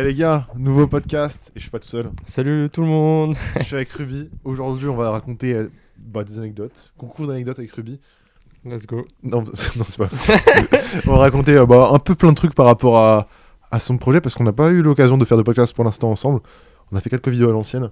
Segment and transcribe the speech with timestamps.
[0.00, 2.12] Eh les gars, nouveau podcast, et je suis pas tout seul.
[2.24, 3.34] Salut tout le monde.
[3.58, 4.30] Je suis avec Ruby.
[4.44, 6.92] Aujourd'hui, on va raconter euh, bah, des anecdotes.
[6.96, 7.98] Concours d'anecdotes avec Ruby.
[8.64, 9.08] Let's go.
[9.24, 9.42] Non,
[9.76, 10.08] non c'est pas.
[11.04, 13.26] on va raconter euh, bah, un peu plein de trucs par rapport à,
[13.72, 16.12] à son projet parce qu'on n'a pas eu l'occasion de faire de podcast pour l'instant
[16.12, 16.42] ensemble.
[16.92, 17.90] On a fait quelques vidéos à l'ancienne.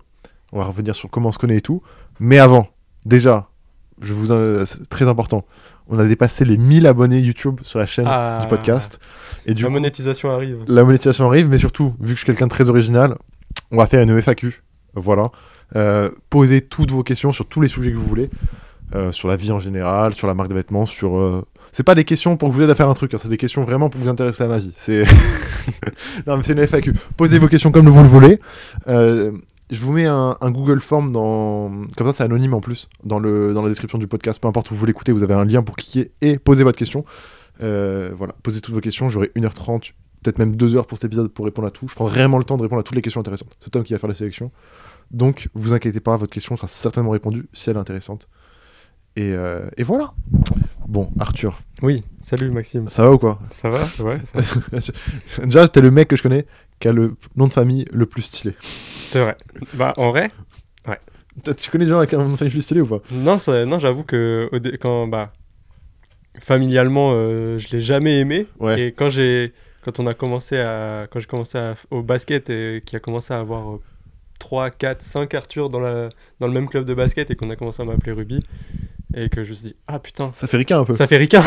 [0.52, 1.82] On va revenir sur comment on se connaît et tout.
[2.20, 2.68] Mais avant,
[3.04, 3.48] déjà,
[4.00, 5.44] je vous euh, c'est très important.
[5.88, 8.38] On a dépassé les 1000 abonnés YouTube sur la chaîne Ah.
[8.42, 8.98] du podcast.
[9.46, 10.58] Et du La coup, monétisation arrive.
[10.66, 13.16] la monétisation arrive, mais surtout, vu que je suis quelqu'un de très original,
[13.70, 14.62] on va faire une FAQ.
[14.94, 15.30] Voilà.
[15.76, 18.30] Euh, posez toutes vos questions sur tous les sujets que vous voulez.
[18.94, 21.18] Euh, sur la vie en général, sur la marque de vêtements, sur.
[21.18, 23.28] euh, C'est pas des questions pour que vous aider à faire un truc, hein, c'est
[23.28, 24.72] des questions vraiment pour vous intéresser à ma vie.
[24.76, 25.04] C'est.
[26.26, 26.92] non, mais c'est une FAQ.
[27.16, 28.40] Posez vos questions comme vous le voulez.
[29.70, 31.70] Je vous mets un, un Google Form dans.
[31.96, 34.40] Comme ça, c'est anonyme en plus, dans, le, dans la description du podcast.
[34.40, 37.04] Peu importe où vous l'écoutez, vous avez un lien pour cliquer et poser votre question.
[37.62, 39.10] Euh, voilà, posez toutes vos questions.
[39.10, 39.92] J'aurai 1h30,
[40.22, 41.88] peut-être même 2 heures pour cet épisode pour répondre à tout.
[41.88, 43.56] Je prends vraiment le temps de répondre à toutes les questions intéressantes.
[43.58, 44.52] C'est Tom qui va faire la sélection.
[45.10, 48.28] Donc, vous inquiétez pas, votre question sera certainement répondue si elle est intéressante.
[49.16, 50.12] Et, euh, et voilà.
[50.86, 52.86] Bon, Arthur, Oui, salut Maxime.
[52.88, 53.40] ça va ou quoi?
[53.50, 53.88] Ça va?
[53.98, 54.78] Ouais, ça va.
[55.46, 56.46] Déjà, t'es le mec que je connais
[56.80, 58.54] qui a le nom de famille le plus stylé.
[59.00, 59.36] c'est vrai.
[59.74, 60.30] Bah en vrai,
[61.44, 63.00] T'as- Tu connais des gens avec un nom de famille plus stylé ou pas?
[63.12, 64.48] Non, ça- non j'avoue que
[64.80, 65.34] quand bah
[66.40, 68.80] familialement euh, je l'ai jamais aimé Ouais.
[68.80, 69.52] et quand j'ai
[69.82, 73.32] quand on a commencé à quand j'ai commencé à- au basket et qui a commencé
[73.34, 73.80] à avoir euh,
[74.38, 76.08] 3 4 5 Arthur dans la
[76.40, 78.40] dans le même club de basket et qu'on a commencé à m'appeler Ruby
[79.16, 80.94] et que je me suis dit ah putain Ça fait ricain un peu.
[80.94, 81.42] ça fait ricain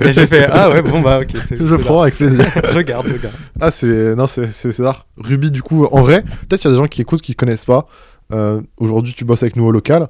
[0.00, 2.44] et j'ai fait ah ouais bon bah ok Je prends avec plaisir.
[2.72, 4.14] je garde je garde Ah, c'est.
[4.14, 4.70] Non, c'est c'est.
[5.16, 7.64] Ruby, du coup, en vrai, peut-être qu'il y a des gens qui écoutent qui connaissent
[7.64, 7.86] pas.
[8.32, 10.08] Euh, Aujourd'hui, tu bosses avec nous au local.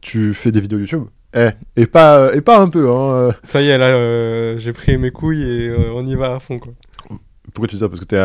[0.00, 1.04] Tu fais des vidéos YouTube.
[1.34, 3.14] Eh, et pas, et pas un peu, hein.
[3.14, 3.32] euh.
[3.44, 6.40] Ça y est, là, euh, j'ai pris mes couilles et euh, on y va à
[6.40, 6.72] fond, quoi.
[7.54, 7.88] Pourquoi tu dis ça?
[7.88, 8.18] Parce que t'es.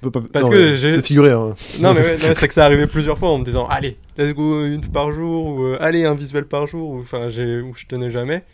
[0.00, 1.54] À- peu- pas- Parce non, que mais j'ai- C'est figuré, hein.
[1.80, 4.34] Non, mais ouais, non, c'est que ça arrivait plusieurs fois en me disant, allez, let's
[4.34, 7.74] go une par jour, ou euh, allez, un visuel par jour, ou, enfin, j'ai, où
[7.74, 8.44] je tenais jamais.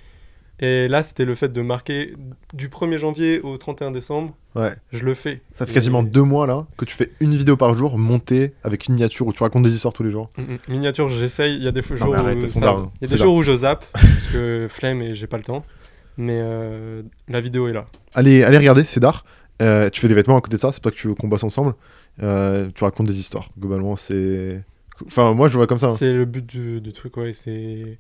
[0.59, 2.15] Et là, c'était le fait de marquer
[2.55, 4.73] du 1er janvier au 31 décembre, Ouais.
[4.91, 5.43] je le fais.
[5.53, 8.55] Ça fait Et- quasiment deux mois, là, que tu fais une vidéo par jour, montée
[8.65, 10.31] avec une miniature où tu racontes des histoires tous les jours.
[10.39, 10.59] Mm, mm.
[10.69, 11.57] Miniature, j'essaye.
[11.57, 12.61] Il y a des Non, jours arrête, où ça-
[13.03, 15.63] y a des jours où je zappe parce que flemme et j'ai pas le temps.
[16.17, 17.85] Mais euh, la vidéo est là.
[18.15, 19.27] Allez, allez regarder, c'est d'art.
[19.63, 21.29] Euh, tu fais des vêtements à côté de ça, c'est pas que tu veux qu'on
[21.29, 21.75] bosse ensemble.
[22.23, 23.49] Euh, tu racontes des histoires.
[23.59, 24.63] Globalement, c'est.
[25.07, 25.87] Enfin, moi, je vois comme ça.
[25.89, 25.91] hein.
[25.91, 27.33] C'est le but du, du truc, ouais.
[27.33, 27.97] C'est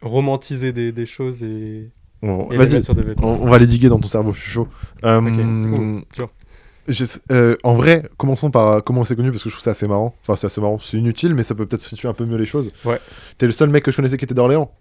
[0.00, 1.90] romantiser des, des choses et,
[2.22, 3.32] Bon, et les Vas-y, mettre sur des vêtements.
[3.32, 4.68] on, on va les diguer dans ton cerveau, je suis chaud.
[5.04, 6.26] Euh, cool,
[7.30, 9.86] euh, en vrai, commençons par comment on s'est connu parce que je trouve ça assez
[9.86, 10.14] marrant.
[10.22, 12.44] Enfin, c'est assez marrant, c'est inutile, mais ça peut peut-être situer un peu mieux les
[12.46, 12.72] choses.
[12.84, 13.00] Ouais.
[13.38, 14.72] T'es le seul mec que je connaissais qui était d'Orléans.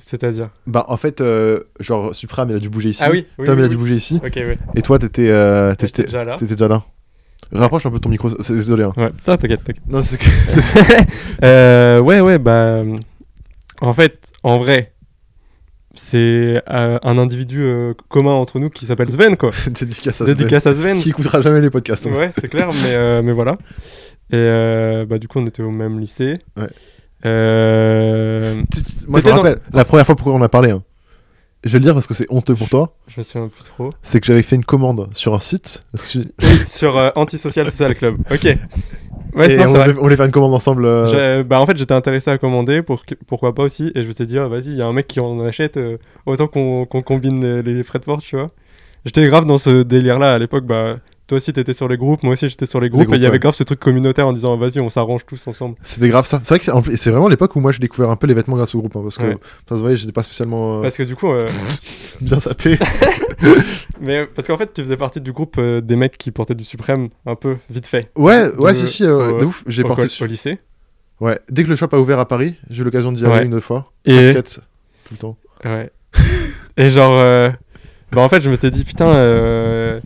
[0.00, 3.02] C'est-à-dire Bah, en fait, euh, genre, Supram, il a dû bouger ici.
[3.04, 4.20] Ah oui, oui, Tom, oui, il a dû bouger ici.
[4.24, 4.58] Ok, ouais.
[4.74, 6.36] Et toi, t'étais euh, t'étais déjà là.
[6.36, 6.82] t'étais déjà là.
[7.52, 8.84] Rapproche un peu ton micro, c'est désolé.
[8.84, 8.92] Hein.
[8.96, 9.82] Ouais, putain, t'inquiète, t'inquiète.
[9.88, 10.24] Non, c'est que.
[11.44, 12.82] Euh, ouais, ouais, bah.
[13.80, 14.92] En fait, en vrai,
[15.94, 19.50] c'est euh, un individu euh, commun entre nous qui s'appelle Sven, quoi.
[19.66, 20.98] Dédicace à Sven, Dédicace à Sven.
[20.98, 22.06] Qui écoutera jamais les podcasts.
[22.06, 22.16] hein.
[22.16, 23.56] Ouais, c'est clair, mais, mais voilà.
[24.32, 26.38] Et bah, du coup, on était au même lycée.
[26.56, 26.68] Ouais.
[27.26, 28.54] Euh,
[29.08, 30.70] Moi, je me dans- la première fois pourquoi on a parlé.
[30.70, 30.82] hein.
[31.62, 32.94] Je vais le dire parce que c'est honteux pour toi.
[33.06, 33.90] je me souviens plus trop.
[34.00, 35.82] C'est que j'avais fait une commande sur un site.
[35.92, 36.22] Que tu-
[36.66, 38.16] Sur euh, Antisocial Social Club.
[38.30, 38.44] Ok.
[39.34, 39.84] Ouais, Et sinon, on, vrai.
[39.88, 40.84] voulait, on voulait faire une commande ensemble.
[40.86, 43.92] euh, Bah, en fait, j'étais intéressé à commander, pour pourquoi pas aussi.
[43.94, 45.76] Et je me suis dit, ah, vas-y, il y a un mec qui en achète,
[45.76, 48.50] euh, autant qu'on combine les, les frais de port, tu vois.
[49.04, 50.64] J'étais grave dans ce délire-là à l'époque.
[50.64, 50.96] Bah,
[51.30, 53.04] toi aussi, t'étais sur les groupes, moi aussi, j'étais sur les groupes.
[53.04, 53.38] groupes, et il y avait ouais.
[53.38, 55.76] grave ce truc communautaire en disant, vas-y, on s'arrange tous ensemble.
[55.80, 56.40] C'était grave ça.
[56.42, 58.74] C'est vrai que c'est vraiment l'époque où moi j'ai découvert un peu les vêtements grâce
[58.74, 58.96] au groupe.
[58.96, 59.36] hein, parce que Ouais.
[59.68, 61.48] ça se voyait, j'étais pas spécialement euh, Parce que du coup, euh,
[62.20, 62.78] bien sapé.
[64.00, 66.64] mais parce qu'en fait, tu faisais partie du groupe euh, des mecs qui portaient du
[66.64, 68.10] suprême, un peu vite fait.
[68.16, 69.62] Ouais, ouais, De- si, si, au- de ouf.
[69.66, 70.06] J'ai porté.
[70.20, 70.58] au lycée.
[71.20, 73.44] Ouais, dès que le shop a ouvert à Paris, j'ai eu l'occasion d'y aller Ouais.
[73.44, 73.92] une deux fois.
[74.04, 74.60] Et, Basket,
[75.04, 75.36] tout le temps.
[75.64, 75.90] ouais.
[76.76, 77.52] et genre,
[78.12, 80.00] bah en fait, je me suis dit, putain, euh,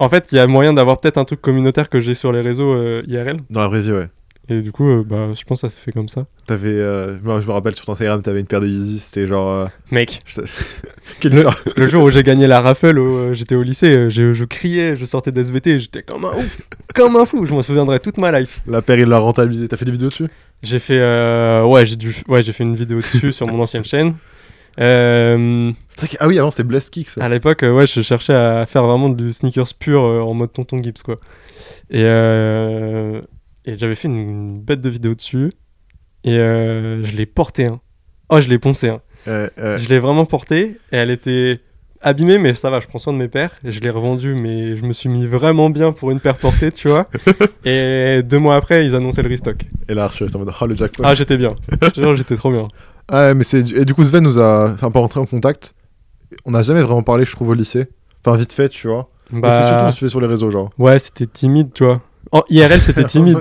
[0.00, 2.40] en fait, il y a moyen d'avoir peut-être un truc communautaire que j'ai sur les
[2.40, 3.36] réseaux euh, IRL.
[3.50, 4.08] Dans la vraie vie, ouais.
[4.52, 6.26] Et du coup, euh, bah, je pense que ça s'est fait comme ça.
[6.44, 9.24] T'avais, euh, moi, je me rappelle sur ton Instagram, t'avais une paire de Yeezy, c'était
[9.24, 9.48] genre.
[9.52, 10.40] euh, Mec, je-
[11.20, 14.34] Quelle Le- histoire le jour où j'ai gagné la raffle, euh, j'étais au lycée, je,
[14.34, 16.58] je criais, je sortais d'SVT, j'étais comme un ouf,
[16.96, 18.60] comme un fou, je m'en souviendrai toute ma life.
[18.66, 19.68] La paire, il l'a rentabilisé.
[19.68, 20.26] T'as fait des vidéos dessus?
[20.64, 23.84] J'ai fait, euh, ouais, j'ai dû, ouais, j'ai fait une vidéo dessus sur mon ancienne
[23.84, 24.14] chaîne.
[24.78, 25.72] Euh,
[26.20, 27.24] Ah oui, avant c'était Blast Kick ça.
[27.24, 30.52] à l'époque, euh, ouais, je cherchais à faire vraiment du sneakers pur euh, en mode
[30.52, 31.16] tonton Gibbs, quoi.
[31.90, 33.20] Et, euh,
[33.64, 35.50] et j'avais fait une bête de vidéo dessus.
[36.24, 37.80] Et euh, je l'ai porté, hein.
[38.28, 39.00] Oh, je l'ai poncé, hein.
[39.26, 41.60] Je l'ai vraiment portée et elle était
[42.00, 43.50] abîmé, mais ça va, je prends soin de mes paires.
[43.64, 46.72] Et je l'ai revendu, mais je me suis mis vraiment bien pour une paire portée,
[46.72, 47.08] tu vois.
[47.64, 49.64] et deux mois après, ils annonçaient le restock.
[49.88, 51.02] Et là, je suis en mode, oh le jackpot.
[51.04, 51.56] Ah, j'étais bien.
[51.82, 52.68] Je te jure, j'étais trop bien.
[53.10, 53.68] Ah, mais c'est.
[53.72, 55.74] Et du coup, Sven nous a un peu rentrer en contact.
[56.44, 57.88] On n'a jamais vraiment parlé, je trouve, au lycée.
[58.24, 59.10] Enfin, vite fait, tu vois.
[59.32, 60.70] Mais c'est surtout, on Bah, se fait sur les réseaux, genre.
[60.78, 62.00] ouais, c'était timide, tu vois.
[62.32, 63.38] En IRL, c'était timide.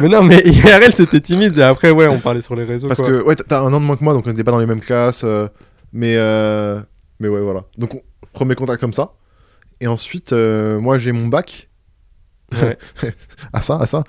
[0.00, 1.56] Mais non, mais IRL, c'était timide.
[1.58, 2.88] Et après, ouais, on parlait sur les réseaux.
[2.88, 3.08] Parce quoi.
[3.08, 4.66] que, ouais, t'as- un an de moins que moi, donc on n'était pas dans les
[4.66, 5.22] mêmes classes.
[5.24, 5.48] euh,
[5.92, 6.80] mais, euh,
[7.20, 7.64] mais ouais, voilà.
[7.78, 9.12] Donc, on- premier contact comme ça.
[9.80, 11.68] Et ensuite, euh, moi, j'ai mon bac.
[12.60, 12.76] Ouais.
[13.52, 14.04] à ça, à ça.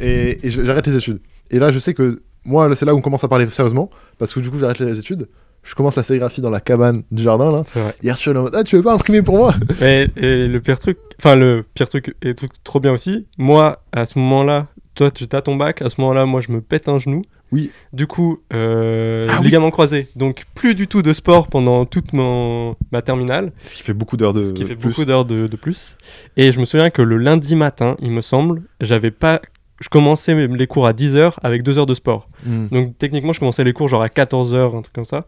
[0.00, 1.20] Et, j'arrête les études.
[1.50, 3.90] Et là, je sais que moi, c'est là où on commence à parler sérieusement.
[4.18, 5.28] Parce que du coup, j'arrête les études.
[5.62, 7.62] Je commence la sérigraphie dans la cabane du jardin, là.
[7.66, 7.94] C'est vrai.
[8.02, 9.54] Hier, je suis là ah, tu veux pas imprimer pour moi?
[9.80, 13.82] Et, et le pire truc, enfin le pire truc et truc trop bien aussi, moi
[13.92, 16.86] à ce moment-là, toi tu as ton bac, à ce moment-là moi je me pète
[16.90, 17.22] un genou.
[17.50, 17.70] Oui.
[17.94, 19.46] Du coup, euh, Ah oui.
[19.46, 23.82] ligament croisé, donc plus du tout de sport pendant toute mon, ma terminale, Ce qui
[23.82, 24.42] fait beaucoup d'heures de.
[24.42, 24.88] ce qui fait plus.
[24.90, 25.96] beaucoup d'heures de, de plus.
[26.36, 29.40] Et je me souviens que le lundi matin, il me semble, j'avais pas...
[29.80, 32.28] Je commençais les cours à 10h avec 2 heures de sport.
[32.46, 32.68] Hmm.
[32.70, 35.24] Donc techniquement, je commençais les cours genre à 14h, un truc comme ça.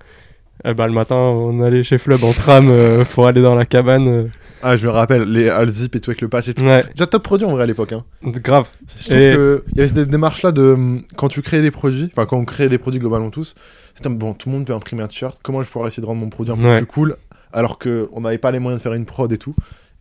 [0.65, 3.67] Et bah, le matin, on allait chez Flub en tram euh, pour aller dans la
[3.67, 4.09] cabane.
[4.09, 4.25] euh.
[4.63, 6.65] Ah, je me rappelle, les Alzip et tout avec le patch et tout.
[6.65, 7.93] Ouais, Déjà top produit en vrai à l'époque.
[7.93, 8.05] Hein.
[8.25, 8.69] grave.
[8.99, 11.61] Je trouve Et- que il y avait cette démarche là de hum, quand tu crées
[11.61, 13.55] des produits, enfin quand on crée des produits globalement tous,
[13.95, 15.39] c'était bon, tout le monde peut imprimer un t-shirt.
[15.43, 16.79] Comment je pourrais essayer de rendre mon produit un peu Ouais.
[16.79, 17.17] plus cool
[17.53, 19.55] alors que on n'avait pas les moyens de faire une prod et tout.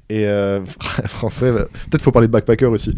[0.09, 0.61] Et euh,
[1.21, 2.95] en fait, bah, peut-être faut parler de backpacker aussi.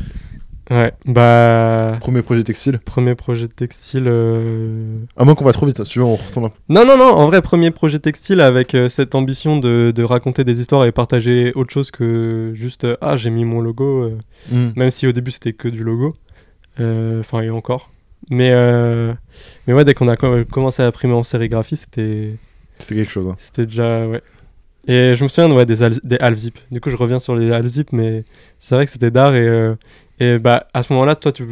[0.70, 1.98] Ouais, bah.
[2.02, 2.80] Premier projet textile.
[2.80, 4.04] Premier projet textile.
[4.08, 6.56] euh, À moins qu'on va trop vite, si tu veux, on retourne un peu.
[6.68, 10.44] Non, non, non, en vrai, premier projet textile avec euh, cette ambition de, de raconter
[10.44, 14.12] des histoires et partager autre chose que juste euh, Ah, j'ai mis mon logo,
[14.52, 14.68] Hmm.
[14.76, 16.16] même si au début c'était que du logo.
[16.80, 17.90] Enfin, et encore.
[18.30, 18.52] Mais,
[19.68, 22.36] mais ouais, dès qu'on a co- commencé à imprimer en sérigraphie, c'était
[22.78, 23.28] C'était quelque chose.
[23.28, 23.36] hein.
[23.38, 24.06] c'était déjà.
[24.08, 24.22] Ouais.
[24.90, 26.60] Et je me souviens ouais, des, al- des half-zip.
[26.72, 28.24] Du coup, je reviens sur les half-zip, mais
[28.60, 29.36] c'est vrai que c'était d'art.
[29.36, 29.76] Et, euh,
[30.20, 31.44] et bah, à ce moment-là, toi, tu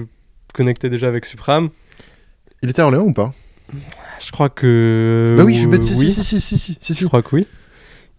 [0.53, 1.69] connectais déjà avec Supram.
[2.62, 3.33] Il était à Orléans ou pas?
[4.19, 5.35] Je crois que.
[5.38, 5.83] Bah oui, je suis bête.
[5.83, 6.09] Si, oui.
[6.12, 7.47] si, si, si, si, si, si, Je crois que oui.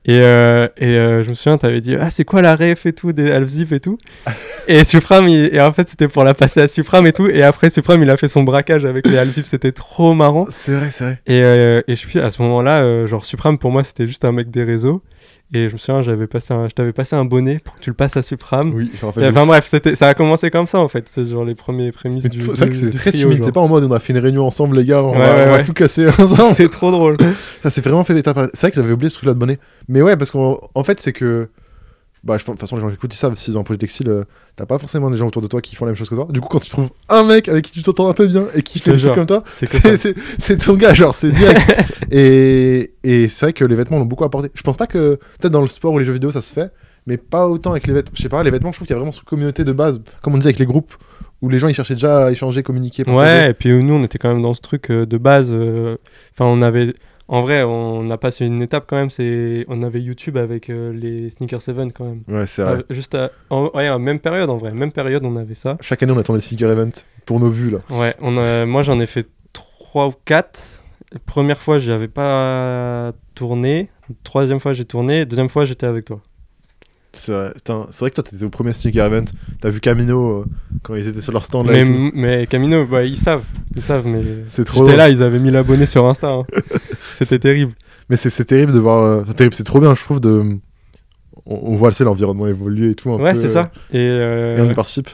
[0.09, 2.93] Et, euh, et euh, je me souviens, t'avais dit Ah, c'est quoi la ref et
[2.93, 3.99] tout, des half-zip et tout.
[4.69, 7.27] et Supram, il- et en fait, c'était pour la passer à Supram et tout.
[7.27, 10.47] Et après, Supram, il a fait son braquage avec les half-zip, c'était trop marrant.
[10.51, 11.21] C'est vrai, c'est vrai.
[11.27, 14.25] Et, euh, et je suis à ce moment-là, euh, genre Supram, pour moi, c'était juste
[14.25, 15.03] un mec des réseaux.
[15.55, 17.89] Et je me souviens, j'avais passé un, je t'avais passé un bonnet pour que tu
[17.91, 18.75] le passes à Supram.
[18.75, 19.29] Oui, je rappelle.
[19.29, 21.09] Enfin bref, c'était, ça a commencé comme ça en fait.
[21.09, 22.41] C'est genre les premiers prémices Mais du.
[22.41, 23.43] C'est vrai que c'est très timide.
[23.45, 25.35] C'est pas en mode on a fait une réunion ensemble, les gars, on, Ouais, va,
[25.37, 25.63] ouais, on va ouais.
[25.65, 26.53] tout casser ensemble.
[26.55, 27.17] C'est trop drôle.
[27.63, 29.59] Ça s'est vraiment fait par- C'est vrai que j'avais oublié ce truc-là de bonnet.
[29.89, 31.49] Mais ouais, parce qu'en en fait, c'est que.
[32.27, 33.65] Bah, je pense, de toute façon, les gens qui écoutent, ils savent, s'ils ont un
[33.65, 34.25] projet textile, euh,
[34.57, 36.27] t'as pas forcément des gens autour de toi qui font la même chose que toi.
[36.31, 38.63] Du coup, quand tu trouves un mec avec qui tu t'entends un peu bien et
[38.63, 39.45] qui fait des trucs comme toi,
[40.39, 41.61] C'est ton gars, genre, c'est direct.
[42.11, 44.51] et et c'est vrai que les vêtements l'ont beaucoup apporté.
[44.55, 46.73] Je pense pas que, peut-être dans le sport ou les jeux vidéo, ça se fait,
[47.07, 48.13] mais pas autant avec les vêtements.
[48.17, 50.01] Je sais pas, les vêtements, je trouve qu'il y a vraiment cette communauté de base,
[50.23, 50.95] comme on disait avec les groupes,
[51.43, 53.05] où les gens ils cherchaient déjà à échanger, communiquer.
[53.05, 53.39] partager.
[53.45, 55.51] Ouais, et puis nous, on était quand même dans ce truc euh, de base.
[55.53, 55.97] euh,
[56.33, 56.93] Enfin, on avait.
[57.29, 59.11] En vrai, on a passé une étape quand même.
[59.11, 62.23] C'est, on avait YouTube avec euh, les Sneaker 7 quand même.
[62.29, 62.79] Ouais, c'est vrai.
[62.89, 63.33] Ah, juste à...
[63.51, 63.69] en...
[63.75, 64.73] ouais, même période en vrai.
[64.73, 65.77] Même période, on avait ça.
[65.81, 66.93] Chaque année, on attendait le sneaker event
[67.25, 67.79] pour nos vues, là.
[67.91, 68.65] Ouais, on a...
[68.65, 70.83] moi j'en ai fait 3 ou 4.
[71.25, 73.89] Première fois, j'y avais pas tourné.
[74.23, 75.25] Troisième fois, j'ai tourné.
[75.25, 76.21] Deuxième fois, j'étais avec toi.
[77.17, 77.53] C'est vrai,
[78.11, 79.25] que toi, t'étais au premier sneaker event.
[79.61, 80.45] T'as vu Camino euh,
[80.83, 81.85] quand ils étaient sur leur stand là.
[82.15, 83.45] Mais, Camino, bah, ils savent.
[83.75, 84.23] Ils savent, mais.
[84.49, 86.31] C'est trop J'étais là, ils avaient 1000 abonnés sur Insta.
[86.31, 86.47] hein.
[87.13, 87.73] C'était terrible.
[88.09, 89.03] Mais c'est terrible de voir.
[89.03, 90.21] euh, terrible, c'est trop bien, je trouve.
[90.21, 90.59] De...
[91.47, 93.11] On, on voit, l'environnement évoluer et tout.
[93.11, 93.71] Un Ouais, c'est ça.
[93.93, 95.09] Et, euh, Et on y participe.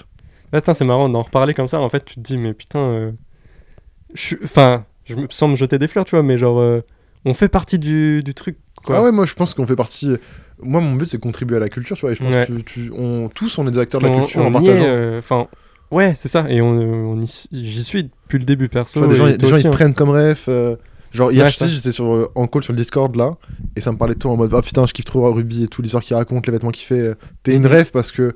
[0.52, 1.80] Là, c'est marrant d'en reparler comme ça.
[1.80, 2.80] En fait, tu te dis, mais putain.
[2.80, 3.12] euh,
[4.14, 6.82] je Enfin, je me sens me jeter des fleurs, tu vois, mais genre.
[7.24, 8.96] on fait partie du, du truc, quoi.
[8.98, 10.16] Ah ouais, moi, je pense qu'on fait partie.
[10.62, 12.12] Moi, mon but, c'est contribuer à la culture, tu vois.
[12.12, 12.46] Et je pense Ouais.
[12.46, 14.50] que tu, tu- on, tous, on est des acteurs de la On- culture on en
[14.50, 14.82] y partageant.
[14.84, 15.48] euh, Enfin,
[15.90, 16.46] ouais, c'est ça.
[16.48, 18.98] Et on, on j'y suis depuis le début, Tu perso.
[19.00, 19.70] vois, des gens, des gens, aussi, ils te hein.
[19.70, 20.46] prennent comme ref.
[20.48, 20.76] euh,
[21.12, 23.32] Genre, hier, Ouais, j'étais sur, euh, en call sur le Discord là,
[23.76, 25.68] et ça me parlait de toi en mode, ah putain, je kiffe trop Ruby et
[25.68, 26.98] tout, l'histoire qu'il raconte, les vêtements qu'il fait.
[27.00, 27.72] euh, T'es une Mhm.
[27.72, 28.32] ref parce que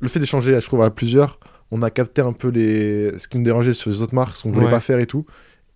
[0.00, 1.38] le fait d'échanger, je trouve, à plusieurs,
[1.70, 3.16] on a capté un peu les...
[3.18, 4.72] ce qui nous dérangeait sur les autres marques, ce qu'on voulait Ouais.
[4.72, 5.24] pas faire et tout,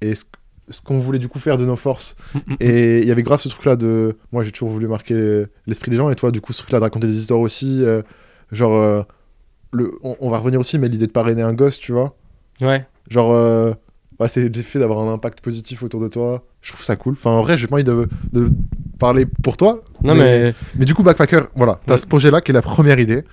[0.01, 0.25] et ce,
[0.69, 2.17] ce qu'on voulait du coup faire de nos forces.
[2.35, 4.17] Mm, mm, Et il y avait grave ce truc là de.
[4.33, 6.71] Moi, j'ai toujours voulu marquer le- l'esprit des gens, et toi, du coup, ce truc
[6.73, 8.03] là de raconter des histoires aussi, euh,
[8.53, 8.75] genre.
[8.77, 9.03] euh,
[9.73, 9.93] le...
[10.03, 12.15] on, on va revenir aussi, mais l'idée de parrainer un gosse, tu vois.
[12.61, 12.87] Ouais.
[13.09, 13.73] Genre, euh,
[14.19, 16.45] bah, c'est le fait d'avoir un impact positif autour de toi.
[16.61, 17.15] Je trouve ça cool.
[17.15, 18.49] Enfin, en vrai, j'ai pas envie de, de
[18.99, 19.81] parler pour toi.
[20.05, 20.55] Non, mais.
[20.77, 21.99] Mais du coup, Backpacker, voilà, t'as Ouais.
[21.99, 23.25] ce projet-là qui est la première idée.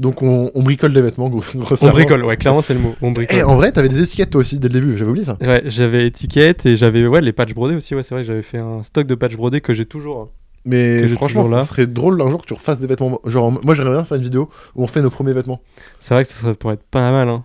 [0.00, 1.44] Donc on, on bricole des vêtements, gros-
[1.82, 2.94] On bricole, ouais, clairement, c'est le mot.
[3.02, 3.44] On Et bricole.
[3.44, 5.36] en vrai, t'avais des étiquettes toi aussi dès le début, j'avais oublié ça.
[5.40, 7.94] Ouais, j'avais étiquette et j'avais ouais, les patchs brodés aussi.
[7.94, 10.20] Ouais, c'est vrai, j'avais fait un stock de patchs brodés que j'ai toujours.
[10.22, 10.28] hein.
[10.64, 11.62] Mais franchement, là.
[11.64, 13.20] ce serait drôle un jour que tu refasses des vêtements.
[13.26, 15.60] Genre, moi j'aimerais bien faire une vidéo où on fait nos premiers vêtements.
[15.98, 17.28] C'est vrai que ça pourrait être pas mal.
[17.28, 17.44] Hein.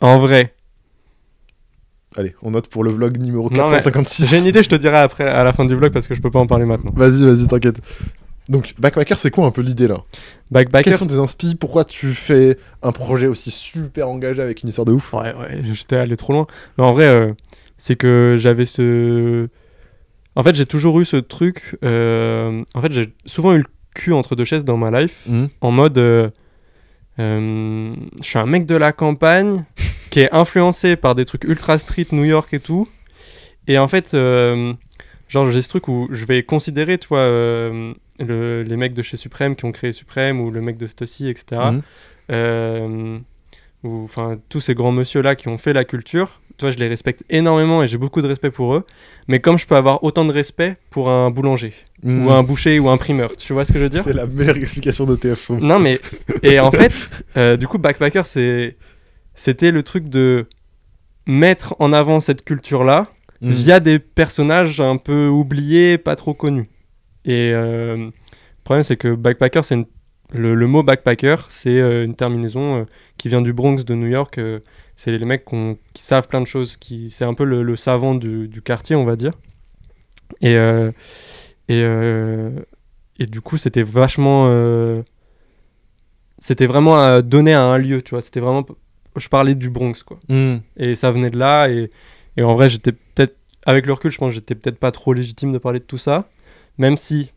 [0.00, 0.54] En vrai,
[2.16, 4.28] Allez, on note pour le vlog numéro Non, mais 456.
[4.28, 6.20] j'ai une idée, je te dirai après à la fin du vlog parce que je
[6.20, 6.90] peux pas en parler maintenant.
[6.96, 7.80] Vas-y, vas-y, t'inquiète.
[8.50, 10.02] Donc, Backpacker, c'est quoi un peu l'idée là?
[10.50, 10.90] Backpacker.
[10.90, 14.84] Quels sont tes inspi Pourquoi tu fais un projet aussi super engagé avec une histoire
[14.84, 15.12] de ouf?
[15.14, 16.46] Ouais, ouais, j'étais allé trop loin.
[16.76, 17.32] Mais en vrai, euh,
[17.78, 19.46] c'est que j'avais ce.
[20.34, 21.76] En fait, j'ai toujours eu ce truc.
[21.84, 23.64] euh, En fait, j'ai souvent eu le
[23.94, 25.22] cul entre deux chaises dans ma life.
[25.26, 25.48] Mhm.
[25.60, 25.98] En mode.
[25.98, 26.28] euh,
[27.18, 29.64] je suis un mec de la campagne
[30.10, 32.88] qui est influencé par des trucs ultra street, New York et tout.
[33.68, 34.10] Et en fait,
[35.30, 39.02] genre, j'ai ce truc où je vais considérer, tu vois, euh, le- les mecs de
[39.02, 41.44] chez Supreme qui ont créé Supreme ou le mec de Stussy, etc.
[41.72, 41.82] Mhm.
[42.32, 43.18] Euh,
[43.82, 46.86] ou enfin tous ces grands monsieur là qui ont fait la culture, toi je les
[46.88, 48.84] respecte énormément et j'ai beaucoup de respect pour eux.
[49.26, 51.72] Mais comme je peux avoir autant de respect pour un boulanger
[52.02, 52.26] Mhm.
[52.26, 54.02] ou un boucher ou un primeur, tu vois ce que je veux dire?
[54.04, 55.60] C'est la meilleure explication je trouve.
[55.60, 55.98] Non mais
[56.42, 56.92] et en fait,
[57.38, 58.22] euh, du coup backpacker
[59.34, 60.46] c'était le truc de
[61.26, 62.84] mettre en avant cette culture
[63.42, 63.52] Mhm.
[63.52, 66.68] via des personnages un peu oubliés, pas trop connus.
[67.24, 68.12] Et euh, le
[68.64, 69.78] problème, c'est que backpacker, c'est
[70.32, 72.84] le, le mot backpacker, c'est euh, une terminaison euh,
[73.16, 74.38] qui vient du Bronx de New York.
[74.94, 75.44] c'est les mecs
[75.94, 78.94] qui savent plein de choses, qui, c'est un peu le, le savant du, du quartier,
[78.94, 79.32] on va dire.
[80.42, 80.54] Et,
[81.68, 81.82] et,
[83.18, 85.02] et du coup, c'était vachement.
[86.38, 88.20] c'était vraiment donné à un lieu, tu vois.
[88.22, 88.64] C'était vraiment.
[89.16, 90.18] Je parlais du Bronx, quoi.
[90.28, 90.60] Mhm.
[90.76, 91.68] Et ça venait de là.
[91.68, 91.90] Et,
[92.36, 95.12] et en vrai, j'étais peut-être, avec le recul, je pense que j'étais peut-être pas trop
[95.12, 96.28] légitime de parler de tout ça.
[96.78, 97.32] Même si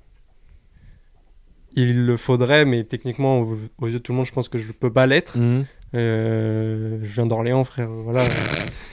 [1.75, 4.57] il le faudrait, mais techniquement, aux, aux yeux de tout le monde, je pense que
[4.57, 5.38] je peux pas l'être.
[5.38, 5.65] Mhm.
[5.95, 7.88] Euh, je viens d'Orléans, frère.
[7.89, 8.23] Voilà,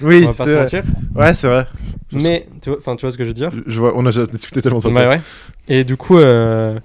[0.02, 0.62] Oui, on va pas c'est se vrai.
[0.64, 0.84] mentir.
[1.14, 1.66] Ouais, c'est vrai.
[2.10, 3.52] Je- Mais tu vois, enfin, tu vois ce que je veux dire?
[3.66, 5.08] Je vois, on a déjà discuté tellement de Ouais, ça.
[5.08, 5.20] ouais.
[5.68, 6.78] Et du coup, euh,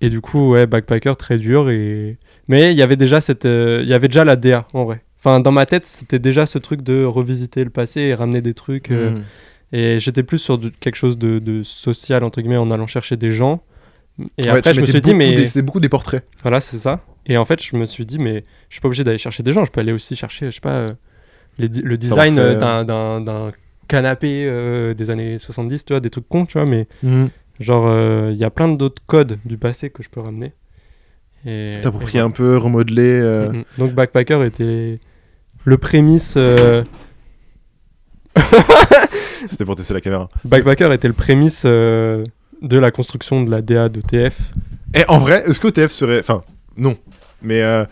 [0.00, 1.70] et du coup, ouais, backpacker très dur.
[1.70, 4.84] Et mais il y avait déjà cette, euh, il y avait déjà la DA en
[4.84, 5.02] vrai.
[5.26, 8.54] Enfin, dans ma tête, c'était déjà ce truc de revisiter le passé et ramener des
[8.54, 8.92] trucs.
[8.92, 9.22] euh, Mhm.
[9.72, 13.16] Et j'étais plus sur du- quelque chose de, de social, entre guillemets, en allant chercher
[13.16, 13.60] des gens.
[14.38, 16.22] Et Ouais, après, je me suis dit, mais C'était beaucoup des portraits.
[16.42, 17.00] voilà, c'est ça.
[17.26, 19.50] Et en fait, je me suis dit, mais je suis pas obligé d'aller chercher des
[19.52, 19.64] gens.
[19.64, 20.88] Je peux aller aussi chercher, je sais pas, euh,
[21.58, 23.20] les le design euh, Savoir-faire.
[23.24, 23.52] d'un-
[23.88, 26.66] canapé euh, des années 70, tu vois, des trucs cons, tu vois.
[26.66, 27.30] Mais Mhm.
[27.58, 30.52] genre, euh, il y a plein d'autres codes du passé que je peux ramener.
[31.44, 33.20] Et, T'approprier un peu, remodeler.
[33.20, 33.50] euh.
[33.52, 33.64] Mhm.
[33.78, 35.00] Donc, Backpacker était
[35.66, 36.34] le prémisse.
[36.38, 36.82] euh,
[39.46, 40.28] C'était pour tester la caméra.
[40.44, 42.24] Backpacker était le prémisse euh,
[42.62, 44.38] de la construction de la DA de TF.
[44.94, 46.18] Et en vrai, est-ce que OTF serait.
[46.20, 46.42] Enfin,
[46.76, 46.96] non.
[47.42, 47.84] Mais euh,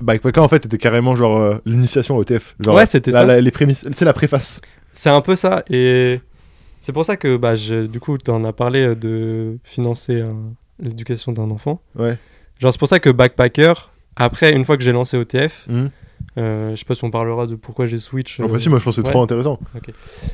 [0.00, 2.54] Backpacker, en fait, était carrément genre euh, l'initiation à OTF.
[2.60, 3.24] Genre, Ouais, c'était ça.
[3.24, 3.86] la- les prémices.
[3.94, 4.60] C'est la préface.
[4.92, 5.64] C'est un peu ça.
[5.70, 6.20] Et
[6.80, 10.22] c'est pour ça que, bah, je- du coup, tu en as parlé de financer
[10.78, 11.80] l'éducation d'un enfant.
[11.96, 12.16] Ouais.
[12.58, 13.72] Genre, c'est pour ça que Backpacker,
[14.16, 15.90] après, une fois que j'ai lancé OTF, Mhm.
[16.38, 18.40] Euh, je sais pas si on parlera de pourquoi j'ai switch.
[18.40, 19.12] Ah bah euh, si, moi je pense que c'est ouais.
[19.12, 19.58] trop intéressant.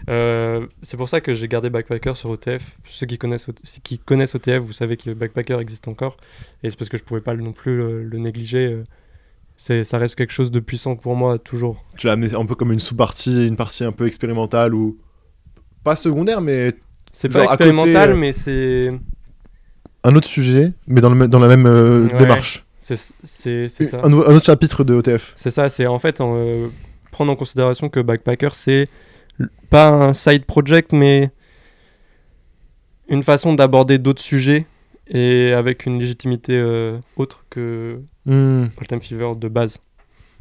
[0.08, 2.76] Euh, c'est pour ça que j'ai gardé Backpacker sur OTF.
[2.86, 6.16] Ceux qui connaissent, ceux qui connaissent OTF, vous savez que Backpacker existe encore.
[6.62, 8.66] Et c'est parce que je pouvais pas non plus le, le négliger.
[8.72, 8.84] euh.
[9.58, 11.82] C'est, ça reste quelque chose de puissant pour moi, toujours.
[11.96, 14.98] Tu l'as amené un peu comme une sous-partie, une partie un peu expérimentale ou.
[15.82, 16.74] Pas secondaire, mais
[17.10, 18.92] C'est pas côté, expérimental, euh, mais c'est,
[20.04, 22.16] un autre sujet, mais dans, le, dans la même euh, Ouais.
[22.18, 22.65] démarche.
[22.94, 24.00] C'est, ça.
[24.04, 25.32] Un, autre chapitre de OTF.
[25.34, 26.68] C'est ça, c'est en fait en, euh,
[27.10, 28.86] prendre en considération que Backpacker, c'est
[29.70, 31.30] pas un side project, mais
[33.08, 34.66] une façon d'aborder d'autres sujets
[35.08, 38.00] et avec une légitimité euh, autre que.
[38.28, 39.78] All Time Fever de base.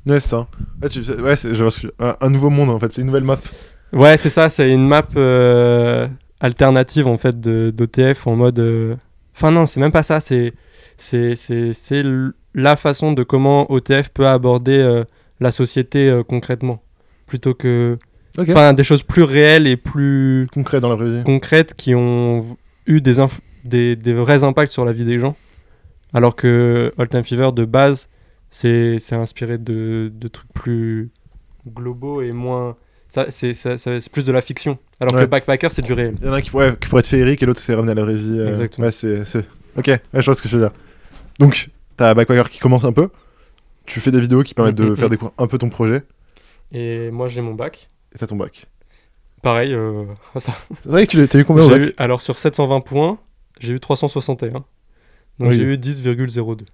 [0.06, 0.48] Ouais, c'est ça.
[0.82, 3.24] Ouais, tu- c'est- ouais, je que- un, un nouveau monde en fait, c'est une nouvelle
[3.24, 3.40] map.
[3.94, 6.08] Ouais, c'est ça, c'est une map euh,
[6.40, 8.98] alternative en fait d'OTF en mode.
[9.36, 10.54] Enfin, non, c'est même pas ça, c'est
[10.98, 11.34] c'est
[12.54, 15.04] la façon de comment OTF peut aborder euh,
[15.40, 16.82] la société euh, concrètement.
[17.28, 17.98] Plutôt que.
[18.38, 21.24] Enfin, des choses plus réelles et plus Concret dans la vraie vie.
[21.24, 23.14] concrètes qui ont eu des,
[23.64, 25.36] des, des vrais impacts sur la vie des gens.
[26.14, 28.10] Alors que All Time Fever, de base,
[28.50, 31.10] c'est inspiré de, de trucs plus
[31.68, 32.76] globaux et moins.
[33.08, 33.54] Ça, c'est
[34.12, 34.78] plus de la fiction.
[35.00, 35.22] Alors Ouais.
[35.24, 36.16] que Backpacker, c'est du réel.
[36.20, 37.92] Il y en a un qui pourrait, qui pourrait être féerique et l'autre c'est ramener
[37.94, 38.38] à la vraie vie.
[38.40, 38.88] euh, Exactement.
[38.88, 39.24] Ouais, c'est.
[39.78, 40.72] Ok, ouais, je vois ce que je veux dire.
[41.40, 43.10] Donc, t'as Backpacker qui commence un peu.
[43.86, 45.10] Tu fais des vidéos qui permettent de Mhm, faire mhm.
[45.12, 46.04] découvrir un peu ton projet.
[46.72, 47.88] Et moi, j'ai mon bac.
[48.14, 48.68] Et t'as ton bac.
[49.42, 50.06] Pareil, euh,
[50.38, 50.54] ça.
[50.82, 53.20] C'est vrai que tu t'as eu combien au bac eu- alors sur 720 points,
[53.60, 54.52] j'ai eu 361.
[54.54, 54.64] Donc
[55.40, 55.56] Oui.
[55.58, 56.66] j'ai eu 10,02.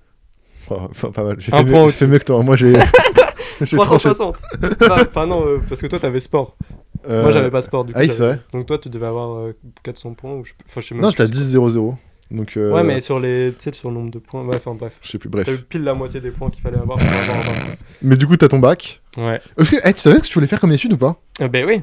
[0.69, 1.35] Oh, enfin, pas mal.
[1.39, 2.41] J'ai fait, mieux- fait mieux que toi.
[2.43, 2.73] Moi, j'ai.
[3.61, 4.09] j'ai tranché.
[4.09, 4.37] 360
[5.09, 6.55] Enfin non, euh, parce que toi t'avais sport.
[7.09, 7.99] Euh, Moi j'avais pas sport du coup.
[7.99, 8.39] ah oui, c'est vrai.
[8.53, 11.09] Donc toi tu devais avoir euh, 400 points ou je Enfin je sais même Non,
[11.09, 11.95] j'étais à ce que 10-0-0.
[12.31, 12.57] Donc.
[12.57, 13.53] euh, Ouais, mais sur les.
[13.73, 14.43] Sur le nombre de points.
[14.45, 14.97] Ouais, enfin bref.
[15.01, 15.45] Je sais plus, bref.
[15.45, 17.79] T'as eu pile la moitié des points qu'il fallait avoir pour avoir un bac.
[18.01, 19.01] Mais du coup, t'as ton bac.
[19.17, 19.39] Ouais.
[19.57, 21.17] Que, eh, tu savais ce que tu voulais faire comme étude ou pas?
[21.41, 21.81] Euh, ben oui.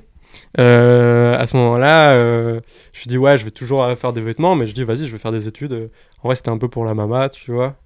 [0.58, 2.60] Euh, à ce moment-là, euh,
[2.92, 5.06] je me suis dit, ouais, je vais toujours faire des vêtements, mais je dis, vas-y,
[5.06, 5.90] je vais faire des études.
[6.22, 7.76] En vrai, c'était un peu pour la mama, tu vois.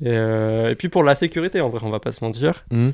[0.00, 2.64] Et, euh, et puis pour la sécurité, en vrai, on va pas se mentir.
[2.70, 2.92] Mhm.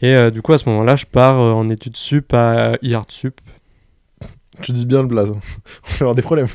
[0.00, 3.40] Et du coup, à ce moment-là, je pars en études sup à IART Sup,
[4.62, 5.30] Tu dis bien le blaze.
[5.30, 6.48] On va avoir des problèmes.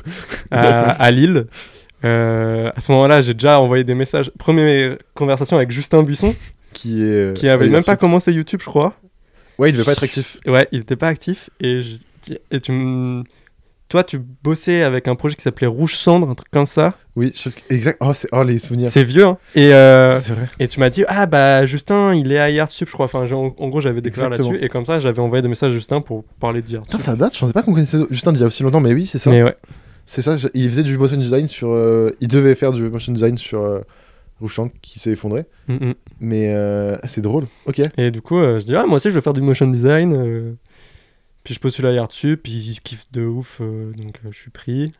[0.50, 1.46] à, à Lille.
[2.04, 4.30] Euh, à ce moment-là, j'ai déjà envoyé des messages.
[4.38, 6.34] Première conversation avec Justin Buisson,
[6.74, 7.34] Qui est.
[7.36, 8.94] qui avait ouais, même pas commencé YouTube, je crois.
[9.58, 10.38] Ouais, il devait pas être actif.
[10.46, 11.48] Ouais, il était pas actif.
[11.60, 13.22] Et, je- et tu me-
[13.88, 16.94] Toi, tu bossais avec un projet qui s'appelait Rouge Cendre, un truc comme ça.
[17.16, 17.32] Oui,
[17.70, 17.98] exact.
[18.00, 18.88] Oh, oh les souvenirs.
[18.90, 19.38] C'est vieux, hein.
[19.54, 20.48] Et, euh, C'est vrai.
[20.58, 23.04] et tu m'as dit, ah bah Justin, il est à IART Sup, je crois.
[23.06, 24.50] Enfin, en, en gros, j'avais découvert Exactement.
[24.52, 24.64] là-dessus.
[24.64, 27.00] Et comme ça, j'avais envoyé des messages à Justin pour parler Putain, Sup.
[27.02, 27.34] ça date.
[27.34, 29.30] Je pensais pas qu'on connaissait Justin d'il y a aussi longtemps, mais oui, c'est ça.
[29.30, 29.54] Mais ouais.
[30.06, 30.36] C'est ça.
[30.54, 31.70] Il faisait du motion design sur.
[31.70, 33.80] euh, Il devait faire du motion design sur euh,
[34.40, 35.44] Rouge Cendre, qui s'est effondré.
[35.68, 35.92] Mm.
[36.20, 37.44] Mais c'est drôle.
[37.66, 37.80] Ok.
[37.98, 40.56] Et du coup, je dis, ah, moi aussi, je veux faire du motion design.
[41.44, 41.44] Euh.
[41.44, 44.38] Puis je postule à IART Sup, puis ils kiffent de ouf, euh, donc euh, je
[44.38, 44.92] suis pris.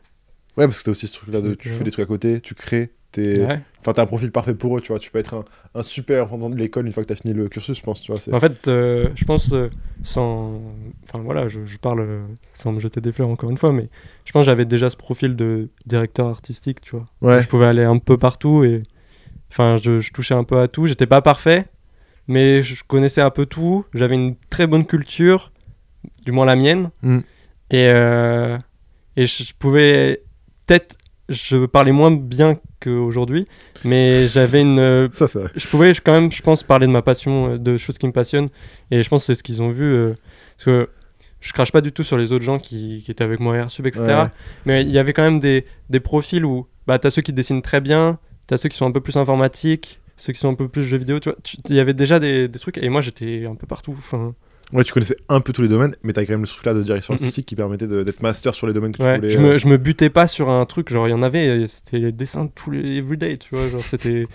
[0.57, 1.53] Ouais, parce que t'as aussi ce truc-là de.
[1.53, 1.75] Tu Ouais.
[1.75, 2.91] fais des trucs à côté, tu crées.
[3.11, 3.45] T'es...
[3.45, 3.61] Ouais.
[3.79, 4.99] Enfin, t'as un profil parfait pour eux, tu vois.
[4.99, 7.47] Tu peux être un, un super pendant de l'école une fois que t'as fini le
[7.47, 8.19] cursus, je pense, tu vois.
[8.35, 9.69] En fait, euh, je pense, euh,
[10.03, 10.61] sans.
[11.05, 13.87] Enfin voilà, je, je parle euh, sans me jeter des fleurs encore une fois, mais
[14.25, 17.05] je pense que j'avais déjà ce profil de directeur artistique, tu vois.
[17.21, 17.41] Ouais.
[17.41, 18.83] Je pouvais aller un peu partout et.
[19.49, 20.85] Enfin, je, je touchais un peu à tout.
[20.87, 21.65] J'étais pas parfait,
[22.27, 23.85] mais je connaissais un peu tout.
[23.93, 25.51] J'avais une très bonne culture,
[26.25, 26.89] du moins la mienne.
[27.01, 27.19] Mm.
[27.71, 28.57] Et, euh,
[29.15, 30.21] et je, je pouvais.
[30.65, 30.97] Peut-être.
[31.27, 33.47] Je parlais moins bien qu'aujourd'hui,
[33.83, 35.49] mais j'avais une euh, Ça, vrai.
[35.55, 38.11] je pouvais quand même, je pense, parler de ma passion, euh, de choses qui me
[38.11, 38.49] passionnent.
[38.91, 39.83] Et je pense que c'est ce qu'ils ont vu.
[39.85, 40.13] euh,
[40.55, 40.89] parce que
[41.41, 43.57] je crache pas du tout sur les autres gens qui, qui étaient avec moi à
[43.57, 44.03] Airsub, etc.
[44.05, 44.23] Ouais.
[44.67, 47.33] Mais il y avait quand même des, des profils où bah, tu as ceux qui
[47.33, 50.49] dessinent très bien, tu as ceux qui sont un peu plus informatiques, ceux qui sont
[50.49, 51.19] un peu plus jeux vidéo.
[51.19, 51.37] Tu vois,
[51.69, 52.77] il y avait déjà des, des trucs.
[52.77, 53.95] Et moi, j'étais un peu partout.
[53.97, 54.35] Enfin,
[54.73, 56.81] Ouais, tu connaissais un peu tous les domaines, mais t'as quand même le truc-là de
[56.83, 59.29] direction artistique qui permettait d'être master sur les domaines que ouais, tu voulais.
[59.29, 60.91] je, euh, me, je me butais pas sur un truc.
[60.91, 63.69] Genre, il y en avait, euh, c'était les dessins de tous les everyday, tu vois.
[63.69, 64.25] Genre, c'était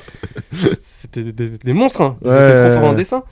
[0.80, 2.00] c'était des, des monstres.
[2.00, 2.16] hein.
[2.22, 2.50] Ils Ouais.
[2.52, 3.22] étaient trop forts en dessin.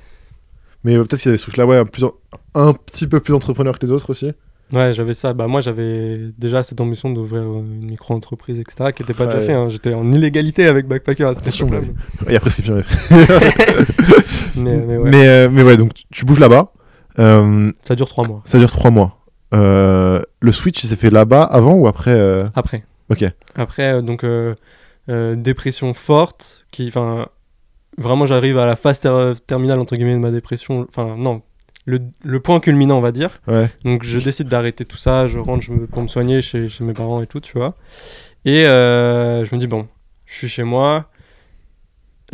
[0.85, 2.15] Mais euh, peut-être qu'il y a des trucs-là, ouais, un, plus en-
[2.55, 4.33] un petit peu plus entrepreneur que les autres aussi.
[4.73, 5.33] Ouais, j'avais ça.
[5.33, 9.39] Bah, moi, j'avais déjà cette ambition d'ouvrir euh, une micro-entreprise, etc., qui n'était pas déjà
[9.39, 9.47] Ouais.
[9.47, 9.53] fait.
[9.55, 9.69] hein.
[9.71, 11.81] J'étais en illégalité avec Backpacker à cette époque-là.
[12.27, 12.77] Il y a prescription.
[14.57, 16.73] Mais, mais ouais, mais, euh, mais ouais, donc tu- tu bouges là-bas.
[17.19, 18.41] Euh, ça dure trois mois.
[18.45, 19.19] ça dure trois mois.
[19.55, 22.85] Euh, le switch, il s'est fait là-bas avant ou après euh, Après.
[23.11, 23.25] Ok.
[23.57, 24.25] Après, donc,
[25.09, 27.27] dépression forte, qui, enfin,
[27.97, 30.87] vraiment, j'arrive à la phase ter- terminale, entre guillemets, de ma dépression.
[30.89, 31.43] Enfin, non,
[31.87, 33.41] le, le point culminant, on va dire.
[33.49, 33.71] Ouais.
[33.85, 36.85] Donc je décide d'arrêter tout ça, je rentre je me, pour me soigner chez, chez
[36.85, 37.75] mes parents et tout, tu vois.
[38.45, 39.89] Et euh, je me dis, bon,
[40.27, 41.07] je suis chez moi,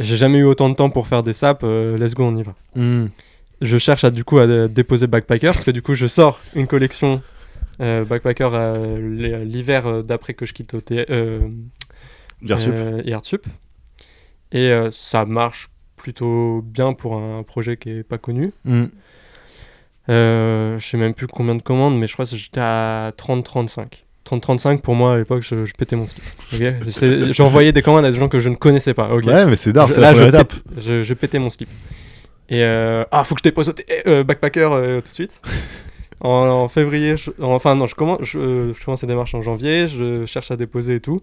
[0.01, 2.43] j'ai jamais eu autant de temps pour faire des saps, euh, let's go, on y
[2.43, 2.55] va.
[2.75, 3.07] Hmm.
[3.61, 6.41] Je cherche à, du coup à euh, déposer Backpacker, parce que du coup je sors
[6.55, 7.23] une collection
[7.81, 11.41] euh, Backpacker euh, l'hi- l'hiver d'après que je quitte OT, euh,
[14.53, 18.53] et ça marche plutôt bien pour un projet qui est pas connu.
[20.11, 23.87] Euh, je sais même plus combien de commandes, mais je crois que j'étais à 30-35.
[24.29, 26.23] 30-35, pour moi, à l'époque, je, je pétais mon slip.
[27.33, 29.11] J'envoyais des commandes à des gens que je ne connaissais pas.
[29.15, 30.55] ok Ouais, mais c'est d'art, c'est là, la je, première étape.
[30.79, 31.69] je, je pétais mon slip.
[32.49, 35.41] Et euh, ah, faut que je dépose au t- euh, backpacker euh, tout de suite.
[36.21, 39.89] En, en février, je- enfin non, je commence, je, je commence les démarches en janvier,
[39.89, 41.21] je cherche à déposer et tout.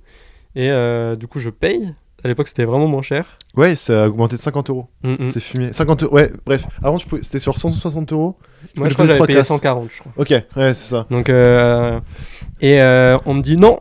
[0.54, 1.96] Et euh, du coup, je paye.
[2.24, 3.26] À l'époque, c'était vraiment moins cher.
[3.56, 4.90] Ouais, ça a augmenté de 50 euros.
[5.02, 5.28] Mm, mm.
[5.30, 5.74] C'est fumé.
[5.74, 6.14] 50 euros.
[6.14, 6.68] Ouais, bref.
[6.84, 8.38] Avant, c'était sur 160 euros.
[8.76, 9.48] Moi, je crois que j'avais payé classes.
[9.48, 10.12] 140, je crois.
[10.18, 11.08] Ok, ouais, c'est ça.
[11.10, 12.80] Donc, et
[13.26, 13.80] on me dit non,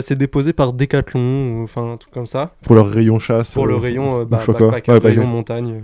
[0.00, 3.52] c'est déposé par Decathlon, enfin un truc comme ça, Pour leur rayon chasse.
[3.54, 4.54] pour le rayon bah, quoi.
[4.70, 5.82] backpacker, Ouais, rayon montagne.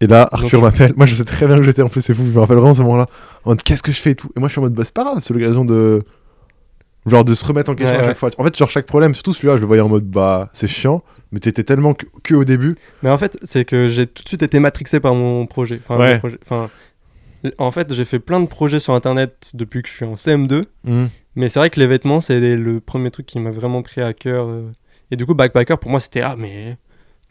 [0.00, 0.92] Et là, Arthur m'appelle.
[0.96, 2.22] Moi, je sais très bien où j'étais en plus, c'est fou.
[2.26, 3.06] Je me rappelle vraiment ce moment-là.
[3.44, 4.28] En mode, qu'est-ce que je fais et tout.
[4.36, 6.02] Et moi, je suis en mode, bah, c'est pas grave, c'est l'occasion de.
[7.06, 8.14] Genre, de se remettre en question Ouais, à chaque ouais.
[8.18, 8.30] fois.
[8.38, 11.02] En fait, genre, chaque problème, surtout celui-là, je le voyais en mode, bah, c'est chiant.
[11.32, 12.74] Mais t'étais tellement que, que au début.
[13.02, 15.80] Mais en fait, c'est que j'ai tout de suite été matrixé par mon projet.
[15.82, 16.14] Enfin, Ouais.
[16.14, 16.38] mon projet.
[16.44, 16.68] Enfin,
[17.58, 20.64] en fait, j'ai fait plein de projets sur Internet depuis que je suis en CM2.
[20.84, 21.06] Hmm.
[21.36, 24.12] Mais c'est vrai que les vêtements, c'est le premier truc qui m'a vraiment pris à
[24.12, 24.46] cœur.
[24.48, 24.70] euh.
[25.10, 26.76] Et du coup, Backpacker, pour moi, c'était Ah, mais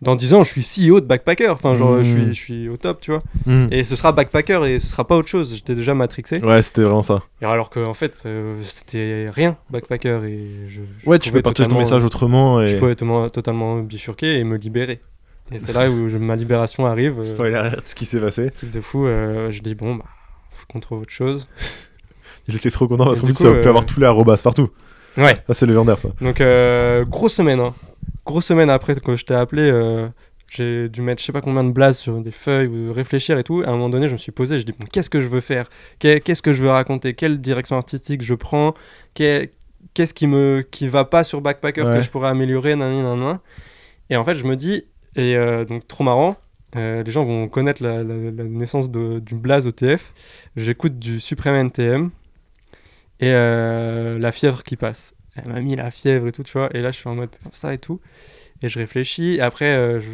[0.06, 1.50] dans 10 ans, je suis CEO de Backpacker.
[1.50, 3.22] Enfin, genre, je, suis, je suis au top, tu vois.
[3.46, 3.68] Hmm.
[3.72, 5.54] Et ce sera Backpacker et ce sera pas autre chose.
[5.56, 6.40] J'étais déjà matrixé.
[6.42, 7.24] Ouais, c'était vraiment ça.
[7.42, 10.22] Et alors qu'en fait, euh, c'était rien, Backpacker.
[10.26, 12.66] Et je, je Ouais, tu peux partager ton message autrement.
[12.66, 12.80] Je Et...
[12.80, 15.02] pouvais totalement, totalement bifurquer et me libérer.
[15.52, 17.20] Et c'est là où je- ma libération arrive.
[17.20, 18.50] euh, Spoiler alert, ce qui s'est passé.
[18.52, 19.06] truc de fou.
[19.06, 20.06] euh, je dis, bon, bah,
[20.52, 21.48] faut qu'on trouve autre chose.
[22.48, 24.70] Il était trop content parce coup, ça pu euh, avoir tous les arrobas partout.
[25.18, 25.36] Ouais.
[25.48, 26.10] Ça, c'est légendaire, ça.
[26.22, 27.60] Donc, euh, grosse semaine.
[27.60, 27.74] Hein.
[28.26, 29.64] Grosse semaine après que je t'ai appelé.
[29.64, 30.08] euh,
[30.48, 33.44] j'ai dû mettre je sais pas combien de blazes sur des feuilles ou réfléchir et
[33.44, 33.64] tout.
[33.66, 34.60] À un moment donné, je me suis posé.
[34.60, 35.70] Je dis, bon, qu'est-ce que je veux faire?
[36.00, 37.14] Qu'est- Qu'est-ce que je veux raconter?
[37.16, 38.74] Quelle direction artistique je prends?
[39.14, 39.52] Qu'est-
[39.94, 41.96] Qu'est-ce qui me qui va pas sur Backpacker Ouais.
[41.96, 42.76] que je pourrais améliorer?
[42.76, 43.40] Nanani, nanana.
[44.10, 44.84] Et en fait, je me dis,
[45.16, 46.36] et euh, donc trop marrant.
[46.76, 50.14] euh, les gens vont connaître la, la- la naissance de- du blaze OTF.
[50.58, 52.10] J'écoute du Supreme NTM
[53.22, 55.14] et euh, la fièvre qui passe.
[55.36, 56.70] Elle m'a mis la fièvre et tout, tu vois.
[56.76, 58.00] Et là, je suis en mode comme ça et tout.
[58.62, 59.36] Et je réfléchis.
[59.36, 60.08] Et après, euh, je...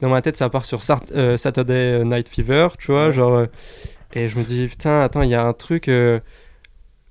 [0.00, 3.06] dans ma tête, ça part sur Sart- euh, Saturday Night Fever, tu vois.
[3.08, 3.12] Ouais.
[3.12, 3.46] Genre, euh,
[4.12, 5.90] et je me dis, putain, attends, il y a un truc.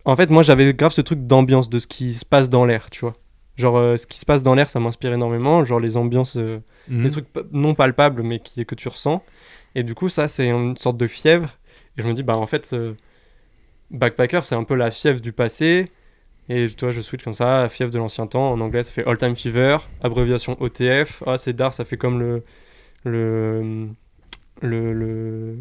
[0.06, 2.90] En fait, moi, j'avais grave ce truc d'ambiance, de ce qui se passe dans l'air,
[2.92, 3.14] tu vois.
[3.58, 5.66] Genre, ce qui se passe dans l'air, ça m'inspire énormément.
[5.66, 7.04] Genre, les ambiances, euh, Mhm.
[7.04, 9.24] des trucs non palpables, mais qui, que tu ressens.
[9.74, 11.58] Et du coup, ça, c'est une sorte de fièvre.
[11.98, 12.76] Et je me dis, bah, en fait,
[13.92, 15.92] Backpacker, c'est un peu la fièvre du passé.
[16.50, 18.52] Et tu vois, je switch comme ça, fièvre de l'ancien temps.
[18.52, 21.24] En anglais, ça fait All Time Fever, abréviation OTF.
[21.26, 22.44] Ah, c'est d'art, ça fait comme le.
[23.04, 23.88] Le.
[24.62, 25.58] Le, le,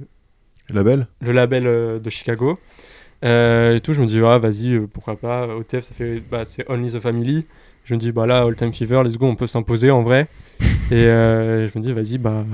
[0.73, 1.09] Label?
[1.21, 2.59] le label euh, de Chicago.
[3.25, 5.49] Euh, et tout, je me dis, ah, vas-y, euh, pourquoi pas.
[5.49, 6.21] OTF, ça fait.
[6.21, 7.47] Bah, c'est Only the Family.
[7.85, 10.29] Je me dis, bah là, All Time Fever, let's go, on peut s'imposer en vrai.
[10.91, 12.45] et euh, je me dis, vas-y, bah.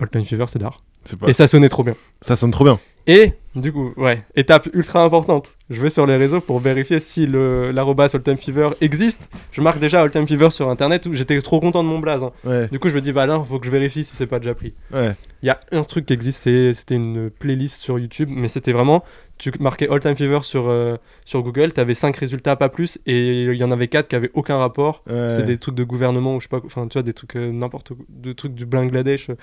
[0.00, 1.28] All Time Fever, c'est pas...
[1.28, 1.94] Et ça sonnait trop bien.
[2.20, 2.78] Ça sonne trop bien.
[3.08, 5.56] Et du coup, ouais, étape ultra importante.
[5.70, 9.30] Je vais sur les réseaux pour vérifier si l'arrobas All Time Fever existe.
[9.52, 11.06] Je marque déjà All Time Fever sur internet.
[11.12, 12.22] J'étais trop content de mon blaze.
[12.24, 12.32] hein.
[12.44, 14.38] Ouais, Du coup, je me dis, bah là, faut que je vérifie si c'est pas
[14.40, 14.74] déjà pris.
[14.92, 15.14] ouais.
[15.42, 18.72] Il y a un truc qui existe, c'est- c'était une playlist sur YouTube, mais c'était
[18.72, 19.04] vraiment,
[19.38, 23.42] tu marquais All Time Fever sur, euh, sur Google, t'avais 5 résultats, pas plus, et
[23.44, 25.04] il y en avait 4 qui avaient aucun rapport.
[25.08, 25.30] ouais.
[25.30, 27.52] C'était des trucs de gouvernement ou je sais pas, enfin tu vois, des trucs euh,
[27.52, 29.36] n'importe quoi, des trucs du Bangladesh, euh,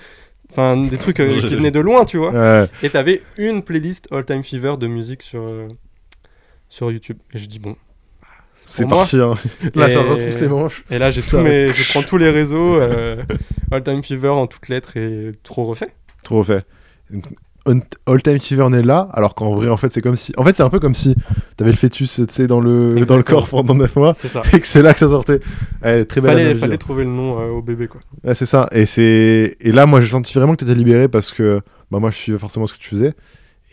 [0.50, 2.30] enfin des trucs euh, qui venaient de loin, tu vois.
[2.32, 2.66] Ouais.
[2.82, 5.68] Et t'avais une playlist All Time Fever de musique sur, euh,
[6.68, 7.18] sur YouTube.
[7.32, 7.76] Et je dis bon.
[8.66, 9.34] C'est parti, hein.
[9.74, 10.84] Là, ça Et- retrousse les manches.
[10.90, 13.22] Et là, j'ai tous mes, je prends tous les réseaux, euh,
[13.70, 15.88] All Time Fever en toutes lettres et trop refait.
[16.22, 16.64] Trop fait.
[18.06, 20.32] All Time Fever est là, alors qu'en vrai, en fait, c'est comme si.
[20.36, 21.14] En fait, c'est un peu comme si
[21.56, 24.42] t'avais le fœtus, tu sais, dans le, dans le corps pendant 9 mois, C'est ça.
[24.52, 25.40] et que c'est là que ça sortait.
[25.82, 26.78] Ouais, très belle Fallait, analogie, fallait hein.
[26.78, 28.00] trouver le nom euh, au bébé quoi.
[28.34, 28.68] C'est ça.
[28.72, 29.56] Et, c'est...
[29.60, 32.38] et là, moi, j'ai senti vraiment que t'étais libéré parce que bah, moi, je suivais
[32.38, 33.14] forcément ce que tu faisais.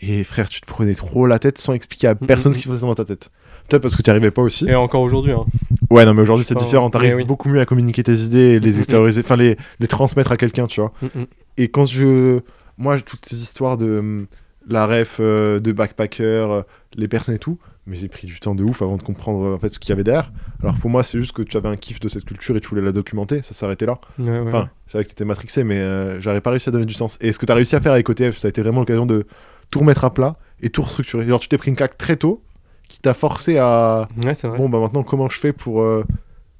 [0.00, 2.58] Et frère, tu te prenais trop la tête sans expliquer à Mm, personne mm, ce
[2.58, 3.30] qui se passait dans ta tête.
[3.68, 4.66] Peut-être parce que tu arrivais pas aussi.
[4.68, 5.32] Et encore aujourd'hui.
[5.32, 5.44] Hein.
[5.90, 6.90] Ouais, non, mais aujourd'hui, c'est Enfin, différent.
[6.90, 7.24] T'arrives mais oui.
[7.24, 10.32] beaucoup mieux à communiquer tes idées et les Mm, mm, extérioriser, enfin, les, les transmettre
[10.32, 10.92] à quelqu'un, tu vois.
[11.02, 11.26] Mm, mm.
[11.58, 12.40] Et quand je.
[12.82, 14.26] Moi, toutes ces histoires de hum,
[14.68, 16.62] la ref, euh, de backpacker, euh,
[16.94, 19.54] les personnes et tout, mais j'ai pris du temps de ouf avant de comprendre euh,
[19.54, 20.30] en fait ce qu'il y avait derrière.
[20.62, 22.68] Alors pour moi, c'est juste que tu avais un kiff de cette culture et tu
[22.68, 23.98] voulais la documenter, ça s'arrêtait là.
[24.18, 26.86] Ouais, ouais, Enfin, je savais que t'étais matrixé, mais euh, j'avais pas réussi à donner
[26.86, 27.18] du sens.
[27.20, 29.26] Et ce que t'as réussi à faire avec OTF, ça a été vraiment l'occasion de
[29.70, 31.26] tout remettre à plat et tout restructurer.
[31.26, 32.42] Genre, tu t'es pris une claque très tôt
[32.88, 34.08] qui t'a forcé à.
[34.18, 34.26] ouais.
[34.26, 34.58] Ouais, c'est vrai.
[34.58, 36.04] Bon, bah maintenant, comment je fais pour euh,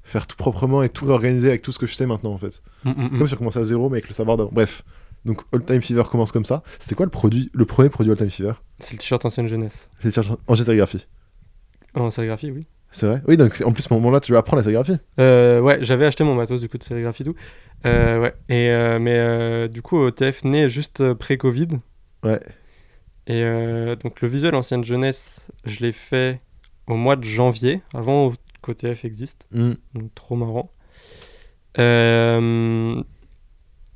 [0.03, 2.61] faire tout proprement et tout réorganiser avec tout ce que je sais maintenant en fait?
[2.83, 3.17] Mm, mm, mm.
[3.19, 4.49] comme si on commençait à zéro, mais avec le savoir d'avant.
[4.51, 4.83] Bref.
[5.25, 6.63] Donc, All Time Fever commence comme ça.
[6.79, 8.53] C'était quoi le produit, le premier produit All Time Fever?
[8.79, 9.89] C'est le t-shirt ancienne jeunesse.
[10.01, 11.07] C'était en sérigraphie.
[11.95, 12.67] En sérigraphie, oui.
[12.91, 13.21] C'est vrai?
[13.27, 14.97] Oui, donc c'est- en plus, à ce moment-là, tu vas apprendre la sérigraphie?
[15.19, 17.35] Euh, ouais, j'avais acheté mon matos du coup de sérigraphie et tout.
[17.85, 18.33] Euh, ouais.
[18.49, 21.69] Et, euh, mais du coup, OTF naît juste pré-Covid.
[22.23, 22.39] Ouais.
[23.25, 23.41] Et
[24.03, 26.41] donc le visuel ancienne jeunesse, je l'ai fait
[26.87, 29.47] au mois de janvier, avant qu'OTF existe.
[29.51, 29.73] Hmm.
[29.93, 30.71] Donc, trop marrant.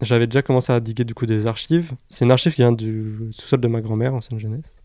[0.01, 1.91] J'avais déjà commencé à diguer du coup des archives.
[2.10, 4.75] C'est une archive qui vient du sous-sol de ma grand-mère, ancienne jeunesse.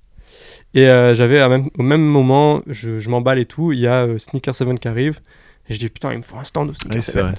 [0.75, 4.07] Et euh, j'avais même- au même moment, je, je m'emballe et tout, il y a
[4.07, 5.21] euh, Sneaker 7 qui arrive.
[5.69, 7.23] Et je dis putain, il me faut un stand de Sneaker Ouais, c'est 7.
[7.23, 7.35] vrai.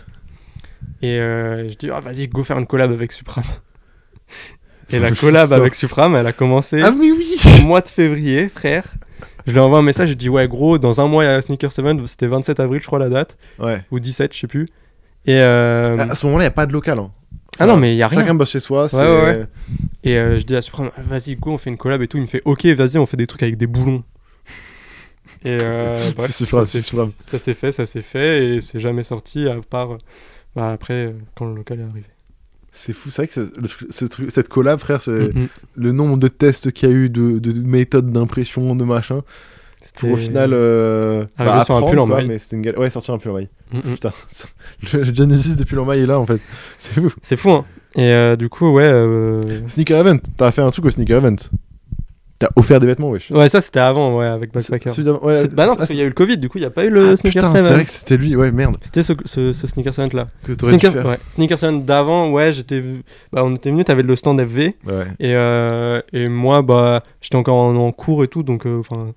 [1.02, 3.44] Et euh, je dis ah, vas-y, go faire une collab avec Supram.
[4.92, 8.50] Et la collab avec Supram, elle a commencé Ah oui, oui au mois de février,
[8.50, 8.84] frère.
[9.48, 11.42] Je lui envoie un message, je dis ouais gros, dans un mois il y a
[11.42, 13.84] Sneaker 7, c'était 27 avril je crois la date, Ouais.
[13.92, 14.68] ou 17 je sais plus.
[15.26, 17.00] Et À ce moment-là, il n'y a pas de local.
[17.00, 17.12] hein.
[17.60, 18.20] Ah non mais il y a rien.
[18.22, 18.88] Chacun bosse chez soi.
[18.90, 19.46] c'est- ouais, ouais.
[20.04, 22.18] Et euh, je dis à Supram, Ah, vas-y go on fait une collab et tout,
[22.18, 24.04] il me fait ok vas-y on fait des trucs avec des boulons.
[25.46, 26.46] Et euh, bref, ça
[27.40, 29.98] s'est- fait, ça s'est fait et c'est jamais sorti à part
[30.56, 32.06] bah, après euh, quand le local est arrivé.
[32.72, 35.48] C'est fou, c'est vrai que ce- le truc- ce truc- cette collab, frère, c'est Mhm.
[35.76, 39.22] le nombre de tests qu'il y a eu, de, de méthodes d'impression, de machin,
[39.96, 40.52] pour au final.
[40.54, 42.28] Euh, Arriver sur un pull en maille.
[42.28, 42.80] mais c'était une galère.
[42.80, 43.50] Ouais, sortir un pull en maille.
[43.72, 43.82] Mhm.
[43.94, 44.12] Putain,
[44.94, 46.40] le Genesis depuis l'en maille est là en fait.
[46.78, 47.12] C'est fou.
[47.22, 47.66] C'est fou hein.
[47.96, 48.84] Et euh, du coup ouais.
[48.86, 51.36] euh, Sneaker Event, t'as fait un truc au Sneaker Event.
[52.40, 53.30] T'as offert des vêtements, wesh.
[53.32, 54.90] Ouais, ça c'était avant, ouais, avec backpacker.
[55.22, 56.72] Ouais, Bah non, parce qu'il y a eu le Covid, du coup, il n'y a
[56.72, 57.74] pas eu le ah, Sneaker putain, c'est 7.
[57.74, 58.76] vrai que c'était lui, ouais, merde.
[58.82, 60.28] C'était ce, ce, ce Sneaker 7 là.
[60.44, 61.12] Que t'aurais dû Sneaker, faire.
[61.12, 61.20] ouais.
[61.30, 62.84] Sneaker 7 d'avant, ouais, j'étais.
[63.32, 64.76] Bah, on était venu, t'avais le stand FV.
[64.86, 64.94] Ouais.
[65.20, 69.12] Et, euh, et moi, bah, j'étais encore en, en cours et tout, donc, enfin.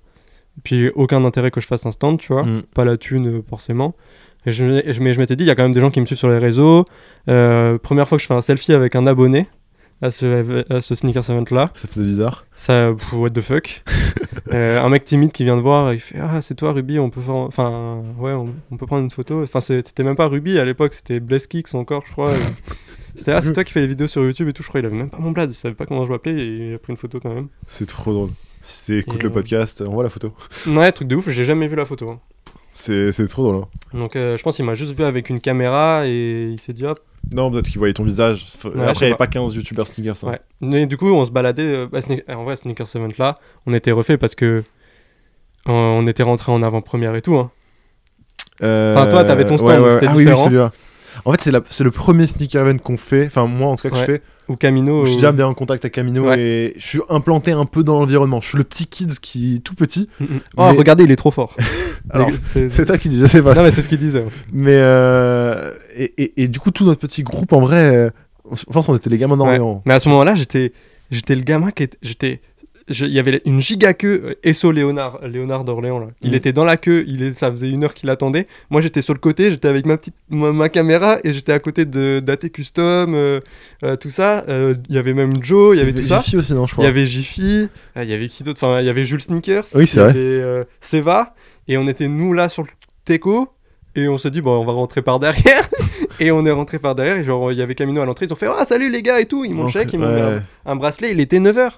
[0.63, 2.43] Puis aucun intérêt que je fasse un stand, tu vois.
[2.43, 2.63] Mm.
[2.73, 3.95] Pas la thune, forcément.
[4.45, 4.63] Et je,
[5.01, 6.29] mais je m'étais dit, il y a quand même des gens qui me suivent sur
[6.29, 6.85] les réseaux.
[7.29, 9.47] Euh, première fois que je fais un selfie avec un abonné
[10.01, 11.71] à ce, à ce Sneaker 7 là.
[11.73, 12.45] Ça faisait bizarre.
[12.55, 13.83] Ça, pff, what the fuck.
[14.53, 17.09] Euh, un mec timide qui vient de voir, il fait Ah, c'est toi Ruby, on
[17.09, 17.35] peut faire.
[17.35, 19.43] Enfin, ouais, on, on peut prendre une photo.
[19.43, 22.31] Enfin, c'était même pas Ruby à l'époque, c'était Bleskix encore, je crois.
[23.15, 24.79] C'était Ah, c'est toi qui fais les vidéos sur YouTube et tout, je crois.
[24.79, 26.77] Il avait même pas mon blaze, il savait pas comment je m'appelais et il a
[26.77, 27.47] pris une photo quand même.
[27.65, 28.29] C'est trop drôle.
[28.61, 30.33] Si t'écoutes le euh, podcast, on voit la photo.
[30.67, 32.09] Ouais, truc de ouf, j'ai jamais vu la photo.
[32.09, 32.19] hein.
[32.73, 33.63] C'est trop drôle.
[33.63, 33.67] hein.
[33.97, 36.85] Donc, euh, je pense qu'il m'a juste vu avec une caméra et il s'est dit
[36.85, 36.99] Hop,
[37.31, 38.45] Non, peut-être qu'il voyait ton visage.
[38.45, 39.17] F- je Après, il n'y avait pas.
[39.25, 40.15] pas 15 youtubeurs sneakers.
[40.23, 40.29] hein.
[40.31, 40.39] Ouais.
[40.61, 41.63] Mais du coup, on se baladait.
[41.67, 44.45] euh, bah, Sne- en vrai, Sneaker 7 là, on était refait parce que.
[44.45, 44.63] euh,
[45.71, 47.35] On était rentré en avant-première et tout.
[47.37, 47.49] Hein.
[48.63, 50.45] Euh, Enfin, toi, t'avais ton stand, ouais, c'était Ah oui, oui, différent.
[50.45, 50.71] celui-là.
[51.25, 53.25] En fait, c'est la- c'est le premier sneaker event qu'on fait.
[53.25, 54.01] Enfin, moi, en tout cas, que Ouais.
[54.01, 54.21] je fais.
[54.49, 55.03] Ou Camino.
[55.03, 56.39] Je suis déjà bien en contact avec Camino Ouais.
[56.39, 58.39] et je suis implanté un peu dans l'environnement.
[58.41, 60.07] Je suis le petit kids qui est tout petit.
[60.19, 60.39] Mm, mm.
[60.57, 61.55] Oh, regardez, il est trop fort.
[62.09, 62.29] Alors,
[62.69, 63.53] C'est- toi qui dis, je sais pas.
[63.53, 64.23] Non, mais c'est ce qu'il disait.
[64.53, 68.11] Mais euh, et, et- et du coup, tout notre petit groupe, en vrai,
[68.55, 69.81] je pense qu'on était les gamins d'Orléans.
[69.85, 70.71] Mais à ce moment-là, j'étais,
[71.11, 72.41] j'étais le gamin qui était, j'étais,
[72.89, 74.21] il y avait une giga queue.
[74.25, 76.07] euh, Esso Léonard, Léonard d'Orléans là.
[76.21, 76.35] Il Mhm.
[76.35, 77.03] était dans la queue.
[77.07, 78.47] Il est, ça faisait une heure qu'il attendait.
[78.69, 79.51] Moi, j'étais sur le côté.
[79.51, 83.39] J'étais avec ma petite, ma, ma caméra et j'étais à côté de d'AT Custom, euh,
[83.83, 84.45] euh, tout ça.
[84.47, 85.75] Euh, Il y avait même Joe.
[85.75, 86.21] Il y avait tout ça.
[86.21, 86.85] Jiffy aussi, non, je Il crois.
[86.85, 88.63] y avait Jiffy, euh, il y avait qui d'autre?
[88.63, 90.09] Enfin, il y avait Jules Sneakers, Oui, il y vrai.
[90.11, 91.35] avait Seva,
[91.67, 92.69] et on était nous là sur le
[93.05, 93.49] Teco,
[93.95, 95.67] et on s'est dit, bon, on va rentrer par derrière.
[96.19, 98.33] et on est rentré par derrière, et genre, il y avait Camino à l'entrée, ils
[98.33, 99.45] ont fait, ah, salut les gars, et tout.
[99.45, 101.71] Ils m'ont check, ils m'ont mis un, un bracelet, il était 9h.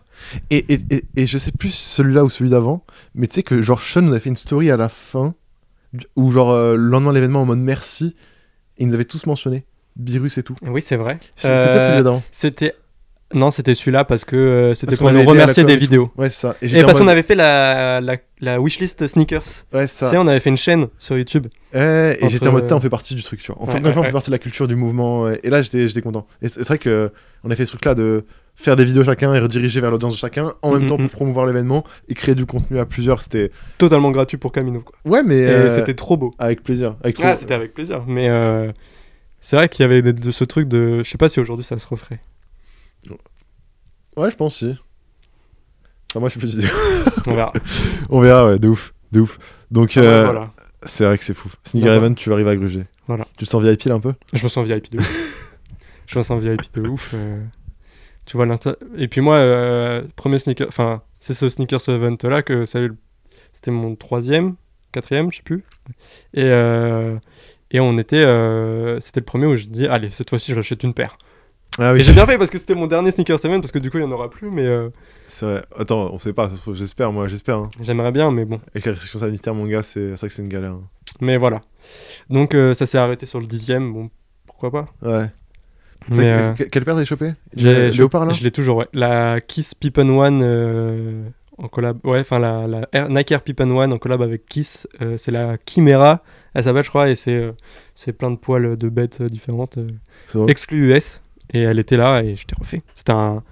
[0.49, 2.83] Et, et, et, et je sais plus celui-là ou celui d'avant,
[3.15, 5.33] mais tu sais que genre Sean nous a fait une story à la fin,
[6.15, 8.13] où genre euh, le lendemain de l'événement en mode merci,
[8.77, 9.63] et ils nous avaient tous mentionné,
[9.97, 10.55] Virus et tout.
[10.61, 11.19] Oui, c'est vrai.
[11.35, 12.23] C'est c'est peut-être Euh, celui d'avant.
[12.31, 12.73] C'était.
[13.33, 16.09] Non, c'était celui-là parce que euh, c'était pour qu'on nous remercier des vidéos.
[16.17, 16.55] Ouais, ça.
[16.63, 19.43] Et, Et parce qu'on mode- avait fait la, la, la wishlist sneakers.
[19.71, 20.09] Ouais, Tu ça.
[20.09, 21.45] sais, on avait fait une chaîne sur YouTube.
[21.73, 23.61] Ouais, et Entre- j'étais en mode, Tain, on fait partie du truc, tu vois.
[23.61, 25.21] Enfin, Ouais, fois, on ouais, fait partie de la culture du mouvement.
[25.21, 25.39] ouais.
[25.43, 26.25] Et là, j'étais content.
[26.41, 27.11] Et c'est vrai que
[27.43, 30.17] on a fait ce truc-là de faire des vidéos chacun et rediriger vers l'audience de
[30.17, 31.07] chacun, en même Mhm, temps mhm.
[31.09, 33.21] pour promouvoir l'événement et créer du contenu à plusieurs.
[33.21, 33.51] C'était.
[33.77, 34.81] Totalement gratuit pour Camino.
[34.81, 34.95] Quoi.
[35.05, 35.45] Ouais, mais.
[35.45, 36.31] Euh, c'était trop beau.
[36.39, 36.95] Avec plaisir.
[37.03, 38.01] Avec Ah, c'était avec plaisir.
[38.07, 38.71] Mais euh,
[39.39, 41.03] c'est vrai qu'il y avait de ce truc de.
[41.03, 42.19] Je sais pas si aujourd'hui ça se referait.
[44.17, 44.75] Ouais, je pense si.
[46.11, 46.69] Enfin, moi, je suis plus vidéo.
[47.27, 47.53] On verra.
[48.09, 48.93] On verra, ouais, de ouf.
[49.11, 49.37] De ouf.
[49.71, 50.53] Donc, Ah euh, voilà.
[50.83, 51.49] c'est vrai que c'est fou.
[51.65, 51.93] Sneaker.
[51.93, 52.85] Event, tu vas arriver à gruger.
[53.07, 53.25] Voilà.
[53.37, 54.13] Tu te sens VIP là un peu?
[54.33, 55.45] Je me sens VIP de ouf.
[56.07, 57.11] je me sens VIP de ouf.
[57.13, 57.41] euh,
[58.25, 60.67] Tu vois, l'inter- et puis moi, euh, premier sneaker.
[60.67, 62.93] Enfin, c'est ce sneakers event là que ça a eu
[63.53, 64.55] C'était mon troisième,
[64.91, 65.63] quatrième, je sais plus.
[66.33, 66.45] Et,
[67.71, 68.25] et on était.
[68.99, 71.17] C'était le premier où je dis, allez, cette fois-ci, je rachète une paire.
[71.79, 73.89] Ah Et j'ai bien fait parce que c'était mon dernier sneakers event parce que du
[73.89, 74.49] coup, il y en aura plus.
[74.51, 74.89] Mais euh,
[75.27, 75.61] C'est vrai.
[75.77, 77.57] Attends, on sait pas, ça j'espère, moi, j'espère.
[77.57, 77.69] hein.
[77.81, 78.59] j'aimerais bien, mais bon.
[78.73, 80.71] Avec les restrictions sanitaires, mon gars, c'est vrai que c'est une galère.
[80.71, 80.83] hein.
[81.21, 81.61] Mais voilà.
[82.29, 83.91] Donc euh, ça s'est arrêté sur le dixième.
[83.93, 84.09] Bon,
[84.45, 84.87] pourquoi pas.
[85.01, 85.27] Ouais.
[86.09, 87.33] Mais, euh, que- Quelle paire t'as chopé?
[87.55, 88.87] J'ai- Léopard là Je l'ai toujours, ouais.
[88.93, 91.99] La Kiss Pippen One en collab.
[92.05, 94.87] Ouais, enfin la, la Air- Nike Air Pippen One en collab avec Kiss.
[95.17, 96.23] c'est la Chimera.
[96.53, 99.77] Elle s'appelle, je crois, et c'est plein de poils de bêtes différentes.
[100.47, 101.21] exclu US.
[101.53, 102.81] Et elle était là et je t'ai refait.
[102.95, 103.43] C'était un.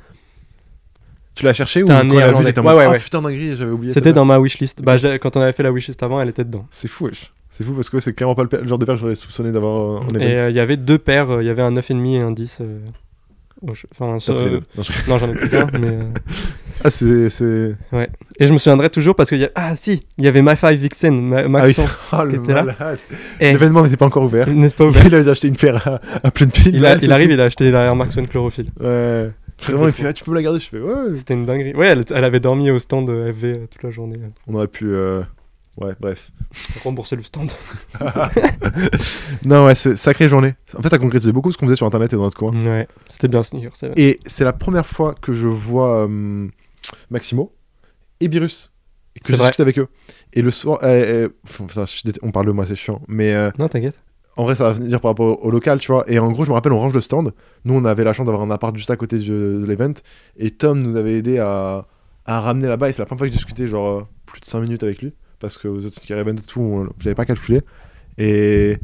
[1.36, 3.00] Tu l'as cherché ou un Ouais, ouais, Ah ouais.
[3.00, 3.94] putain, dinguerie, j'avais oublié.
[3.94, 4.82] C'était dans ma wishlist.
[4.82, 6.66] Bah, quand on avait fait la wishlist avant, elle était dedans.
[6.72, 7.32] C'est fou, wesh.
[7.52, 9.76] C'est fou parce que c'est clairement pas le, genre de paire que j'aurais soupçonné d'avoir
[9.76, 10.44] euh, en Et event.
[10.44, 11.30] euh, il y avait deux paires.
[11.32, 12.60] euh, Il y avait un 9,5 et un 10.
[12.62, 12.80] euh,
[13.92, 14.62] Enfin, deux.
[14.76, 15.66] Non, je- non, j'en ai plus qu'un.
[15.80, 16.04] mais, euh,
[16.84, 17.30] Ah, c'est.
[17.30, 17.76] c'est-
[18.40, 19.50] Et je me souviendrai toujours parce qu'il y a...
[19.56, 22.42] Ah si, il y avait My Five Vixen, Ma- Ah oui, Maxence, ah, qui le
[22.44, 22.66] était là.
[23.40, 24.48] L'événement n'était pas encore ouvert.
[24.48, 26.76] N'est-ce pas ouvert Il avait acheté une paire à, à pleine pile.
[26.76, 28.70] il, a- Ouais, il arrive, il a acheté la Air Max One Chlorophylle.
[28.80, 29.32] Ouais.
[29.64, 31.16] Vraiment, il fait ah, Tu peux me la garder Je fais Ouais.
[31.16, 31.74] C'était une dinguerie.
[31.74, 34.20] Ouais, elle, elle avait dormi au stand euh, FV euh, toute la journée.
[34.48, 34.86] On aurait pu.
[34.94, 35.22] euh,
[35.80, 36.30] Ouais, bref.
[36.84, 37.52] Rembourser le stand.
[39.46, 40.54] Non, ouais, c'est sacrée journée.
[40.78, 42.54] En fait, ça concrétisait beaucoup ce qu'on faisait sur internet et dans notre coin.
[42.62, 43.72] Ouais, c'était bien Sneaker.
[43.96, 46.48] Et c'est la première fois que je vois euh,
[47.10, 47.54] Maximo
[48.20, 48.72] et Birus.
[49.16, 49.88] Et que je discute avec eux.
[50.34, 50.80] Et le soir.
[50.84, 53.02] euh, euh, je dé- on parle de moi, c'est chiant.
[53.08, 53.96] Mais euh, Non, t'inquiète.
[54.36, 56.04] en vrai, ça va venir par rapport au, au local, tu vois.
[56.08, 57.34] Et en gros, je me rappelle, on range le stand.
[57.66, 59.94] Nous, on avait la chance d'avoir un appart juste à côté du- de l'event.
[60.38, 61.88] Et Tom nous avait aidé à,
[62.26, 62.90] à ramener là-bas.
[62.90, 65.02] Et c'est la première fois que j'ai discuté, genre, euh, plus de 5 minutes avec
[65.02, 65.14] lui.
[65.40, 67.62] Parce que aux autres sneaker events et tout, on- j'avais pas calculé.
[68.18, 68.78] Et.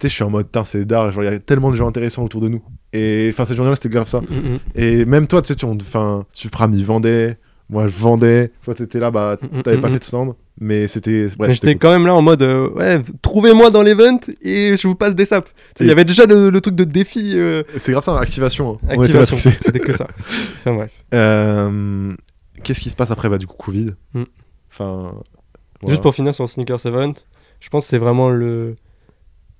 [0.00, 1.10] Tu sais, je suis en mode, c'est d'art.
[1.12, 2.62] Genre, il y a tellement de gens intéressants autour de nous.
[2.94, 4.20] Et enfin, cette journée-là, c'était grave ça.
[4.20, 4.58] Mm, mm.
[4.76, 7.36] Et même toi, tu sais, tu, enfin, Supram, il vendait.
[7.68, 8.52] Moi, je vendais.
[8.64, 9.92] Toi, t'étais là, bah, Mm, mm, t'avais mm, pas mm.
[9.92, 10.34] fait de stand.
[10.60, 11.26] Mais c'était.
[11.48, 15.14] J'étais quand même là en mode, euh, ouais, trouvez-moi dans l'event et je vous passe
[15.16, 15.50] des saps.
[15.80, 17.32] Il y avait déjà le, le truc de défi.
[17.34, 17.64] euh.
[17.76, 18.78] C'est grave ça, activation.
[18.84, 18.88] hein.
[18.90, 19.36] Activation.
[19.38, 20.06] C'était que ça.
[20.54, 21.04] Enfin bref.
[21.12, 22.12] Euh,
[22.62, 23.90] Qu'est-ce qui se passe après Bah, du coup, Covid?
[24.12, 24.22] Mm.
[24.70, 25.14] Enfin.
[25.88, 27.12] Juste pour finir sur le Sneakers Event,
[27.60, 28.76] je pense que c'est vraiment le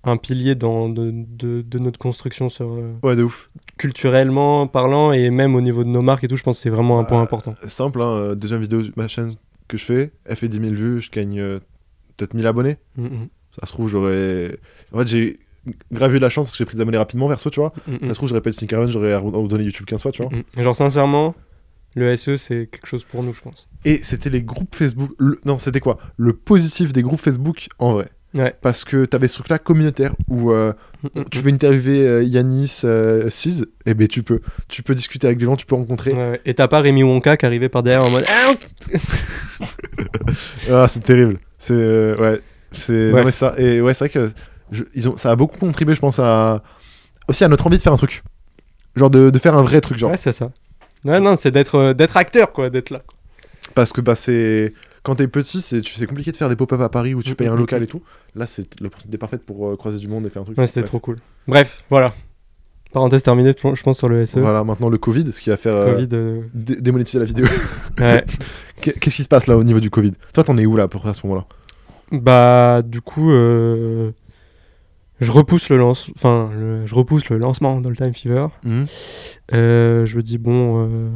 [0.05, 3.51] un pilier dans, de, de, de notre construction sur, euh, Ouais, de ouf.
[3.79, 6.71] culturellement parlant et même au niveau de nos marques et tout, je pense que c'est
[6.71, 7.55] vraiment un point Euh, important.
[7.69, 9.35] Simple, hein, euh, deuxième vidéo de ma chaîne
[9.69, 11.59] que je fais, elle fait 10 000 vues, je gagne euh,
[12.17, 12.77] peut-être 1000 abonnés.
[12.97, 13.29] Mm, mm,
[13.61, 14.59] Ça se trouve, j'aurais.
[14.93, 15.38] En fait, j'ai
[15.93, 17.73] grave eu de la chance parce que j'ai pris des abonnés rapidement, perso, tu vois.
[17.87, 20.23] mm, Ça se trouve, j'aurais pas eu de Sneaker j'aurais abandonné YouTube 15 fois, tu
[20.23, 20.31] vois.
[20.33, 20.62] mm.
[20.62, 21.35] Genre sincèrement,
[21.95, 23.69] le SE c'est quelque chose pour nous, je pense.
[23.85, 25.11] Et c'était les groupes Facebook.
[25.19, 25.99] le- Non, c'était quoi?
[26.17, 28.09] Le positif des groupes Facebook en vrai.
[28.35, 28.55] Ouais.
[28.62, 30.73] Parce que t'avais ce truc-là communautaire où euh,
[31.05, 34.40] Mm, mm, tu veux interviewer euh, Yanis, euh, Siz, et ben tu peux.
[34.68, 36.12] Tu peux discuter avec des gens, tu peux rencontrer.
[36.14, 36.40] Ouais.
[36.47, 38.53] Et t'as pas Rémi Wonka qui arrivait par derrière en mode Ah,
[40.70, 41.38] Ah, c'est terrible.
[41.59, 41.75] C'est.
[41.75, 42.40] euh, ouais.
[42.73, 43.31] C'est.
[43.33, 43.55] Ça.
[43.59, 44.31] Et ouais, c'est vrai que
[44.73, 46.62] je- ils ont, ça a beaucoup contribué, je pense, à.
[47.29, 48.23] Aussi à notre envie de faire un truc.
[48.97, 50.11] Genre de, de faire un vrai truc, genre.
[50.11, 50.51] Ouais, c'est ça.
[51.05, 53.03] Ouais, non, c'est d'être d'être acteur, quoi, d'être là.
[53.75, 54.73] Parce que bah, c'est.
[55.05, 57.55] Quand t'es petit, c'est compliqué de faire des pop-up à Paris où tu payes un
[57.57, 58.03] local et tout.
[58.35, 60.59] Là, c'est l'opportunité parfaite pour euh, croiser du monde et faire un truc.
[60.59, 61.17] Ouais, c'était trop cool.
[61.47, 62.12] Bref, voilà.
[62.93, 64.38] Parenthèse terminée, je pense, sur le SE.
[64.40, 66.09] Voilà, maintenant le Covid, ce qui va faire euh, Covid.
[66.12, 67.47] euh, dé- démonétiser la vidéo.
[68.01, 68.25] Ouais.
[68.81, 70.12] Qu'est- Qu'est-ce qui se passe là au niveau du Covid?
[70.33, 71.47] Toi, t'en es où là pour à ce moment-là?
[72.12, 74.11] Bah, du coup, euh,
[75.21, 78.47] je repousse le lance, enfin, le- je repousse le lancement d'All Time Fever.
[79.53, 81.11] Euh, je me dis bon,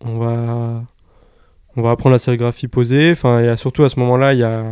[0.00, 0.84] on va,
[1.76, 3.12] on va apprendre la sérigraphie posée.
[3.12, 4.62] Enfin, il y a surtout à ce moment-là, il y a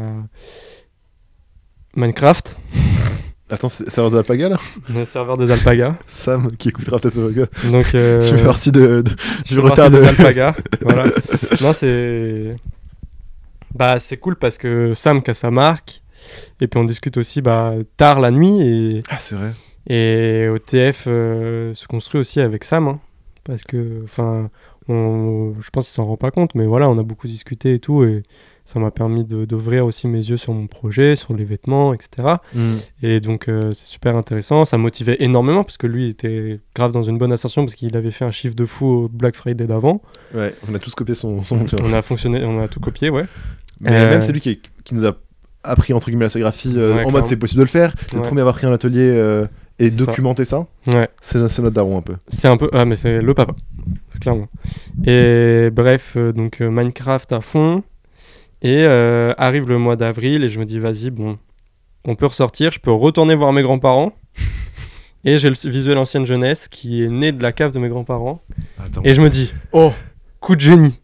[1.96, 2.56] Minecraft,
[3.52, 4.58] Attends, c'est serveur de l'Alpaga là?
[4.88, 5.96] Le serveur des alpagas.
[6.06, 7.50] Sam qui écoutera peut-être ce podcast.
[7.72, 9.10] Donc, euh, Je fais partie de, de-
[9.44, 9.98] je du retard de.
[9.98, 10.54] des alpagas.
[10.82, 11.06] voilà.
[11.60, 12.54] Non, c'est,
[13.74, 16.02] bah, c'est cool parce que Sam qui a sa marque.
[16.60, 19.50] Et puis on discute aussi bah, tard la nuit et Ah, c'est vrai.
[19.88, 23.00] Et OTF euh, se construit aussi avec Sam, hein,
[23.42, 24.48] parce que, enfin,
[24.90, 27.78] on- je pense qu'il s'en rend pas compte, mais voilà, on a beaucoup discuté et
[27.78, 28.22] tout, et
[28.66, 32.36] ça m'a permis d'ouvrir aussi mes yeux sur mon projet, sur les vêtements, etc.
[33.02, 37.02] Et donc, euh, c'est super intéressant, ça motivait énormément, parce que lui était grave dans
[37.02, 40.02] une bonne ascension, parce qu'il avait fait un chiffre de fou au Black Friday d'avant.
[40.34, 41.58] Ouais, on a tous copié son, son.
[41.82, 43.24] On a fonctionné, on a tout copié, ouais.
[43.80, 45.16] Mais Euh, même c'est lui qui, qui nous a
[45.64, 47.92] appris entre guillemets la sérigraphie euh, Ouais, en mode c'est possible de le faire.
[48.06, 48.26] C'est le Ouais.
[48.26, 49.46] premier à avoir pris un atelier euh,
[49.80, 50.66] et C'est ça.
[50.86, 51.08] Ouais.
[51.22, 52.16] C'est notre daron un peu.
[52.28, 52.68] C'est un peu.
[52.72, 53.54] Ah, mais c'est le papa,
[54.20, 54.48] clairement.
[55.06, 57.82] Et bref, euh, donc euh, Minecraft à fond.
[58.62, 61.38] Et euh, arrive le mois d'avril, et je me dis, vas-y, bon,
[62.04, 64.12] on peut ressortir, je peux retourner voir mes grands-parents.
[65.24, 68.42] Et j'ai le visuel ancienne jeunesse qui est né de la cave de mes grands-parents.
[69.04, 69.92] Et je me dis, oh,
[70.40, 70.98] coup de génie.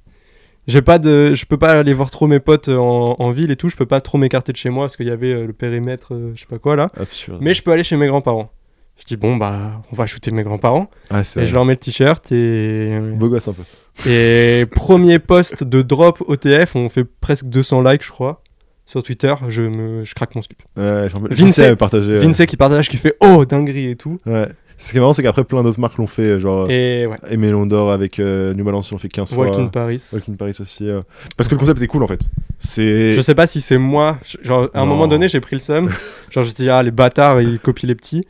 [0.67, 3.57] J'ai pas de, je peux pas aller voir trop mes potes en, en ville et
[3.57, 3.69] tout.
[3.69, 6.41] Je peux pas trop m'écarter de chez moi parce qu'il y avait le périmètre, je
[6.41, 6.89] sais pas quoi là.
[6.97, 7.39] Absurde.
[7.43, 8.51] Mais je peux aller chez mes grands-parents.
[8.99, 10.91] Je dis bon bah, on va shooter mes grands-parents.
[11.11, 13.63] Ah, Et je leur mets le t-shirt et beau gosse un peu.
[14.11, 18.43] et premier post de drop OTF, on fait presque 200 likes je crois
[18.87, 19.35] sur Twitter.
[19.49, 20.63] Je me, je craque mon slip.
[20.77, 22.11] Ouais, Vince- partagé.
[22.13, 24.19] euh, qui partage, qui fait oh dinguerie et tout.
[24.27, 24.49] Ouais.
[24.79, 27.67] Ce qui est marrant, c'est qu'après plein d'autres marques l'ont fait, euh, genre Et ouais,
[27.67, 29.47] d'Or avec euh, New Balance, l'ont fait 15 fois.
[29.59, 30.03] In Paris.
[30.13, 30.87] Walk in Paris aussi.
[30.89, 31.01] euh.
[31.37, 32.29] Parce que le concept était cool en fait.
[32.59, 33.13] C'est.
[33.13, 34.19] Je sais pas si c'est moi.
[34.43, 34.93] Genre à un Non.
[34.93, 35.91] moment donné, j'ai pris le seum.
[36.31, 38.25] genre je dis ah les bâtards ils copient les petits.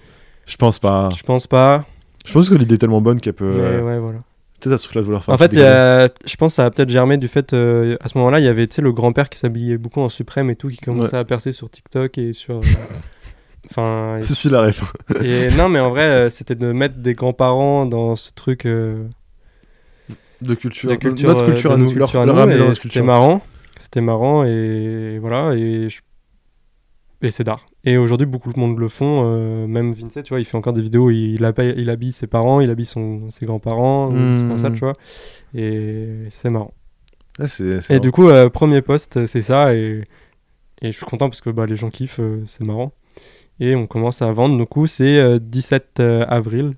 [0.47, 1.11] Je pense pas.
[1.17, 1.85] Je pense pas.
[2.25, 3.53] Je pense que l'idée est tellement bonne qu'elle peut.
[3.57, 4.19] Mais euh, ouais voilà.
[4.61, 5.35] Peut-être à ce truc-là de vouloir faire.
[5.35, 8.09] En fait, y a- je pense que ça a peut-être germé du fait, euh, à
[8.09, 10.57] ce moment-là, il y avait tu sais, le grand-père qui s'habillait beaucoup en suprême et
[10.57, 12.57] tout, qui commençait à percer sur TikTok et sur.
[12.61, 12.61] euh,
[13.71, 14.19] Enfin.
[14.21, 14.85] C'est si la ref.
[15.25, 20.55] Et non, mais en vrai, euh, c'était de mettre des grands-parents dans ce truc De
[20.55, 20.91] culture.
[20.91, 21.93] de culture, notre culture à nous.
[21.93, 23.43] Leur, culture à leur ramener dans notre C'était marrant.
[23.77, 25.55] C'était marrant et voilà.
[25.55, 25.99] Et, je-
[27.23, 27.67] et c'est d'art.
[27.89, 29.23] Et aujourd'hui, beaucoup de monde le font.
[29.25, 32.13] euh, même Vince, tu vois, il fait encore des vidéos où il, habille, il habille
[32.13, 34.75] ses parents, il habille son, ses grands-parents, c'est comme ça, Hmm.
[34.75, 34.93] tu vois.
[35.55, 36.75] Et c'est marrant.
[37.47, 39.73] C'est Et du coup, euh, premier post, c'est ça.
[39.75, 40.03] Et,
[40.83, 42.93] et je suis content parce que bah, les gens kiffent, euh, c'est marrant.
[43.61, 44.59] Et on commence à vendre.
[44.59, 46.75] Du coup, c'est euh, 17 euh, avril,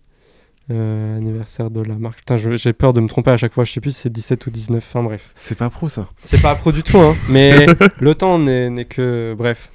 [0.70, 2.18] anniversaire de la marque.
[2.18, 3.64] Putain, j'ai peur de me tromper à chaque fois.
[3.64, 4.76] Je sais plus si c'est 17 ou 19.
[4.86, 5.30] Enfin, bref.
[5.34, 6.08] C'est pas pro ça.
[6.22, 7.16] C'est pas pro du tout, hein.
[7.30, 7.66] Mais
[8.00, 9.34] le temps n'est que.
[9.36, 9.70] Bref.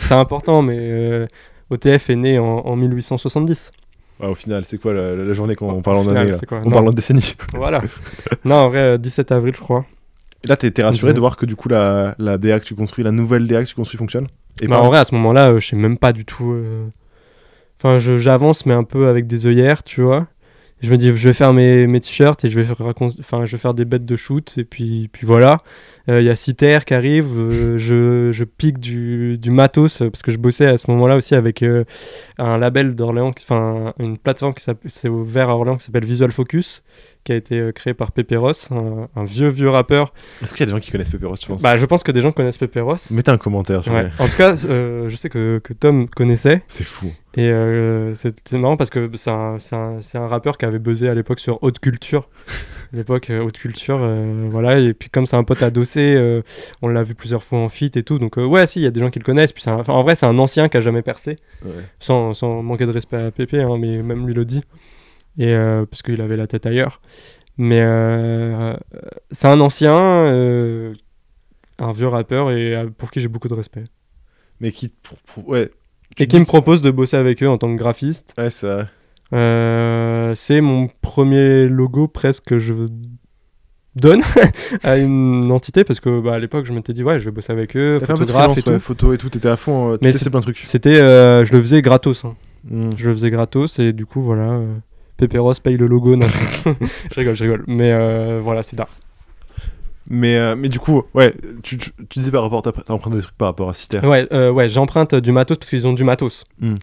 [0.00, 1.26] C'est important, mais euh,
[1.70, 3.70] OTF est né en, en 1870.
[4.20, 6.30] Ouais, au final, c'est quoi la, la journée quand on parle en année
[6.64, 7.34] On parle en décennie.
[7.54, 7.82] Voilà.
[8.44, 9.84] non, en vrai, euh, 17 avril, je crois.
[10.44, 13.02] Et là, t'es rassuré de voir que du coup, la, la DA que tu construis,
[13.02, 14.28] la nouvelle DA que tu construis fonctionne
[14.62, 16.52] Et Bah, pas- en vrai, à ce moment-là, euh, je sais même pas du tout.
[16.52, 16.86] euh,
[17.82, 20.26] Enfin, j'avance, mais un peu avec des œillères, tu vois.
[20.80, 23.44] je me dis, je vais faire mes, mes t-shirts et je vais, faire racon- enfin,
[23.46, 24.54] je vais faire des bêtes de shoot.
[24.58, 25.58] Et puis, puis voilà.
[26.08, 27.26] Euh, Il y a Citer qui arrive.
[27.38, 31.16] euh, je, je pique du, du matos euh, parce que je bossais à ce moment-là
[31.16, 31.84] aussi avec euh,
[32.38, 36.30] un label d'Orléans, enfin, une plateforme qui s'appelle- c'est ouvert à Orléans qui s'appelle Visual
[36.30, 36.82] Focus,
[37.24, 40.12] qui a été euh, créé par Pepe Ross, un, un vieux, vieux rappeur.
[40.42, 41.62] Est-ce qu'il y a des gens qui connaissent Pepe Ross, tu penses?
[41.62, 43.10] Bah, je pense que des gens connaissent Pepe Ross.
[43.10, 44.10] Mettez un commentaire, vous Ouais.
[44.18, 46.62] En tout cas, euh, je sais que, que Tom connaissait.
[46.68, 47.10] C'est fou.
[47.36, 50.78] Et euh, c'était marrant parce que c'est un, c'est un- c'est un rappeur qui avait
[50.78, 52.28] buzzé à l'époque sur Haute Culture.
[52.94, 54.78] L'époque, euh, Haute Culture, euh, voilà.
[54.78, 56.42] Et puis, comme c'est un pote adossé, euh,
[56.80, 58.18] on l'a vu plusieurs fois en feat et tout.
[58.18, 59.52] Donc, euh, ouais, si, il y a des gens qui le connaissent.
[59.52, 61.36] Puis, un- en vrai, c'est un ancien qui a jamais percé.
[61.64, 61.70] Ouais.
[61.98, 64.62] Sans, sans manquer de respect à Pépé, hein, mais même lui le dit.
[65.38, 65.54] Et
[65.90, 67.00] parce qu'il avait la tête ailleurs.
[67.58, 67.80] Mais
[69.32, 69.92] c'est un ancien,
[71.78, 73.84] un vieux rappeur et pour qui j'ai beaucoup de respect.
[74.60, 74.88] Mais qui.
[75.02, 75.70] pour- pour- ouais.
[76.16, 78.34] Tu Et qui me propose de bosser avec eux en tant que graphiste.
[78.38, 78.86] Ouais, c'est vrai.
[79.34, 82.72] Euh, c'est mon premier logo presque que je
[83.96, 84.22] donne
[84.82, 87.52] à une entité parce que bah, à l'époque je m'étais dit ouais je vais bosser
[87.52, 88.80] avec eux, photographe et freelance, ouais, tout.
[88.80, 90.58] photo et tout, t'étais à fond, euh, Mais testais plein de trucs.
[90.58, 92.24] C'était, euh, je le faisais gratos.
[92.24, 92.34] hein.
[92.70, 92.90] Mm.
[92.96, 94.74] Je le faisais gratos et du coup voilà, euh,
[95.16, 96.16] Pépé Ross paye le logo.
[96.16, 96.26] Non,
[97.12, 97.64] je rigole, je rigole.
[97.66, 97.92] Mais
[98.40, 98.88] voilà, c'est là.
[100.10, 103.36] Mais, euh, mais du coup, ouais, tu, tu, tu disais par rapport, emprunté des trucs
[103.38, 104.00] par rapport à Citer.
[104.00, 106.44] Ouais, euh, ouais, j'emprunte du matos parce qu'ils ont du matos.
[106.60, 106.74] Mm.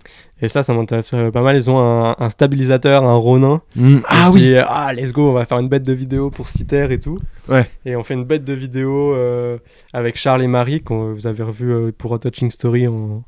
[0.42, 1.56] Et ça, ça m'intéresse euh, pas mal.
[1.56, 3.62] Ils ont un, un stabilisateur, un Ronin.
[3.76, 3.98] Mm.
[3.98, 6.32] Et Ah je oui dis, ah, let's go, on va faire une bête de vidéo
[6.32, 7.20] pour Citer et tout.
[7.48, 7.70] Ouais.
[7.86, 9.60] Et on fait une bête de vidéo euh,
[9.94, 13.24] avec Charles et Marie, qu'on vous avez revu pour A Touching Story en,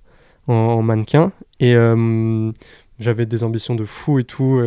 [0.47, 1.31] en, en mannequin.
[1.59, 1.75] Et
[2.99, 4.59] j'avais des ambitions de fou et tout.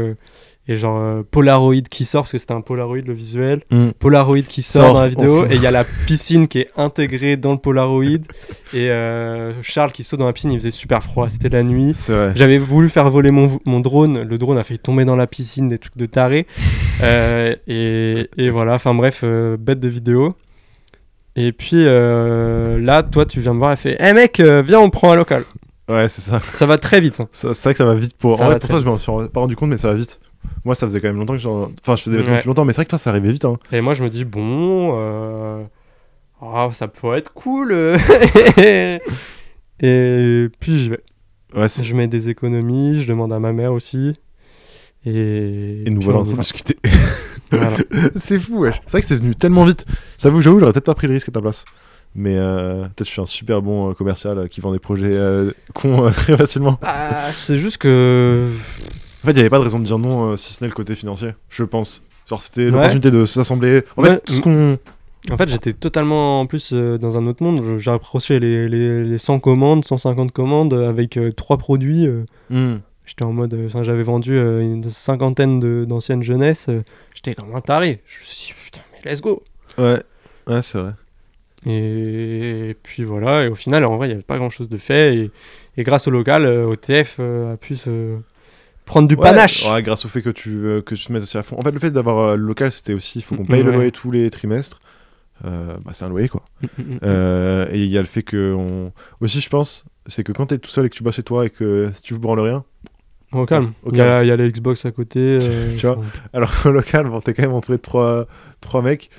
[0.69, 3.63] Et genre euh, Polaroid qui sort, parce que c'était un Polaroid le visuel.
[3.71, 3.91] Mm.
[3.99, 5.41] Polaroid qui sort, Sort, dans la vidéo.
[5.43, 5.51] enfin.
[5.51, 8.05] Et il y a la piscine qui est intégrée dans le Polaroid.
[8.75, 11.95] et euh, Charles qui saute dans la piscine, il faisait super froid, c'était la nuit.
[12.35, 15.69] J'avais voulu faire voler mon, mon drone, le drone a failli tomber dans la piscine,
[15.69, 16.47] des trucs de taré.
[17.03, 20.35] Euh, et, et voilà, enfin bref, bête de vidéo.
[21.37, 24.91] Et puis là, toi, tu viens me voir et fait Eh mec, euh, viens, on
[24.91, 25.45] prend un local.
[25.89, 26.41] Ouais, c'est ça.
[26.55, 27.21] Ça va très vite.
[27.21, 27.29] hein.
[27.33, 28.37] C'est vrai que ça va vite pour.
[28.39, 30.19] Ça en vrai, pour toi, je m'en suis pas rendu compte, mais ça va vite.
[30.65, 31.71] Moi, ça faisait quand même longtemps que j'en.
[31.83, 32.39] Enfin, je faisais des vêtements Ouais.
[32.39, 33.45] depuis longtemps, mais c'est vrai que toi, ça arrivait vite.
[33.45, 33.57] Hein.
[33.73, 35.63] Et moi, je me dis Bon, euh,
[36.43, 37.73] ah, ça pourrait être cool.
[39.81, 41.01] et puis j'y vais.
[41.55, 44.15] Ouais, Je mets des économies, je demande à ma mère aussi.
[45.05, 46.77] Et, Et nous voilà en train de discuter.
[47.53, 47.77] Voilà.
[48.17, 48.73] c'est fou, ouais.
[48.87, 49.87] C'est vrai que c'est venu tellement vite.
[50.19, 51.65] J'avoue, j'avoue, j'aurais peut-être pas pris le risque à ta place.
[52.17, 55.13] Mais euh, peut-être je suis un super bon euh, commercial euh, qui vend des projets
[55.15, 56.77] euh, cons euh, très facilement.
[56.83, 58.49] Ah, c'est juste que
[59.27, 60.69] En fait, il n'y avait pas de raison de dire non euh, si ce n'est
[60.69, 62.01] le côté financier, je pense.
[62.31, 63.83] Genre, c'était l'opportunité de s'assembler.
[63.97, 64.79] En fait, tout ce qu'on.
[65.33, 67.81] En fait, j'étais totalement en plus euh, dans un autre monde.
[67.81, 72.07] J'ai approché les, les, les 100 commandes, 150 commandes euh, avec euh, trois produits.
[72.07, 72.25] euh.
[72.51, 72.77] Mm.
[73.05, 73.69] J'étais en mode.
[73.83, 76.69] J'avais vendu une cinquantaine d'anciennes jeunesses.
[77.13, 78.03] J'étais comme un taré.
[78.07, 79.43] Je me suis dit, putain, mais let's go!
[79.77, 80.01] Ouais,
[80.47, 80.93] ouais, c'est vrai.
[81.67, 83.45] Et, puis voilà.
[83.45, 85.17] Et au final, en vrai, il n'y avait pas grand chose de fait.
[85.17, 85.31] Et,
[85.77, 88.17] et grâce au local, OTF a pu se
[88.87, 89.69] prendre du Ouais, panache.
[89.69, 91.57] ouais, grâce au fait que tu, euh, que tu te mettes aussi à fond.
[91.59, 93.71] En fait, le fait d'avoir euh, le local, c'était aussi, il faut qu'on paye le
[93.71, 93.77] ouais.
[93.77, 94.79] loyer tous les trimestres.
[95.45, 96.43] Euh, bah, c'est un loyer, quoi.
[96.63, 97.69] Mm, mm, mm.
[97.75, 98.55] Et il y a le fait que.
[98.55, 98.93] On...
[99.21, 101.45] Aussi, je pense, c'est que quand t'es tout seul et que tu bosses chez toi
[101.45, 102.65] et que si tu veux branles rien,
[103.33, 103.73] Au calme.
[103.83, 105.39] Au Il y, a, il y a les Xbox à côté.
[105.77, 106.01] Tu vois
[106.33, 108.27] alors qu'au local, bon, t'es quand même entouré de trois,
[108.61, 109.11] trois mecs.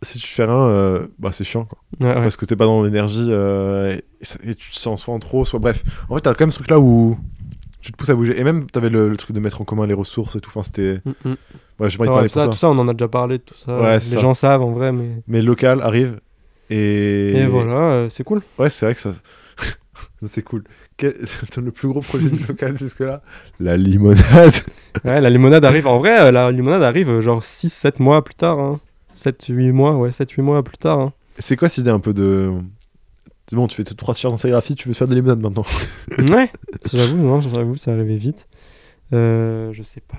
[0.00, 1.78] Si tu fais rien, bah, c'est chiant, quoi.
[1.98, 4.00] Parce que t'es pas dans l'énergie et,
[4.44, 5.58] et tu te sens soit en trop, soit.
[5.58, 7.18] Bref, en fait, t'as quand même ce truc-là où
[7.80, 8.38] tu te pousses à bouger.
[8.38, 10.50] Et même, t'avais le, le truc de mettre en commun les ressources et tout.
[10.50, 11.00] Enfin, c'était.
[11.04, 11.36] Mm, mm.
[11.80, 13.78] De Ouais, ça, pour tout ça, on en a déjà parlé de tout ça.
[13.80, 14.18] Ouais, les ça.
[14.18, 15.10] gens savent en vrai, mais.
[15.28, 16.18] Mais local arrive
[16.70, 17.30] et.
[17.38, 18.40] Et, voilà, euh, c'est cool.
[18.58, 19.14] Ouais, c'est vrai que ça.
[20.26, 20.64] c'est cool.
[20.96, 21.16] Quel-
[21.56, 23.22] Le plus gros projet du local jusque-là?
[23.60, 24.52] La limonade.
[25.04, 25.86] Ouais, la limonade arrive.
[25.86, 28.58] En vrai, euh, la limonade arrive euh, genre 6-7 mois plus tard.
[28.58, 28.80] Hein.
[29.16, 30.98] 7-8 mois, ouais, 7-8 mois plus tard.
[31.00, 31.12] hein.
[31.38, 32.50] C'est quoi cette idée un peu de.
[33.48, 35.64] C'est bon, tu fais trois t-shirts en sérigraphie, tu veux faire des limonades maintenant.
[36.30, 36.50] ouais,
[36.92, 38.46] j'avoue, non, j'avoue, ça arrivait vite.
[39.14, 40.18] Euh, je sais pas.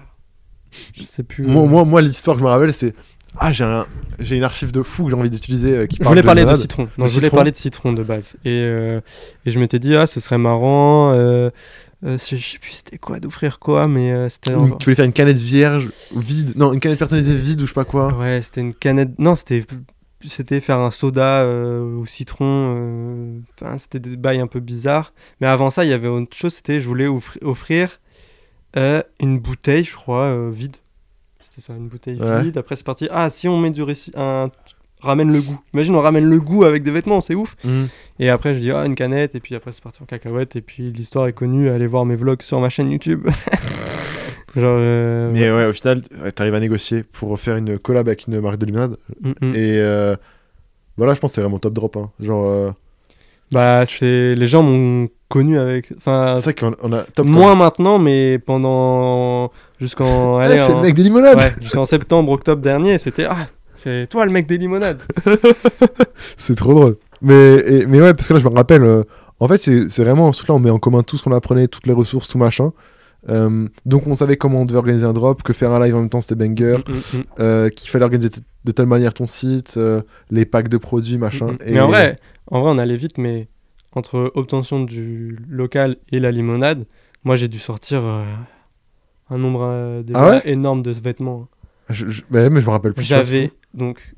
[0.94, 1.46] Je sais plus.
[1.46, 1.68] moi, euh.
[1.68, 2.96] moi, moi, l'histoire que je me rappelle, c'est.
[3.38, 3.86] Ah, j'ai un...
[4.18, 6.90] j'ai une archive de fou que j'ai envie d'utiliser euh, Je voulais parler de citron.
[6.98, 7.36] Non, De je voulais citron.
[7.36, 8.36] parler de citron de base.
[8.44, 9.02] Et, euh,
[9.46, 11.12] et je m'étais dit, ah, ce serait marrant.
[11.14, 11.52] Euh,
[12.04, 14.54] je sais plus c'était quoi, d'offrir quoi, mais c'était.
[14.80, 16.54] Tu voulais faire une canette vierge, vide?
[16.56, 18.16] Non, une canette personnalisée vide ou je sais pas quoi?
[18.18, 19.12] Ouais, c'était une canette.
[19.20, 19.64] Non, c'était
[20.28, 22.76] c'était faire un soda euh, au citron.
[22.78, 25.14] euh, enfin, c'était des bails un peu bizarres.
[25.40, 26.54] Mais avant ça, il y avait autre chose.
[26.54, 28.00] C'était je voulais offri- offrir
[28.78, 30.76] euh, une bouteille, je crois, euh, vide.
[31.40, 32.44] C'était ça, une bouteille Ouais.
[32.44, 32.58] vide.
[32.58, 33.08] Après, c'est parti.
[33.12, 34.50] Ah, si on met du réci- un
[35.02, 35.58] ramène le goût.
[35.74, 37.56] Imagine, on ramène le goût avec des vêtements, c'est ouf.
[37.64, 37.88] Mhm.
[38.20, 39.34] Et après, je dis ah une canette.
[39.36, 40.58] Et puis après, c'est parti en cacahuète.
[40.58, 41.70] Et puis l'histoire est connue.
[41.70, 43.26] Allez voir mes vlogs sur ma chaîne YouTube.
[44.56, 44.78] Genre.
[44.82, 46.02] euh, Mais ouais, au final,
[46.36, 48.98] t'arrives à négocier pour faire une collab avec une marque de limonade.
[49.22, 49.56] mm, mm.
[49.56, 50.16] Et euh,
[50.98, 51.98] voilà, je pense que c'est vraiment top drop.
[51.98, 52.10] hein.
[52.20, 52.72] Genre, euh,
[53.52, 54.36] Bah, c'est.
[54.36, 55.92] Les gens m'ont connu avec.
[55.98, 56.36] Enfin.
[56.38, 57.28] c'est vrai qu'on on a top.
[57.28, 59.52] Moins maintenant, mais pendant.
[59.80, 60.44] Jusqu'en.
[60.44, 63.26] C'est en- le mec des limonades Ouais, jusqu'en septembre, octobre dernier, c'était.
[63.30, 65.00] Ah, c'est toi le mec des limonades.
[66.38, 66.98] C'est trop drôle.
[67.22, 69.04] Mais, et- mais ouais, parce que là, je me rappelle,
[69.40, 71.68] en fait, c'est c'est vraiment, ce truc-là, on met en commun tout ce qu'on apprenait,
[71.68, 72.72] toutes les ressources, tout machin.
[73.28, 76.00] Euh, donc, on savait comment on devait organiser un drop, que faire un live en
[76.00, 77.24] même temps, c'était banger, Mm, mm, mm.
[77.42, 78.30] euh, qu'il fallait organiser
[78.64, 80.02] de telle manière ton site, euh,
[80.32, 81.48] les packs de produits, machin.
[81.48, 81.58] Mm.
[81.66, 82.18] Et- Mais en vrai,
[82.48, 83.48] en vrai, on allait vite, mais
[83.94, 86.86] entre obtention du local et la limonade,
[87.24, 88.04] moi j'ai dû sortir
[89.30, 90.42] un nombre Ah ouais?
[90.46, 91.48] énorme de vêtements.
[91.90, 93.04] Je, je- ouais, mais je me rappelle plus.
[93.04, 94.14] J'avais donc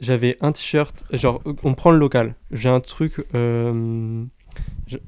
[0.00, 2.34] j'avais un t-shirt, genre on prend le local.
[2.50, 3.24] J'ai un truc,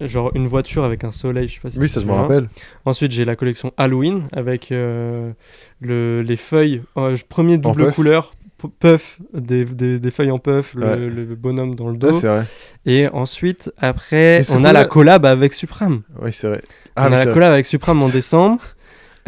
[0.01, 2.49] genre une voiture avec un soleil, je sais pas si Oui, ça, je me rappelle.
[2.85, 5.33] Ensuite, j'ai la collection Halloween avec euh,
[5.81, 8.33] le, les feuilles, euh, premier double couleur,
[8.81, 10.97] puff, des, des, des feuilles en puff, le, Ouais.
[11.11, 12.09] le bonhomme dans le dos.
[12.09, 12.45] Ouais, c'est vrai.
[12.87, 16.03] Et ensuite, après, on a la collab avec Supreme.
[16.23, 16.63] Oui, c'est vrai.
[16.65, 18.63] on Ah, a mais la collab avec Supreme en décembre.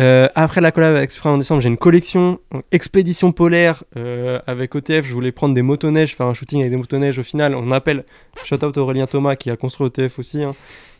[0.00, 2.38] Euh, après la collab avec Supreme en décembre, j'ai une collection
[2.70, 5.04] expédition polaire euh, avec OTF.
[5.04, 7.18] Je voulais prendre des motoneiges, faire un shooting avec des motoneiges.
[7.18, 8.04] Au final, on appelle
[8.44, 10.42] shout out Aurélien Thomas qui a construit OTF aussi.
[10.44, 10.54] hein,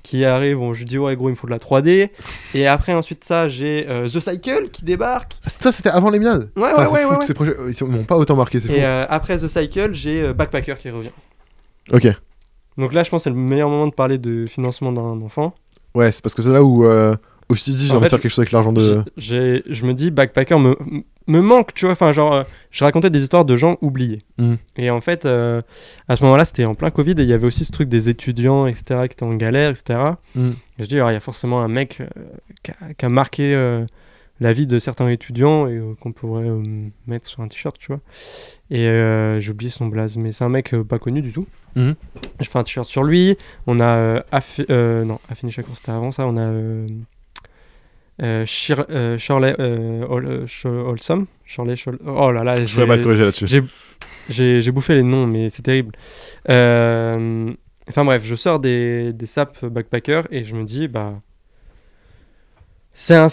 [0.05, 2.09] qui arrive, on, je dis ouais gros il me faut de la 3D
[2.55, 6.51] et après ensuite ça j'ai euh, The Cycle qui débarque Ça, c'était avant les minades.
[6.57, 7.27] ouais ouais ouais, ouais.
[7.27, 10.89] Ces projets, ils m'ont pas autant marqué, c'est et après The Cycle j'ai Backpacker qui
[10.91, 11.11] revient
[11.93, 12.07] Ok.
[12.79, 15.53] donc là je pense que c'est le meilleur moment de parler de financement d'un enfant
[15.97, 16.87] Ouais, c'est parce que c'est là où,
[17.55, 19.03] te dis, j'ai En envie de faire quelque chose avec l'argent de.
[19.17, 20.77] J'ai- je me dis backpacker me,
[21.27, 24.55] me manque tu vois enfin genre euh, je racontais des histoires de gens oubliés Mm.
[24.77, 25.61] et en fait euh,
[26.09, 28.09] à ce moment-là c'était en plein Covid et il y avait aussi ce truc des
[28.09, 29.99] étudiants etc qui étaient en galère etc
[30.35, 30.49] Mm.
[30.79, 32.07] et je dis alors, il y a forcément un mec euh,
[32.63, 33.85] qui, a, qui a marqué euh,
[34.41, 36.49] la vie de certains étudiants et qu'on pourrait
[37.07, 38.01] mettre sur un t-shirt tu vois
[38.71, 38.87] et
[39.41, 41.47] j'ai oublié son blaze mais c'est un mec pas connu du tout
[41.77, 41.95] Mhm.
[42.41, 43.37] je fais un t-shirt sur lui
[43.67, 44.25] on a
[45.05, 46.51] non Affini c'était avant ça on a
[48.23, 50.47] euh, Shir- euh, Shirley euh, Hol- euh,
[51.45, 51.75] Shirley
[52.07, 53.47] oh là là Je j'ai- te corriger là-dessus.
[54.29, 55.93] j'ai- bouffé les noms, mais c'est terrible.
[57.89, 61.15] Enfin bref, je sors des, des saps backpacker et je me dis, bah.
[62.93, 63.29] C'est un,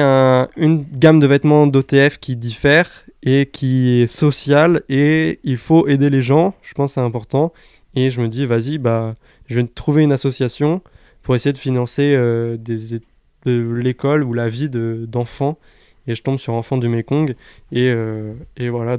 [0.00, 2.90] un, une gamme de vêtements d'OTF qui diffère
[3.22, 7.52] et qui est sociale et il faut aider les gens, je pense que c'est important.
[7.94, 9.14] Et je me dis, vas-y, bah,
[9.46, 10.82] je vais trouver une association
[11.22, 12.12] pour essayer de financer
[12.58, 13.00] des, é-
[13.44, 15.58] de l'école ou la vie de- d'enfants.
[16.06, 17.34] Et je tombe sur Enfants du Mekong.
[17.72, 18.98] Et, euh, et voilà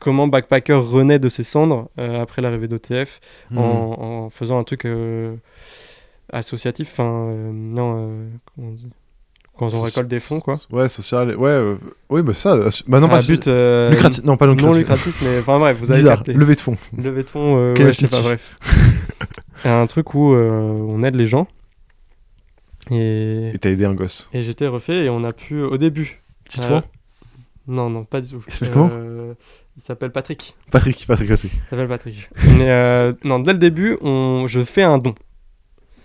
[0.00, 3.20] comment Backpacker renaît de ses cendres euh, après l'arrivée d'OTF
[3.50, 3.58] Mm.
[3.58, 5.34] en, en faisant un truc euh,
[6.32, 6.90] associatif.
[6.92, 8.10] Enfin, non,
[8.54, 8.88] comment on dit
[9.56, 10.56] quand on récolte des fonds, quoi.
[10.72, 11.36] Ouais, social.
[11.36, 11.76] Ouais, euh,
[12.10, 12.58] oui, bah ça.
[12.88, 14.24] Bah non, pas but euh, lucratif.
[14.24, 14.78] Non, pas non lucratif.
[14.80, 16.16] lucratif, mais enfin bref, vous avez Bizarre.
[16.16, 16.32] capté.
[16.32, 16.76] Levée de fonds.
[16.98, 18.56] Levée de fonds, euh, Quel ouais, je sais pas, bref.
[19.64, 21.46] un truc où on aide les gens.
[22.90, 24.28] Et, t'as aidé un gosse.
[24.32, 26.22] et j'étais refait et on a pu, au début.
[26.48, 26.76] Dis-toi.
[26.76, 26.80] euh,
[27.66, 28.44] non, non, pas du tout.
[28.46, 29.34] Il s'appelle Euh,
[29.76, 30.54] Il s'appelle Patrick.
[30.70, 31.52] Patrick, Patrick, Patrick.
[31.52, 32.28] Il s'appelle Patrick.
[32.58, 35.14] Mais, euh, non, dès le début, on, je fais un don.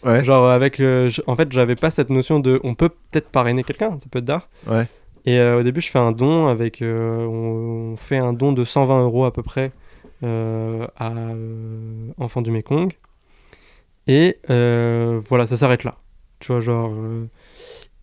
[0.06, 0.24] Ouais.
[0.24, 0.82] Genre avec,
[1.28, 4.26] en fait, j'avais pas cette notion de, on peut peut-être parrainer quelqu'un, ça peut être
[4.26, 4.48] d'art.
[4.68, 4.88] Ouais.
[5.26, 8.54] Et euh, au début, je fais un don avec, euh, on, on fait un don
[8.54, 9.72] de 120 euros à peu près
[10.24, 11.12] euh, à
[12.18, 12.94] Enfants du Mekong.
[14.08, 15.98] Et voilà, ça s'arrête là.
[16.40, 16.92] Tu vois, genre.
[16.94, 17.26] euh,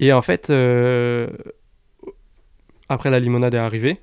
[0.01, 1.29] Et en fait, euh,
[2.89, 3.99] après la limonade est arrivée,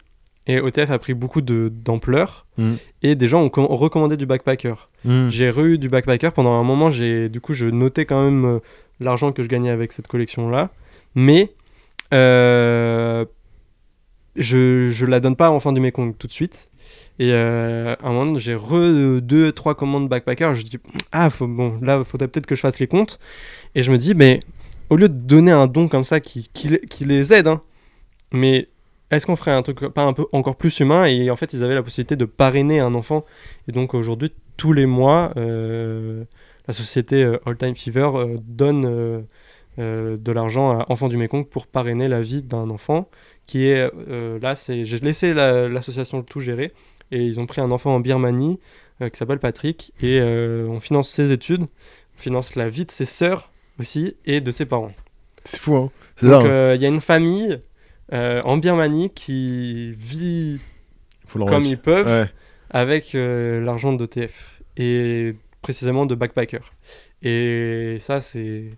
[0.48, 2.74] et OTF a pris beaucoup de- d'ampleur, Mm.
[3.04, 4.90] et des gens ont, com- ont recommandé du backpacker.
[5.06, 5.30] Mm.
[5.30, 6.92] J'ai re-eu du backpacker pendant un moment.
[6.92, 8.60] J'ai du coup je notais quand même euh,
[9.00, 10.70] l'argent que je gagnais avec cette collection là,
[11.16, 11.54] mais
[12.14, 13.24] euh,
[14.36, 16.70] je je la donne pas à Enfant du Mekong tout de suite.
[17.20, 20.56] Et euh, à un moment j'ai re deux trois commandes backpacker.
[20.56, 20.78] Je dis
[21.12, 23.20] ah bon là faudrait peut-être que je fasse les comptes.
[23.76, 24.40] Et je me dis mais
[24.90, 26.70] au lieu de donner un don comme ça qui qui,
[27.06, 27.62] les- aide, hein,
[28.32, 28.68] mais
[29.12, 31.06] est-ce qu'on ferait un truc pas un peu encore plus humain?
[31.06, 33.26] Et en fait ils avaient la possibilité de parrainer un enfant.
[33.68, 36.24] Et donc aujourd'hui tous les mois, euh,
[36.68, 39.26] la société euh, All Time Fever euh, donne
[39.78, 43.10] de l'argent à Enfants du Mékong pour parrainer la vie d'un enfant
[43.48, 43.90] qui est
[44.40, 44.56] là.
[44.56, 46.72] C'est j'ai laissé la- l'association tout gérer
[47.12, 48.60] et ils ont pris un enfant en Birmanie
[49.02, 52.92] euh, qui s'appelle Patrick et euh, on finance ses études, on finance la vie de
[52.92, 54.94] ses sœurs aussi et de ses parents.
[55.46, 55.92] C'est fou, hein.
[56.16, 56.48] C'est Donc hein.
[56.50, 57.60] euh, il y a une famille
[58.12, 60.60] en Birmanie qui vit
[61.26, 62.30] Faut comme ils peuvent Ouais.
[62.70, 65.34] avec l'argent d'OTF et
[65.64, 66.60] précisément de Backpacker.
[67.24, 68.70] Et ça, c'est.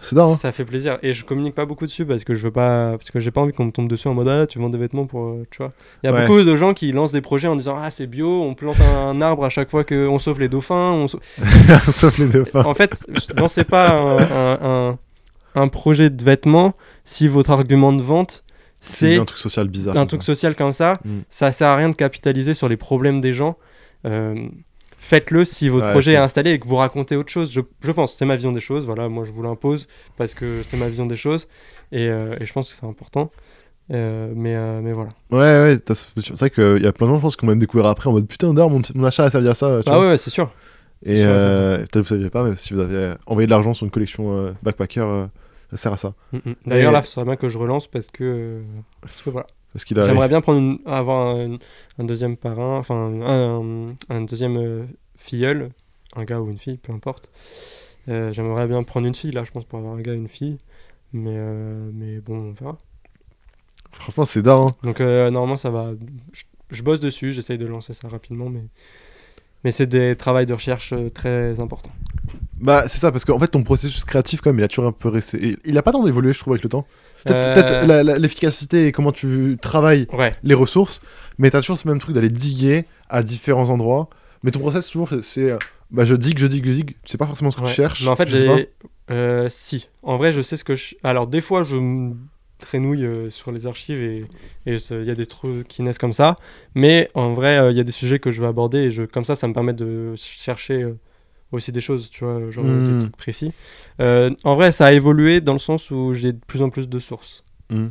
[0.00, 0.32] C'est dingue.
[0.32, 0.36] hein.
[0.36, 0.98] Ça fait plaisir.
[1.02, 3.40] Et je communique pas beaucoup dessus parce que je veux pas, parce que j'ai pas
[3.40, 5.58] envie qu'on me tombe dessus en mode ah tu vends des vêtements pour, euh, tu
[5.58, 5.70] vois.
[6.02, 6.26] Il y a Ouais.
[6.26, 9.20] beaucoup de gens qui lancent des projets en disant ah c'est bio, on plante un
[9.22, 10.92] arbre à chaque fois qu'on sauve les dauphins.
[10.92, 11.20] On sau-
[11.92, 12.64] Sauf les dauphins.
[12.64, 12.96] En fait,
[13.36, 14.58] lancez pas un, un,
[14.90, 14.98] un-
[15.56, 16.74] un projet de vêtements
[17.04, 18.44] si votre argument de vente
[18.80, 19.96] C'est c'est un truc social bizarre.
[19.96, 20.26] un truc ça.
[20.34, 21.18] social comme ça, Mm.
[21.30, 23.56] ça sert à rien de capitaliser sur les problèmes des gens.
[24.06, 24.34] Euh,
[25.04, 27.52] Faites-le si votre Ouais, projet est installé et que vous racontez autre chose.
[27.52, 28.86] Je, je pense, c'est ma vision des choses.
[28.86, 29.86] Voilà, moi je vous l'impose
[30.16, 31.46] parce que c'est ma vision des choses
[31.92, 33.30] et, euh, et je pense que c'est important.
[33.92, 35.10] Euh, mais, euh, mais voilà.
[35.30, 35.38] Ouais,
[35.74, 37.84] ouais, c'est vrai qu'il y a plein de gens, je pense, qui ont même découvert
[37.86, 39.80] après en mode putain, d'or, mon, mon achat a servi à ça.
[39.84, 40.06] tu Ah vois.
[40.06, 40.50] ouais, ouais, c'est sûr.
[41.04, 44.54] Et peut-être vous saviez pas, mais si vous avez envoyé de l'argent sur une collection
[44.62, 45.26] backpacker,
[45.70, 46.14] ça sert à ça.
[46.32, 46.54] Mm, mm.
[46.66, 48.62] D'ailleurs, Et- là, il serait bien que je relance parce que,
[49.02, 49.46] parce que voilà.
[49.74, 50.06] Parce qu'il a.
[50.06, 51.58] J'aimerais bien prendre une- avoir un,
[51.98, 54.84] un deuxième parrain, enfin un, un deuxième euh,
[55.18, 55.70] filleul,
[56.16, 57.28] un gars ou une fille, peu importe.
[58.08, 60.28] Euh, J'aimerais bien prendre une fille là, je pense, pour avoir un gars et une
[60.28, 60.56] fille.
[61.12, 62.78] Mais, euh, mais bon, on verra.
[63.92, 64.60] Franchement, c'est d'art.
[64.62, 64.70] Hein.
[64.82, 65.92] Donc euh, normalement, ça va.
[66.32, 68.64] Je, je bosse dessus, j'essaye de lancer ça rapidement, mais,
[69.64, 71.92] mais c'est des travails de recherche très importants.
[72.60, 74.92] Bah, c'est ça, parce qu'en fait, ton processus créatif, quand même, il a toujours un
[74.92, 75.56] peu resté.
[75.64, 76.86] il- a pas tant évolué, je trouve, avec le temps.
[77.24, 81.00] Peut-être Euh, l'efficacité et comment tu travailles Ouais, les ressources,
[81.38, 84.08] mais t'as toujours ce même truc d'aller diguer à différents endroits.
[84.42, 85.50] Mais ton process, toujours, c'est.
[85.52, 85.58] euh,
[85.90, 86.90] Bah, je digue, je digue, je digue.
[87.04, 87.68] Tu sais pas forcément ce que ouais.
[87.68, 88.02] tu cherches.
[88.04, 88.56] Mais en fait, je sais pas.
[88.56, 88.68] j'ai.
[89.10, 89.88] euh, si.
[90.02, 90.94] En vrai, je sais ce que je.
[91.02, 92.14] Alors, des fois, je me
[92.58, 94.24] traînouille euh, sur les archives et
[94.66, 96.36] il y a des trucs qui naissent comme ça.
[96.74, 99.24] Mais en vrai, il y a des sujets que je vais aborder et je, comme
[99.24, 100.86] ça, ça me permet de chercher
[101.54, 102.84] aussi des choses, tu vois, genre Hmm.
[102.92, 103.52] des trucs précis.
[104.00, 106.88] Euh, en vrai, ça a évolué dans le sens où j'ai de plus en plus
[106.88, 107.42] de sources.
[107.70, 107.88] Hmm.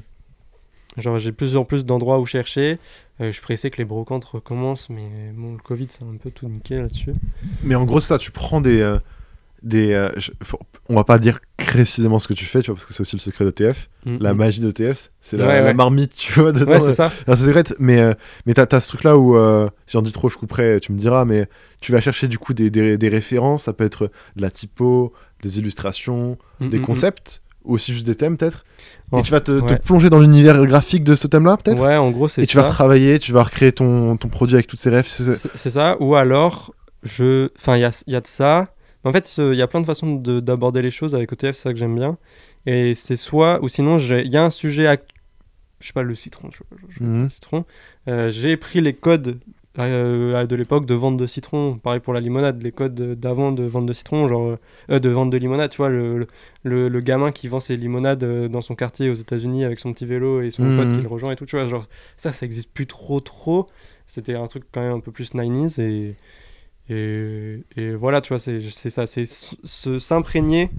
[0.98, 2.78] Genre, j'ai de plus en plus d'endroits où chercher.
[3.20, 6.18] Euh, je suis pressé que les brocantes recommencent, mais bon, le Covid, ça a un
[6.18, 7.14] peu tout niqué là-dessus.
[7.64, 8.80] Mais en gros, ça, tu prends des.
[8.82, 9.00] euh,
[9.64, 10.32] des euh, je-
[10.90, 13.16] on va pas dire précisément ce que tu fais, tu vois, parce que c'est aussi
[13.16, 13.90] le secret d'ETF.
[14.06, 14.38] La Mm, mm.
[14.38, 15.74] magie d'ETF, c'est la, Ouais, la ouais.
[15.74, 16.72] marmite, tu vois, dedans.
[16.74, 17.12] Ouais, c'est ça.
[17.26, 18.14] C'est secret, mais, euh,
[18.46, 21.24] mais t'as, ce truc-là où, euh, si j'en dis trop, je couperai, tu me diras,
[21.26, 21.48] mais
[21.80, 25.14] tu vas chercher du coup des, des, des références, ça peut être de la typo,
[25.42, 26.86] des illustrations, Mm, des mm, mm.
[26.86, 28.66] concepts, ou aussi juste des thèmes peut-être.
[29.14, 31.82] Oh, et tu vas te, plonger dans l'univers graphique de ce thème-là peut-être.
[31.82, 32.70] Ouais, en gros, c'est et tu vas ça.
[32.70, 35.08] retravailler, tu vas recréer ton, ton produit avec toutes ces refs.
[35.08, 35.96] c'est- ça.
[36.02, 37.50] Ou alors, je.
[37.58, 38.66] Enfin, il y a, il y a de ça.
[39.04, 41.64] En fait, il y a plein de façons de- d'aborder les choses avec OTF, c'est
[41.64, 42.18] ça que j'aime bien.
[42.66, 43.62] Et c'est soit.
[43.64, 44.88] Ou sinon, il y a un sujet.
[44.88, 45.10] act-
[45.82, 46.50] Je sais pas, le citron.
[46.52, 47.28] Je, je- je- Mhm.
[47.28, 47.66] citron.
[48.08, 49.40] Euh, j'ai pris les codes
[49.80, 51.78] euh, de l'époque de vente de citron.
[51.80, 54.58] Pareil pour la limonade, les codes d'avant de vente de citron, genre
[54.92, 55.72] euh, de vente de limonade.
[55.72, 56.28] Tu vois, le,
[56.64, 60.42] le, gamin qui vend ses limonades dans son quartier aux États-Unis avec son petit vélo
[60.42, 60.76] et son Mhm.
[60.78, 61.46] pote qui le rejoint et tout.
[61.48, 61.88] Tu vois, genre
[62.18, 63.68] ça, ça existe plus trop, trop.
[64.06, 66.16] C'était un truc quand même un peu plus 90s et,
[66.90, 70.70] et, et voilà, tu vois, c'est c'est ça, c'est s'imprégner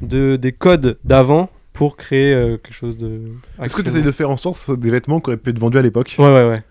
[0.00, 3.32] de, des codes d'avant pour créer euh, quelque chose de.
[3.62, 5.36] Est-ce que tu essayes de faire en sorte que ce soit des vêtements qui auraient
[5.36, 6.14] pu être vendus à l'époque?
[6.18, 6.62] Ouais, ouais, ouais.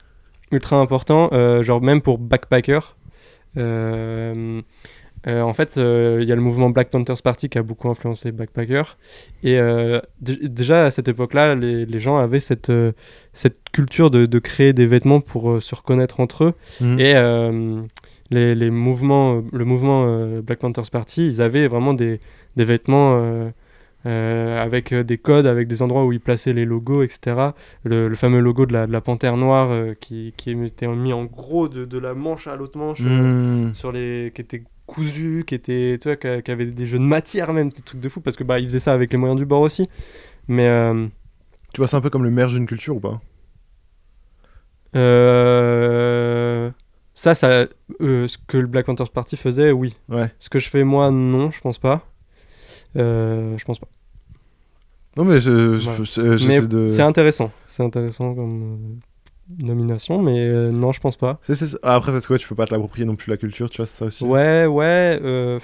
[0.52, 2.80] Ultra important, euh, genre même pour backpacker.
[3.58, 4.62] Euh,
[5.28, 7.90] euh, en fait, euh, il y a le mouvement Black Panthers Party qui a beaucoup
[7.90, 8.84] influencé Backpacker.
[9.44, 12.72] Et euh, dé- déjà à cette époque-là, les, les gens avaient cette,
[13.32, 16.54] cette culture de, de créer des vêtements pour se reconnaître entre eux.
[16.82, 17.00] Mhm.
[17.00, 17.14] Et
[18.32, 20.06] les, les mouvements, le mouvement
[20.42, 22.20] Black Panthers Party, ils avaient vraiment des,
[22.56, 23.52] des vêtements
[24.06, 27.52] avec des codes, avec des endroits où ils plaçaient les logos, etc.
[27.86, 29.70] Le, le fameux logo de la, de la panthère noire
[30.00, 33.74] qui, qui était mis en gros de, de la manche à l'autre manche, Mhm.
[33.76, 34.64] sur les, qui était
[34.94, 38.00] cousu, qui était, tu vois, qui, qui avait des jeux de matière même, des trucs
[38.00, 39.90] de fou, parce que bah ils faisaient ça avec les moyens du bord aussi.
[40.48, 41.08] Mais euh,
[41.74, 43.22] Tu vois, c'est un peu comme le merge d'une culture ou pas?
[44.96, 46.72] Euh,
[47.14, 47.66] ça, ça,
[48.02, 49.96] euh, ce que le Black Panthers Party faisait, oui.
[50.10, 50.32] Ouais.
[50.40, 52.06] Ce que je fais moi, non, je pense pas.
[52.96, 53.88] Je pense pas.
[55.18, 55.96] Non, mais je, je- Ouais.
[56.04, 56.90] je- Mais j'essaie de.
[56.90, 57.52] c'est intéressant.
[57.68, 59.00] C'est intéressant comme
[59.60, 61.40] nomination, mais euh, non, je pense pas.
[61.84, 63.78] Ah, Après, parce que ouais, tu peux pas te l'approprier non plus la culture, tu
[63.78, 64.24] vois, ça aussi.
[64.24, 65.60] Ouais, ouais, euh,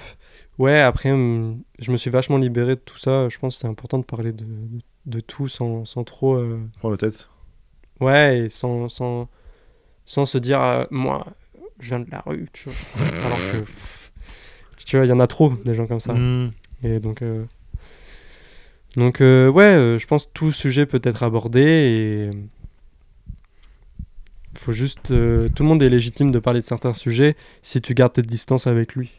[0.58, 0.80] ouais.
[0.80, 3.28] Après, hum, je me suis vachement libéré de tout ça.
[3.28, 6.34] Je pense que c'est important de parler de, de, de tout sans, sans trop.
[6.34, 7.28] euh, Prends le tête.
[8.00, 9.28] ouais, et sans, sans,
[10.06, 11.26] sans se dire, moi,
[11.80, 13.06] je viens de la rue, tu vois.
[13.24, 14.12] Alors que, pff,
[14.84, 16.12] tu vois, il y en a trop des gens comme ça.
[16.14, 16.50] Mhm.
[16.82, 17.22] Et donc,
[18.96, 22.30] donc ouais, je pense que tout sujet peut être abordé et
[24.60, 27.94] faut juste, euh, tout le monde est légitime de parler de certains sujets si tu
[27.94, 29.10] gardes tes distances avec lui.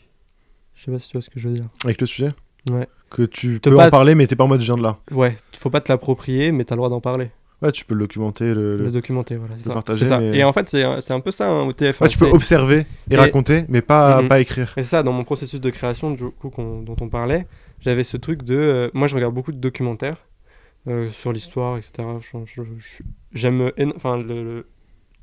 [0.76, 1.66] Je sais pas si tu vois ce que je veux dire.
[1.84, 2.30] Avec le sujet?
[2.70, 2.88] Ouais.
[3.10, 4.98] Que tu peux en parler, mais t'es pas en mode je viens de là.
[5.12, 7.30] Ouais, faut pas te l'approprier, mais t'as le droit d'en parler,
[7.62, 8.56] Ouais, tu peux le documenter.
[8.56, 9.54] Le, le- le documenter, voilà.
[9.54, 9.74] le ça.
[9.74, 10.18] partager, C'est ça.
[10.20, 12.02] mais- Et en fait, c'est un- un peu ça hein, au TF.
[12.02, 14.30] Ouais, tu peux observer et, Et- raconter, mais pas, Mhm.
[14.30, 14.74] pas écrire.
[14.78, 17.46] Et c'est ça, dans mon processus de création, du coup, dont on parlait,
[17.80, 18.56] j'avais ce truc de.
[18.56, 20.18] euh, moi, je regarde beaucoup de documentaires
[20.88, 21.92] euh, sur l'histoire, etc.
[23.34, 23.72] J'aime.
[23.96, 24.66] Enfin, le-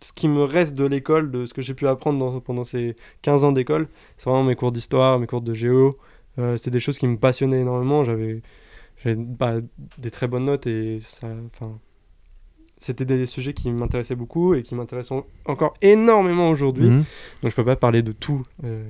[0.01, 2.94] ce qui me reste de l'école, de ce que j'ai pu apprendre dans- pendant ces
[3.22, 5.99] 15 ans d'école, c'est vraiment mes cours d'histoire, mes cours de géo.
[6.38, 8.05] Euh, c'est des choses qui me passionnaient énormément.
[8.05, 8.40] J'avais
[9.05, 9.55] bah,
[9.99, 11.28] des très bonnes notes et ça.
[12.80, 16.88] C'était des sujets qui m'intéressaient beaucoup et qui m'intéressent en- encore énormément aujourd'hui.
[16.90, 17.05] Mhm.
[17.42, 18.42] Donc je peux pas parler de tout.
[18.64, 18.84] euh,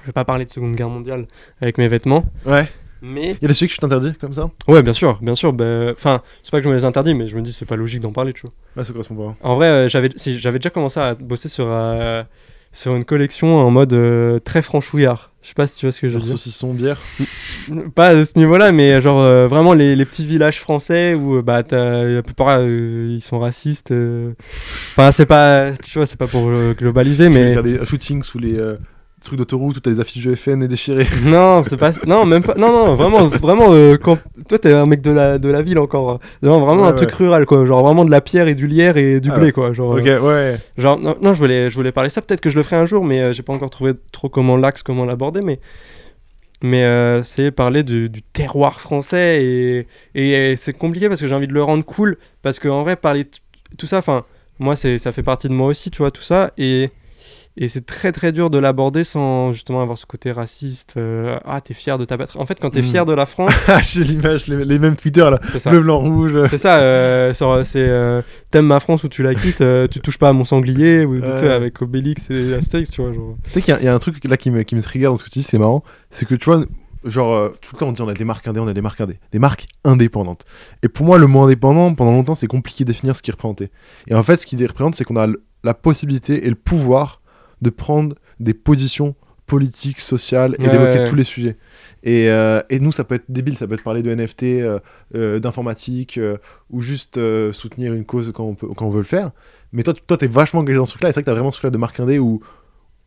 [0.00, 1.26] Je vais pas parler de Seconde Guerre mondiale
[1.60, 2.24] avec mes vêtements.
[2.46, 2.68] Ouais.
[3.02, 5.34] Mais Il y a des sujets que je t'interdis comme ça ouais, bien sûr, bien
[5.34, 5.52] sûr.
[5.52, 7.76] bah, Enfin, c'est pas que je me les interdis, mais je me dis c'est pas
[7.76, 8.50] logique d'en parler, tu vois.
[8.76, 9.36] Ouais, ça correspond pas.
[9.42, 12.22] En vrai, euh, j'avais si, j'avais déjà commencé à bosser sur euh,
[12.72, 15.32] sur une collection en mode euh, très franchouillard.
[15.42, 16.32] Je sais pas si tu vois ce que je veux dire.
[16.32, 16.98] saucisson, bière.
[17.94, 22.22] Pas à ce niveau-là, mais genre vraiment les, les petits villages français où bah la
[22.22, 23.94] plupart ils sont racistes.
[24.92, 28.38] Enfin, c'est pas, tu vois, c'est pas pour globaliser, Tu mais faire des shootings sous
[28.38, 28.58] les
[29.20, 31.06] trucs d'autoroute où t'as des affiches du FN et déchirées.
[31.24, 31.92] Non, c'est pas.
[32.06, 32.54] Non, même pas.
[32.54, 33.72] Non, non, vraiment, vraiment.
[33.72, 34.18] euh, quand...
[34.48, 36.10] Toi, t'es un mec de la, de la ville encore.
[36.10, 36.16] euh.
[36.42, 37.64] Non, vraiment Ouais, un truc rural, quoi.
[37.66, 39.72] Genre vraiment de la pierre et du lierre et du Ah blé, quoi.
[39.72, 40.20] Genre, Ok, euh,
[40.54, 40.58] ouais.
[40.76, 42.22] genre non, non, je voulais, je voulais parler ça.
[42.22, 44.56] Peut-être que je le ferai un jour, mais euh, j'ai pas encore trouvé trop comment
[44.56, 45.40] l'axe, comment l'aborder.
[45.42, 45.58] Mais,
[46.62, 51.34] mais euh, c'est parler du, du terroir français et, et c'est compliqué parce que j'ai
[51.34, 52.16] envie de le rendre cool.
[52.42, 53.30] Parce qu'en vrai, parler de
[53.76, 54.24] tout ça, enfin,
[54.58, 56.52] moi, ça fait partie de moi aussi, tu vois, tout ça.
[56.58, 56.90] Et.
[57.60, 60.94] Et c'est très très dur de l'aborder sans justement avoir ce côté raciste.
[60.96, 62.38] euh, ah, t'es fier de ta patrie.
[62.38, 62.84] En fait, quand t'es Mm.
[62.84, 65.40] fier de la France, Ah, j'ai l'image, les, les mêmes Twitter là.
[65.50, 65.70] c'est ça.
[65.70, 66.32] Bleu, blanc, rouge.
[66.50, 70.28] C'est ça, euh, c'est euh, t'aimes ma France ou tu la quittes, tu touches pas
[70.28, 73.12] à mon sanglier, ou avec Obélix et Astérix, tu vois.
[73.12, 73.36] Genre.
[73.44, 74.80] Tu sais qu'il y a- il y, a un truc là qui me, qui me
[74.82, 75.82] trigger dans ce que tu dis, c'est marrant.
[76.10, 76.64] C'est que tu vois,
[77.04, 78.82] genre, euh, tout le temps on dit on a des marques indé, on a des
[78.82, 79.18] marques indé.
[79.32, 80.44] Des marques indépendantes.
[80.84, 83.70] Et pour moi, le mot indépendant, pendant longtemps, c'est compliqué de définir ce qu'il représentait.
[84.06, 85.26] Et en fait, ce qu'il représente, c'est qu'on a
[85.64, 87.17] la possibilité et le pouvoir
[87.62, 89.14] de prendre des positions
[89.46, 91.08] politiques, sociales et Ouais, d'évoquer ouais.
[91.08, 91.56] tous les sujets.
[92.04, 94.78] Et, euh, et nous, ça peut être débile, ça peut être parler de NFT, euh,
[95.14, 96.20] euh, d'informatique,
[96.70, 97.18] ou juste
[97.52, 99.30] soutenir une cause quand on, peut, quand on veut le faire.
[99.72, 101.32] Mais toi, tu- toi, t'es vachement engagé dans ce truc-là, et c'est vrai que t'as
[101.32, 102.40] vraiment ce truc-là de marque indé où,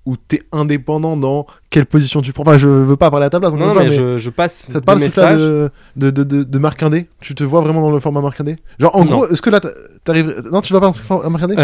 [0.08, 2.42] où t'es indépendant dans quelle position tu prends.
[2.42, 4.68] Enfin, je veux pas parler à ta place, Non, non, mais, mais je, je passe
[4.72, 7.62] ça te parle ce truc-là de, de, de, de, de marque indé Tu te vois
[7.62, 9.12] vraiment dans le format marque indé Genre, en Non.
[9.12, 9.70] gros, est-ce que là, t'a-
[10.04, 10.42] t'arrives.
[10.52, 11.56] Non, tu vas pas dans le format marque indé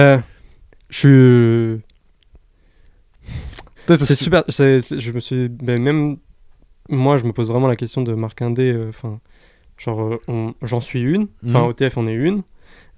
[0.90, 1.82] je suis.
[4.00, 4.44] C'est super.
[4.50, 5.50] je me suis.
[5.50, 6.18] ben, même
[6.90, 8.72] moi, je me pose vraiment la question de marque indé.
[8.72, 9.20] euh, Enfin,
[9.78, 11.28] genre, euh, j'en suis une.
[11.48, 11.68] Enfin, Mhm.
[11.70, 12.42] OTF, on est une.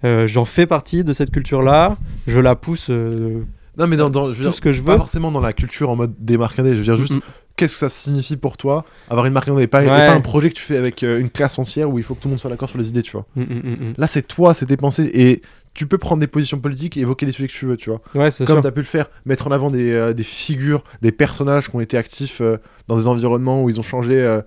[0.06, 1.98] Euh, J'en fais partie de cette culture-là.
[2.28, 4.98] Je la pousse Non, mais dans, dans- je veux dire, ce que je pas veux.
[4.98, 6.72] forcément dans la culture en mode des marques indé.
[6.74, 7.14] Je veux dire juste,
[7.56, 10.22] qu'est-ce que ça signifie pour toi avoir une marque indé et pas, et pas un
[10.22, 12.32] projet que tu fais avec euh, une classe entière où il faut que tout le
[12.32, 13.26] monde soit d'accord sur les idées, tu vois.
[13.36, 13.46] mm, mm,
[13.90, 15.10] mm, Là, c'est toi, c'est tes pensées.
[15.14, 15.42] Et
[15.74, 18.02] tu peux prendre des positions politiques et évoquer les sujets que tu veux, tu vois.
[18.16, 18.62] Ouais, c'est Comme sûr.
[18.62, 21.76] tu as pu le faire, mettre en avant des, euh, des figures, des personnages qui
[21.76, 22.58] ont été actifs euh,
[22.88, 24.42] dans des environnements où ils ont changé euh,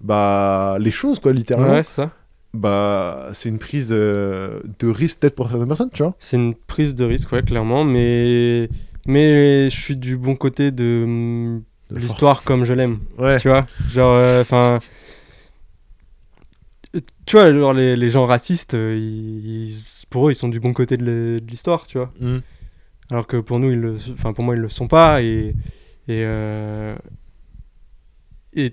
[0.00, 1.72] bah, les choses, quoi, littéralement.
[1.74, 2.10] Ouais, c'est ça.
[2.54, 6.14] Bah, c'est une prise de risque peut-être pour certaines personnes, tu vois.
[6.18, 8.68] C'est une prise de risque, ouais, clairement, mais
[9.06, 11.60] mais je suis du bon côté de
[11.90, 13.38] De l'histoire comme je l'aime, Ouais.
[13.38, 13.66] tu vois.
[13.90, 14.80] Genre, enfin,
[17.28, 20.58] tu vois, genre les, les gens racistes, euh, ils- ils- pour eux, ils sont du
[20.60, 22.10] bon côté de l'histoire, tu vois.
[22.20, 22.38] Mm.
[23.10, 25.54] Alors que pour nous, ils le, enfin pour moi, ils le sont pas et
[26.08, 26.96] et euh,
[28.54, 28.72] et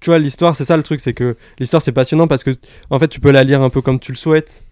[0.00, 2.54] tu- vois, l'histoire, c'est ça le truc, c'est que l'histoire c'est passionnant parce que
[2.90, 4.62] en fait, tu peux la lire un peu comme tu le souhaites.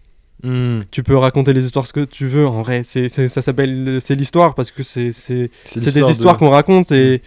[0.43, 0.81] Mm.
[0.91, 2.45] tu peux raconter les histoires ce que tu veux.
[2.45, 6.51] En vrai, c'est, ça s'appelle c'est l'histoire parce que c'est, c'est, des histoires de- qu'on
[6.51, 7.23] raconte et,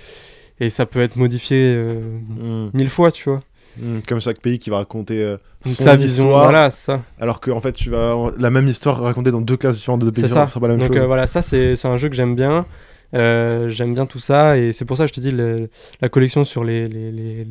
[0.60, 2.70] et ça peut être modifié euh, Mm.
[2.72, 3.42] mille fois, tu vois.
[3.78, 3.98] Mm.
[4.08, 7.02] Comme chaque pays qui va raconter euh, son sa vision, histoire, voilà, c'est ça.
[7.20, 10.12] alors qu'en fait, tu vas la même histoire racontée dans deux classes différentes de deux
[10.12, 10.46] pays ça.
[10.48, 11.02] sera pas la même Donc chose.
[11.04, 12.66] euh, voilà, ça c'est, un jeu que j'aime bien.
[13.12, 15.68] Euh, j'aime bien tout ça et c'est pour ça que je te dis le-
[16.00, 17.46] la collection sur les, les, les,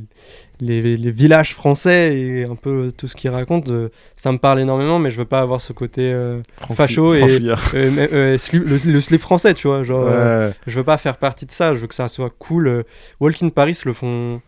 [0.61, 4.61] les- les villages français et un peu tout ce qu'ils racontent, euh, ça me parle
[4.61, 6.39] énormément, mais je veux pas avoir ce côté euh,
[6.73, 7.21] facho et-
[8.37, 9.83] slip- le, le slip français, tu vois.
[9.83, 10.51] Genre, Ouais.
[10.65, 12.85] je veux pas faire partie de ça, je veux que ça soit cool.
[13.19, 14.41] Walk in Paris le font.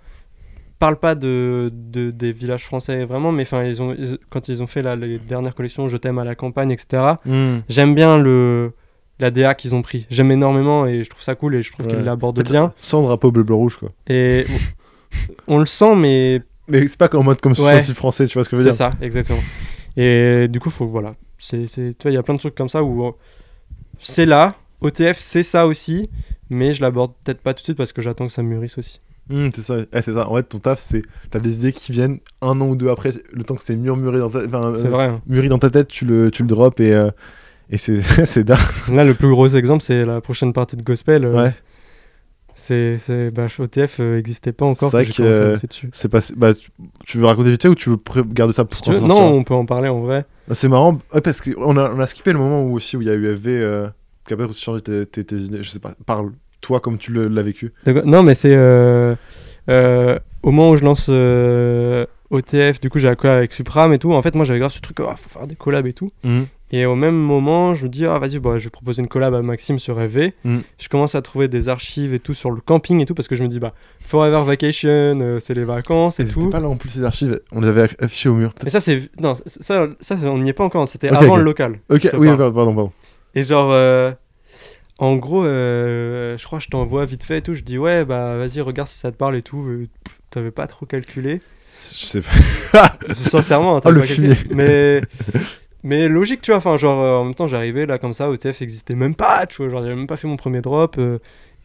[0.81, 4.61] Parle pas de, de- des villages français vraiment, mais enfin ils ont ils- quand ils
[4.63, 7.03] ont fait la, les dernières collections Je t'aime à la campagne, etc.
[7.23, 7.57] Mm.
[7.69, 8.73] J'aime bien le
[9.19, 10.07] la DA qu'ils ont pris.
[10.09, 11.93] J'aime énormément et je trouve ça cool et je trouve Ouais.
[11.95, 12.73] qu'ils l'abordent bien.
[12.79, 13.91] Sans drapeau bleu, blanc, rouge, quoi.
[14.07, 14.45] Et
[15.47, 17.79] on le sent, mais Mais c'est pas en mode comme Ouais.
[17.81, 18.91] si français, tu vois ce que je veux c'est dire.
[18.91, 19.43] ça, exactement.
[19.97, 21.13] Et du coup, faut voilà.
[21.37, 23.13] C'est, c'est, tu vois, il y a plein de trucs comme ça où
[23.99, 24.55] c'est là.
[24.81, 26.09] OTF, c'est ça aussi,
[26.49, 28.99] mais je l'aborde peut-être pas tout de suite parce que j'attends que ça mûrisse aussi.
[29.31, 29.75] Mm, c'est ça.
[29.93, 30.29] Eh, c'est ça.
[30.29, 33.13] En fait, ton taf, c'est t'as des idées qui viennent un an ou deux après,
[33.31, 35.05] le temps que c'est murmuré dans ta, enfin, euh, vrai.
[35.05, 35.21] hein.
[35.27, 37.09] mûri dans ta tête, tu le, tu le drops et euh,
[37.69, 38.87] et c'est c'est dark.
[38.89, 41.25] Là, le plus gros exemple, c'est la prochaine partie de Gospel.
[41.25, 41.53] euh, Ouais.
[42.53, 44.91] C'est, c'est, bah, OTF euh, existait pas encore.
[44.91, 45.55] C'est vrai que, euh.
[45.93, 46.19] C'est pas...
[46.35, 46.69] bah, tu-
[47.05, 47.97] tu veux raconter vite fait ou tu veux
[48.33, 50.25] garder ça pour Si tu veux- non, on peut en parler en vrai.
[50.49, 53.01] Ah, C'est marrant, ouais, parce qu'on a, on a skippé le moment où aussi où
[53.01, 53.87] il y a UFV euh,
[54.27, 55.63] qui a peut-être aussi changé tes, tes- tes idées.
[55.63, 57.73] Je sais pas, parle toi comme tu l'as vécu.
[58.05, 59.15] Non, mais c'est euh,
[59.69, 63.91] euh, au moment où je lance euh, OTF, du coup j'ai la collab avec Supram
[63.93, 64.13] et tout.
[64.13, 66.09] En fait, moi j'avais grave ce truc, oh, faut faire des collabs et tout.
[66.73, 69.33] Et au même moment, je me dis, ah vas-y, bah, je vais proposer une collab
[69.33, 70.33] à Maxime sur FV.
[70.45, 70.61] Mhm.
[70.79, 73.35] Je commence à trouver des archives et tout sur le camping et tout, parce que
[73.35, 76.49] je me dis, bah, Forever Vacation, euh, c'est les vacances et étaient tout.
[76.49, 78.53] pas là en plus ces archives, on les avait affichées au mur.
[78.63, 79.09] Mais ça, c'est.
[79.19, 81.79] Non, ça, ça, on n'y est pas encore, c'était avant le local.
[81.89, 82.73] Ok, oui, pardon, pardon.
[82.73, 82.91] pardon.
[83.35, 84.11] Et genre, euh,
[85.01, 87.53] en gros, euh, je crois que je t'envoie vite fait et tout.
[87.53, 89.63] Je dis, ouais, bah vas-y, regarde si ça te parle et tout.
[89.67, 89.87] Euh,
[90.29, 91.41] T'avais pas trop calculé.
[91.81, 92.95] Je sais pas.
[93.13, 94.35] Sincèrement, Oh, le pas calculé.
[94.51, 95.01] Mais,
[95.83, 96.59] mais logique, tu vois.
[96.59, 99.57] Enfin, genre, euh, en même temps, j'arrivais là comme ça, OTF existait même pas, tu
[99.63, 99.69] vois.
[99.71, 100.95] Genre, j'avais même pas fait mon premier drop.
[100.99, 101.17] euh,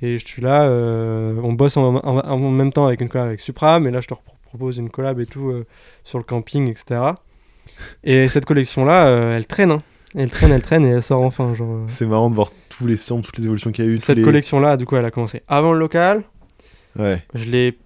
[0.03, 3.41] et je suis là, on bosse en, en- en même temps avec une collab avec
[3.41, 4.15] Supra, mais là, je te
[4.47, 5.53] propose une collab et tout
[6.05, 7.01] sur le camping, etc.
[8.05, 9.79] Et cette collection-là, euh, elle traîne, hein.
[10.15, 11.55] Elle traîne, elle traîne et elle sort enfin.
[11.55, 11.85] Genre.
[11.89, 14.01] C'est marrant de voir tous les samples, toutes les évolutions qu'il y a eu.
[14.01, 16.25] Cette les- collection-là, du coup, elle a commencé avant le local.
[16.99, 17.23] Ouais.
[17.35, 17.79] Je l'ai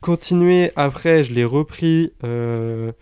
[0.00, 2.92] continué après, je l'ai repris, euh,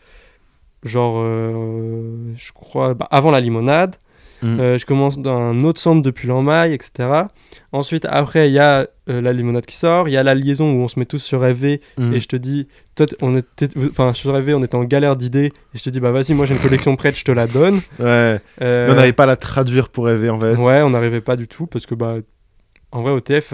[0.83, 3.97] genre, euh, je crois, bah, avant la limonade.
[4.43, 4.61] Mhm.
[4.61, 7.25] Euh, je commence dans un autre centre depuis l'emmaille, etc.
[7.73, 10.09] Ensuite, après, il y a euh, la limonade qui sort.
[10.09, 11.81] Il y a la liaison où on se met tous sur FV.
[11.99, 12.15] Mhm.
[12.15, 15.53] Et je te dis, toi, on était, enfin, sur FV, on était en galère d'idées.
[15.75, 17.81] Et je te dis, bah vas-y, moi j'ai une collection prête, je te la donne.
[17.99, 18.41] Ouais.
[18.63, 20.55] Euh, Mais on n'arrive pas à la traduire pour rêver en fait.
[20.55, 22.17] Ouais, on n'arrivait pas du tout parce que, bah,
[22.93, 23.53] en vrai, OTF,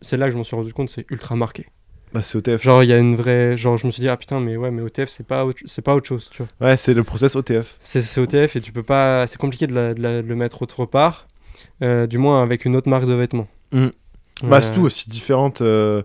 [0.00, 1.66] c'est là que je m'en suis rendu compte, c'est ultra marqué.
[2.14, 2.62] Bah, c'est OTF.
[2.62, 3.58] Genre, il y a une vraie.
[3.58, 5.82] Genre, je me suis dit, ah putain, mais ouais, mais OTF, c'est pas, autre- c'est
[5.82, 6.68] pas autre chose, tu vois.
[6.68, 7.76] Ouais, c'est le process OTF.
[7.80, 9.26] C'est OTF et tu peux pas.
[9.26, 11.26] C'est compliqué de, la- de la- de le mettre autre part,
[11.82, 13.48] euh, du moins avec une autre marque de vêtements.
[13.72, 13.78] Mm.
[13.78, 13.90] Euh,
[14.44, 15.60] Bah, c'est tout aussi différente.
[15.60, 16.02] euh,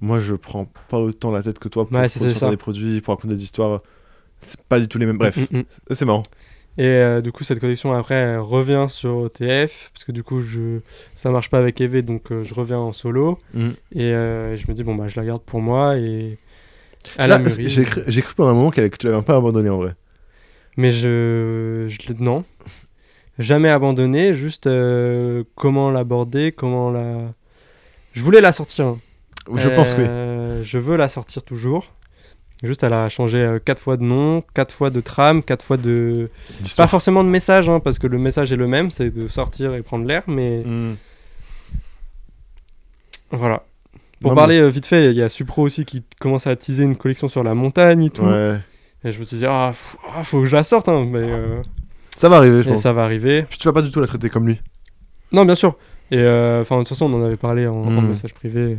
[0.00, 2.50] Moi, je prends pas autant la tête que toi pour, sortir ça.
[2.50, 3.80] des produits, pour raconter des histoires.
[4.40, 5.18] C'est pas du tout les mêmes.
[5.18, 5.64] Bref, mm, mm.
[5.90, 6.22] c'est marrant.
[6.78, 10.40] Et euh, du coup, cette collection après elle revient sur OTF parce que du coup,
[10.40, 10.78] je...
[11.14, 13.36] ça marche pas avec EV donc euh, je reviens en solo.
[13.52, 13.68] Mm.
[13.96, 16.38] Et euh, je me dis, bon, bah, je la garde pour moi et.
[18.06, 19.94] J'ai cru, pendant un moment qu'elle- que tu l'avais un peu abandonné en vrai.
[20.76, 22.44] Mais je, je non,
[23.40, 24.34] jamais abandonné.
[24.34, 24.68] Juste
[25.56, 27.32] comment l'aborder, comment la.
[28.12, 28.86] Je voulais la sortir.
[28.86, 28.98] hein.
[29.54, 30.64] Je pense que oui.
[30.64, 31.92] Je veux la sortir toujours.
[32.62, 35.76] Juste, elle a changé euh, quatre fois de nom, quatre fois de trame, quatre fois
[35.76, 36.28] de.
[36.76, 39.74] Pas forcément de message, hein, parce que le message est le même, c'est de sortir
[39.74, 40.96] et prendre l'air, mais Mm.
[43.30, 43.62] voilà.
[44.20, 46.82] Pour Non, parler euh, vite fait, il y a Supro aussi qui commence à teaser
[46.82, 48.22] une collection sur la montagne et tout.
[48.24, 48.58] Ouais.
[49.04, 49.72] Et je me suis dit, ah,
[50.16, 51.62] ah, faut que je la sorte, hein, mais euh,
[52.16, 52.82] Ça va arriver, je et pense.
[52.82, 53.44] ça va arriver.
[53.44, 54.60] Puis tu vas pas du tout la traiter comme lui.
[55.30, 55.76] Non, bien sûr.
[56.10, 58.08] Et euh, enfin, de toute façon, on en avait parlé en, en Mm.
[58.08, 58.78] message privé.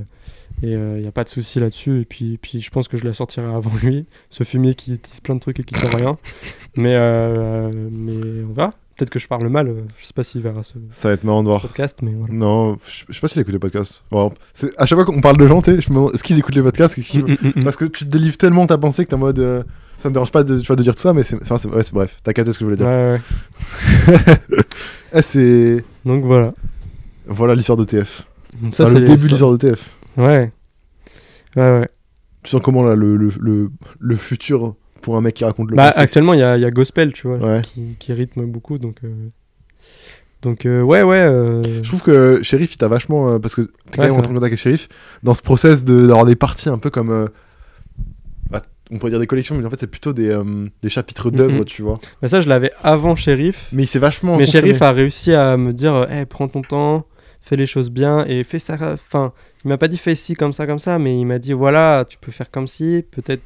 [0.64, 2.02] Et il n'y a pas de souci là-dessus.
[2.02, 4.06] Et puis, puis, je pense que je la sortirai avant lui.
[4.30, 6.12] Ce fumier qui tisse plein de trucs et qui sert à rien.
[6.76, 8.72] mais, euh, mais on verra.
[8.98, 9.70] Peut-être que je parle mal.
[9.70, 11.62] euh, Je sais pas s'il verra ce Ça va être marrant de voir.
[11.62, 12.34] podcast, mais voilà.
[12.34, 14.04] Non, je je sais pas s'il écoute les podcasts.
[14.12, 16.24] Bon, c'est- à chaque fois qu'on parle de gens, tu sais, je me demande est-ce
[16.24, 17.64] qu'ils écoutent les podcasts qu'ils- Mm, mm, mm.
[17.64, 19.40] Parce que tu te délivres tellement ta pensée que t'es en mode.
[19.40, 19.64] euh,
[20.00, 21.70] ça me dérange pas de, tu vois, de dire tout ça, mais c'est enfin, c'est-
[21.70, 23.18] ouais, c'est- bref, t'as capté ce que je voulais Ouais,
[24.08, 24.16] dire.
[24.18, 24.38] ouais.
[25.14, 25.84] Eh, c'est.
[26.06, 26.54] Donc voilà.
[27.26, 28.28] Voilà l'histoire d'ETF.
[28.62, 29.90] Donc ça, Enfin, c'est le début de l'histoire d'ETF.
[30.20, 30.52] Ouais.
[31.56, 31.90] Ouais, ouais.
[32.44, 35.76] Tu sens comment là le, le, le, le futur pour un mec qui raconte le
[35.78, 37.62] Bah, passé actuellement, il y a, y a Gospel, tu vois, Ouais.
[37.62, 38.78] qui, qui rythme beaucoup.
[38.78, 39.28] Donc, euh,
[40.42, 41.18] donc euh, ouais, ouais.
[41.18, 43.40] euh, Je trouve que Sheriff, il t'a vachement.
[43.40, 44.88] parce que t'es quand Ouais, même c'est en train de contact avec Sheriff,
[45.24, 47.30] dans ce process de- d'avoir des parties un peu comme.
[48.50, 48.62] bah,
[48.92, 50.36] on pourrait dire des collections, mais en fait, c'est plutôt des,
[50.82, 52.00] des chapitres d'œuvres, tu vois.
[52.22, 53.68] Mais ça, je l'avais avant Sheriff.
[53.72, 54.36] Mais il s'est vachement.
[54.38, 54.68] Mais confirmé.
[54.70, 57.06] Sheriff a réussi à me dire Hey, prends ton temps,
[57.42, 58.78] fais les choses bien et fais ça.
[58.94, 59.34] Enfin,
[59.66, 62.06] il m'a pas dit fais ci comme ça, comme ça, mais il m'a dit voilà,
[62.08, 63.42] tu peux faire comme ci, peut-être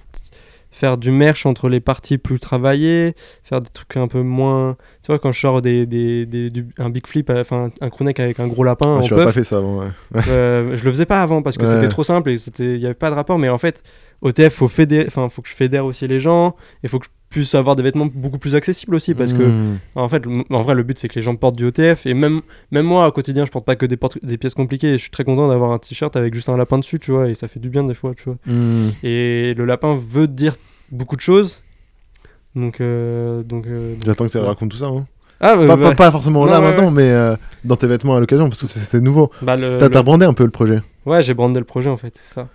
[0.71, 4.75] faire du merch entre les parties plus travaillées, faire des trucs un peu moins.
[5.03, 7.89] Tu vois, quand je sors des, des, des- du- un big flip, euh, enfin un
[7.91, 9.87] crewneck avec un gros lapin Ouais, en n'aurais puff, pas fait ça avant, ouais.
[10.29, 11.75] euh, je le faisais pas avant parce que Ouais.
[11.75, 13.83] c'était trop simple et il y avait pas de rapport mais en fait
[14.21, 17.53] OTF faut fédérer faut que je fédère aussi les gens et faut que je puisse
[17.55, 19.77] avoir des vêtements beaucoup plus accessibles aussi parce que Mhm.
[19.95, 22.41] en fait en vrai le but c'est que les gens portent du OTF et même
[22.71, 25.09] même moi au quotidien je porte pas que des, des pièces compliquées et je suis
[25.11, 27.59] très content d'avoir un t-shirt avec juste un lapin dessus tu vois et ça fait
[27.59, 28.91] du bien des fois tu vois Mhm.
[29.03, 30.55] et le lapin veut dire
[30.91, 31.61] beaucoup de choses
[32.55, 34.85] donc euh, donc, euh, donc- J'attends que ça raconte tout ça.
[34.85, 35.05] Hein.
[35.39, 38.15] ah pas, bah, pas, pas forcément Non, là ouais, maintenant, mais euh, dans tes vêtements
[38.15, 39.31] à l'occasion, parce que c'est- nouveau.
[39.41, 40.79] bah, T'as le- brandé un peu le projet.
[41.07, 42.47] ouais j'ai brandé le projet en fait c'est ça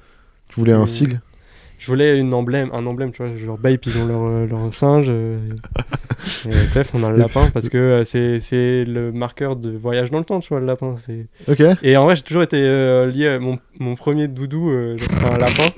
[0.48, 1.20] Tu voulais un sigle
[1.78, 5.06] je voulais une emblème, un emblème, tu vois, genre Bape, ils ont leur, leur singe,
[5.08, 5.38] euh,
[6.44, 10.10] et TF, on a le lapin, parce que euh, c'est, c'est le marqueur de voyage
[10.10, 10.96] dans le temps, tu vois, le lapin.
[10.98, 11.26] C'est...
[11.46, 11.62] Ok.
[11.82, 15.24] Et en vrai, j'ai toujours été euh, lié à mon, mon premier doudou, euh, c'était
[15.24, 15.68] un lapin.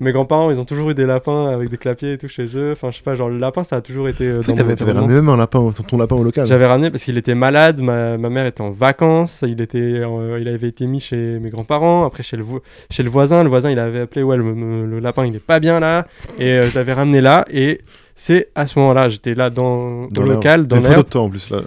[0.00, 2.72] Mes grands-parents, ils ont toujours eu des lapins avec des clapiers et tout chez eux.
[2.72, 4.26] Enfin, je sais pas, genre, le lapin, ça a toujours été.
[4.26, 6.46] euh, Tu sais dans t'avais, ramené même un lapin, ton, ton lapin au local.
[6.46, 10.38] J'avais ramené parce qu'il était malade, ma, ma mère était en vacances, il, était, euh,
[10.40, 13.48] il avait été mis chez mes grands-parents, après chez le, vo- chez le voisin, le
[13.48, 16.06] voisin il avait appelé, ouais, le, le- le lapin il est pas bien là,
[16.38, 17.80] et euh, je l'avais ramené là, et
[18.16, 20.34] c'est à ce moment-là, j'étais là dans, Dans au l'air.
[20.36, 21.60] local, dans l'air, en plus là.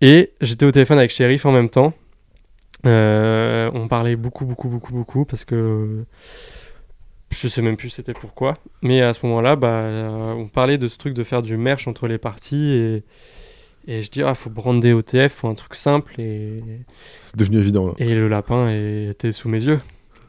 [0.00, 1.92] et j'étais au téléphone avec Shérif en même temps.
[2.86, 6.04] Euh, on parlait beaucoup, beaucoup, beaucoup, beaucoup, parce que
[7.30, 10.88] je sais même plus c'était pourquoi, mais à ce moment-là, bah, euh, on parlait de
[10.88, 13.02] ce truc de faire du merch entre les parties, et,
[13.86, 16.62] et je dis, ah, faut brander OTF, faut un truc simple, et,
[17.20, 17.92] C'est devenu évident là.
[17.98, 19.78] et le lapin était sous mes yeux.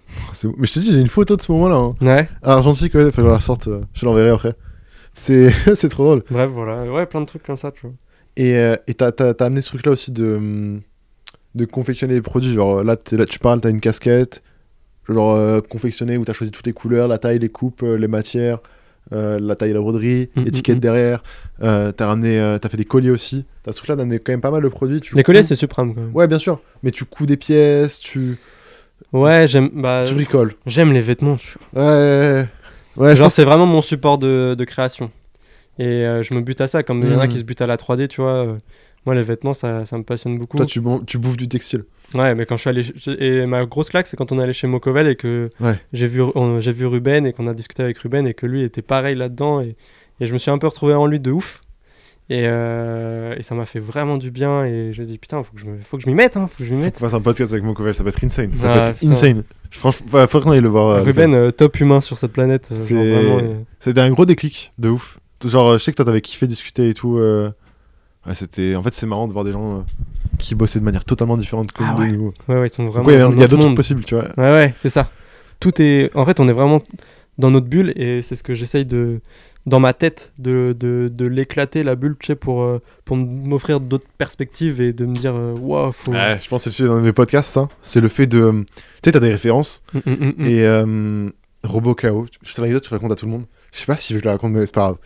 [0.58, 1.76] Mais je te dis, j'ai une photo de ce moment-là.
[1.76, 1.96] Hein.
[2.02, 3.68] Ouais, Ah, argentique, ouais, faut que je la sorte.
[3.68, 4.54] euh, je l'enverrai après.
[5.16, 5.50] C'est,
[5.90, 6.24] trop drôle.
[6.30, 6.92] bref, voilà.
[6.92, 7.96] Ouais, plein de trucs comme ça, tu vois.
[8.38, 10.82] Et euh, t'as amené ce truc-là aussi de, hum,
[11.56, 12.54] de confectionner les produits.
[12.54, 14.44] Genre là, tu parles, t'as une casquette.
[15.10, 18.08] Genre euh, confectionner où t'as choisi toutes les couleurs, la taille, les coupes, euh, les
[18.08, 18.58] matières,
[19.14, 20.82] euh, la taille et la broderie, Mm, l'étiquette mm, mm.
[20.82, 21.24] derrière.
[21.62, 23.46] Euh, t'as ramené, t'as fait des colliers aussi.
[23.64, 25.02] T'as ce truc-là d'amener quand même pas mal de produits.
[25.02, 26.12] Tu Les colliers, c'est suprême, quand même.
[26.16, 26.60] Ouais, bien sûr.
[26.84, 28.38] Mais tu couds des pièces, tu,
[29.14, 30.54] Ouais, j'aime bah, tu bricoles.
[30.66, 31.56] j'aime les vêtements, tu.
[31.76, 32.48] Ouais,
[32.98, 35.12] ouais, Genre, pense c'est vraiment mon support de, de création.
[35.78, 37.32] Et je me bute à ça, comme il y en a Mhm.
[37.34, 38.58] qui se butent à la 3D, tu vois.
[39.06, 40.58] Moi, les vêtements, ça, ça me passionne beaucoup.
[40.58, 41.84] toi, tu, bouffes du textile.
[42.14, 42.86] Ouais, mais quand je suis allé.
[43.20, 45.80] Et ma grosse claque, c'est quand on est allé chez Mocovel et que Ouais.
[45.94, 46.22] j'ai vu,
[46.60, 49.62] j'ai vu Ruben et qu'on a discuté avec Ruben et que lui était pareil là-dedans.
[49.62, 49.76] Et,
[50.22, 51.62] et je me suis un peu retrouvé en lui de ouf.
[52.28, 54.66] Et, euh, et ça m'a fait vraiment du bien.
[54.66, 56.48] Et je me dis, putain, faut que je me- faut que je m'y mette, hein,
[56.52, 56.98] faut que je m'y Faut mette.
[56.98, 58.52] fasse un podcast avec Mokovel, ça va être insane.
[58.56, 59.12] Ça Ah, va être putain.
[59.12, 59.44] insane.
[59.70, 60.88] Je- Franchement, faudrait qu'on aille le voir.
[60.90, 62.70] euh, Ruben, euh, top humain sur cette planète.
[62.72, 65.20] euh, C'était un gros déclic, de ouf.
[65.46, 67.20] Genre, je sais que toi, t'avais kiffé discuter et tout.
[68.28, 68.76] Ouais, c'était...
[68.76, 69.82] En fait, c'est marrant de voir des gens euh,
[70.40, 72.12] qui bossaient de manière totalement différente que Ah ouais.
[72.12, 72.34] nous.
[72.48, 73.10] ouais, ouais, ils sont vraiment.
[73.10, 74.26] il y a- d'autres trucs possibles, tu vois.
[74.38, 75.10] Ouais, ouais, c'est ça.
[75.60, 76.10] Tout est.
[76.16, 76.82] En fait, on est vraiment
[77.38, 79.22] dans notre bulle et c'est ce que j'essaye de.
[79.68, 83.80] Dans ma tête, de, de, de l'éclater, la bulle, tu sais, pour, euh, pour m'offrir
[83.80, 86.12] d'autres perspectives et de me dire, euh, waouh, faut.
[86.12, 87.68] Ouais, je pense que c'est le sujet d'un de mes podcasts, ça.
[87.82, 88.64] C'est le fait de.
[88.68, 88.74] Tu
[89.06, 89.82] sais, t'as des références.
[89.96, 90.46] Mm, mm, mm, mm.
[90.46, 91.30] Et euh,
[91.64, 93.46] Robo KO, je sais l'anecdote, je raconte à tout le monde.
[93.74, 94.98] Je sais pas si je la raconte, mais c'est pas grave.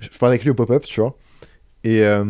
[0.00, 1.14] Je, je parlais avec lui au pop-up, tu vois.
[1.84, 2.24] Et euh,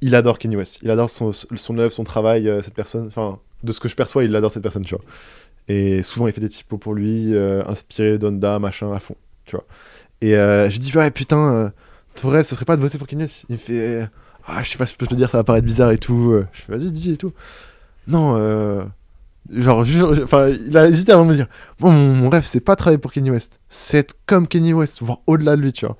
[0.00, 0.78] il adore Kanye West.
[0.82, 1.32] Il adore son,
[1.78, 3.06] œuvre, son travail, euh, cette personne.
[3.06, 5.04] Enfin, de ce que je perçois, il adore cette personne, tu vois.
[5.68, 9.56] Et souvent, il fait des typos pour lui, euh, inspiré d'Onda, machin, à fond, tu
[9.56, 9.64] vois.
[10.20, 11.70] Et euh, je dis, ouais, putain, euh,
[12.14, 13.44] ton rêve, ce serait pas de bosser pour Kanye West?
[13.48, 14.06] Il me fait, euh,
[14.46, 16.30] ah, je sais pas si je peux te dire, ça va paraître bizarre et tout.
[16.32, 17.32] Euh, Je fais, vas-y, dis et tout.
[18.06, 18.86] Non,
[19.50, 19.84] genre,
[20.22, 21.48] enfin, il a hésité avant de me dire,
[21.80, 25.18] Bon, mon, rêve, c'est pas travailler pour Kanye West, c'est être comme Kanye West, voire
[25.26, 25.96] au-delà de lui, tu vois.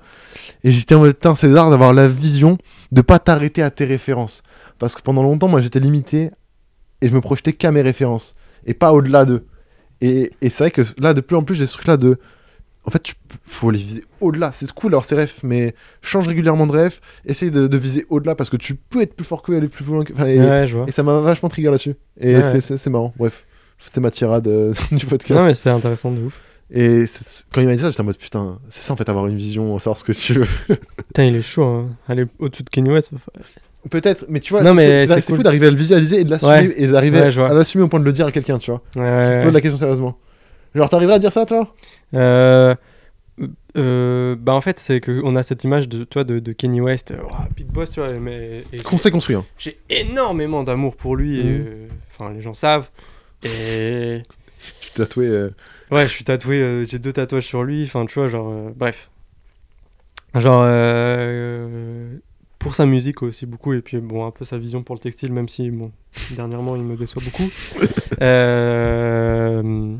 [0.63, 2.57] Et j'étais en mode, putain, c'est d'avoir la vision
[2.91, 4.43] de pas t'arrêter à tes références.
[4.79, 6.31] Parce que pendant longtemps, moi, j'étais limité
[7.01, 8.35] et je me projetais qu'à mes références
[8.65, 9.45] et pas au-delà d'eux.
[10.01, 12.17] Et, et c'est vrai que là, de plus en plus, j'ai ce truc-là de.
[12.85, 14.51] En fait, tu- faut les viser au-delà.
[14.53, 18.33] C'est cool, alors c'est rêves, mais change régulièrement de rêve, essaye de, de viser au-delà
[18.35, 20.13] parce que tu peux être plus fort qu'eux, aller plus loin que.
[20.13, 21.95] enfin, et, Ouais, ça m'a vachement trigger là-dessus.
[22.19, 22.59] Et Ouais, c'est- ouais.
[22.61, 23.13] c'est c'est marrant.
[23.17, 23.45] Bref,
[23.77, 25.37] c'était ma tirade euh, du podcast.
[25.37, 26.39] Non, mais c'est intéressant de ouf.
[26.69, 27.05] Et
[27.53, 29.35] quand il m'a dit ça, j'étais en mode putain, c'est ça en fait, avoir une
[29.37, 30.47] vision, savoir ce que tu veux.
[31.07, 31.89] Putain, il est chaud, hein.
[32.09, 33.11] Aller au-dessus de Kanye West.
[33.89, 36.73] Peut-être, mais tu vois, c'est- fou d'arriver à le visualiser et de l'assumer Ouais.
[36.75, 38.81] et d'arriver Ouais, à l'assumer au point de le dire à quelqu'un, tu vois.
[38.97, 40.17] Ouais, Tu te poses la question sérieusement.
[40.75, 41.73] Genre, t'arriverais à dire ça, toi?
[42.13, 42.75] Euh,
[43.77, 46.81] euh, bah en fait c'est que on a cette image de toi de, de Kanye
[46.81, 49.35] West ouah, Big Boss tu vois mais Qu'on s'est construit.
[49.35, 49.45] Hein.
[49.59, 51.45] j'ai énormément d'amour pour lui Mhm.
[51.67, 52.89] euh, enfin les gens savent
[53.43, 54.23] et
[54.81, 55.49] Je t'ai tatoué.
[55.91, 58.69] Ouais je suis tatoué euh, j'ai deux tatouages sur lui enfin tu vois genre euh,
[58.75, 59.09] bref.
[60.35, 62.17] Genre euh,
[62.59, 65.31] pour sa musique aussi beaucoup et puis bon un peu sa vision pour le textile
[65.31, 65.91] même si bon
[66.31, 67.49] dernièrement il me déçoit beaucoup.
[68.19, 69.95] Euh,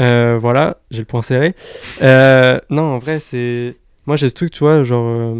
[0.00, 1.54] euh, voilà j'ai le point serré.
[2.00, 3.76] Euh, non en vrai c'est
[4.06, 5.36] moi j'ai ce truc tu vois genre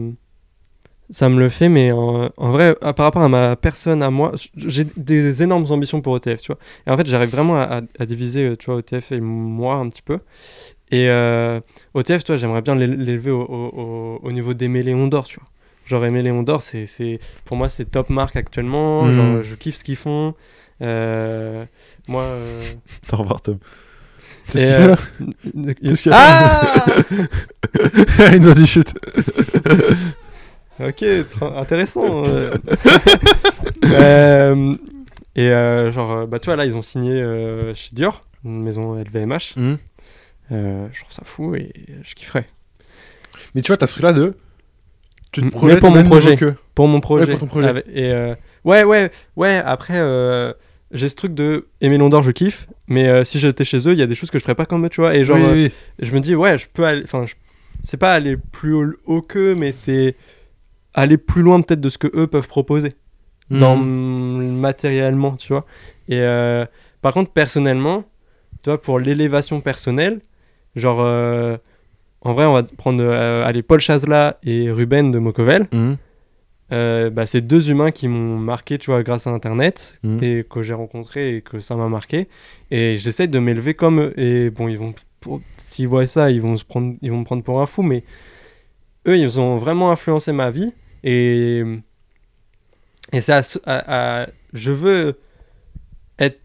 [1.10, 4.10] ça me le fait mais en, en vrai à- par rapport à ma personne à
[4.10, 7.62] moi j'ai des énormes ambitions pour ETF tu vois et en fait j'arrive vraiment à,
[7.78, 10.18] à- à diviser euh, tu vois ETF et moi un petit peu
[10.92, 11.60] et euh,
[11.94, 15.22] OTF, tu vois, j'aimerais bien l'é- l'élever au, au- au- au niveau d'Aimé Léon d'Or,
[15.24, 15.48] tu vois.
[15.86, 19.04] Genre Aimé Léon d'Or, c'est, pour moi, c'est top marque actuellement.
[19.14, 20.34] Genre, je kiffe ce qu'ils font.
[20.82, 21.64] Euh,
[22.08, 22.22] moi.
[22.24, 22.62] euh,
[23.12, 23.58] au revoir, Tom.
[24.48, 26.18] C'est ce qu'il euh, fait là Qu'est-ce qu'il y a
[28.18, 28.92] Ah Il nous a dit chute.
[30.88, 31.04] Ok,
[31.56, 32.24] intéressant.
[33.84, 34.74] euh.
[35.36, 38.62] Et euh, genre, euh, bah, tu vois, là, ils ont signé euh, chez Dior, une
[38.62, 39.54] maison LVMH.
[40.52, 41.72] Euh, je trouve ça fou et
[42.02, 42.46] je kifferais.
[43.54, 44.34] Mais tu vois, t'as ce truc-là de.
[45.32, 46.36] Tu te Mais projettes pour mon projet.
[46.36, 46.56] qu'eux.
[46.74, 47.26] Pour mon projet.
[47.26, 47.68] pour ton projet.
[47.68, 49.62] avec- et euh, ouais, ouais, ouais.
[49.64, 50.52] Après, euh,
[50.90, 52.66] j'ai ce truc de aimer Londres, je kiffe.
[52.88, 54.66] Mais euh, si j'étais chez eux, il y a des choses que je ferais pas
[54.66, 55.14] comme eux, tu vois.
[55.14, 55.72] Et genre, oui, euh, oui.
[56.00, 57.02] je me dis, ouais, je peux aller.
[57.04, 57.34] Enfin, je-
[57.84, 60.16] c'est pas aller plus haut, haut qu'eux, mais c'est
[60.94, 62.92] aller plus loin peut-être de ce que eux peuvent proposer.
[63.50, 64.58] dans Mhm.
[64.60, 65.66] matériellement, tu vois.
[66.08, 66.64] Et euh,
[67.02, 68.04] par contre, personnellement,
[68.62, 70.20] tu vois, pour l'élévation personnelle,
[70.76, 71.56] genre, euh,
[72.20, 75.66] en vrai, on va prendre euh, allez, Paul Chazla et Ruben de Mokovel.
[75.72, 75.96] Mhm.
[76.72, 80.22] Euh, bah, c'est deux humains qui m'ont marqué, tu vois, grâce à Internet Mhm.
[80.22, 82.28] et que j'ai rencontré et que ça m'a marqué.
[82.70, 84.12] Et j'essaie de m'élever comme eux.
[84.16, 84.94] Et bon, ils vont,
[85.56, 87.82] s'ils voient ça, ils vont se prendre, ils vont me prendre pour un fou.
[87.82, 88.04] Mais
[89.08, 90.72] eux, ils ont vraiment influencé ma vie.
[91.04, 91.62] Et
[93.12, 93.42] et c'est à
[94.22, 95.14] à- je veux
[96.18, 96.40] être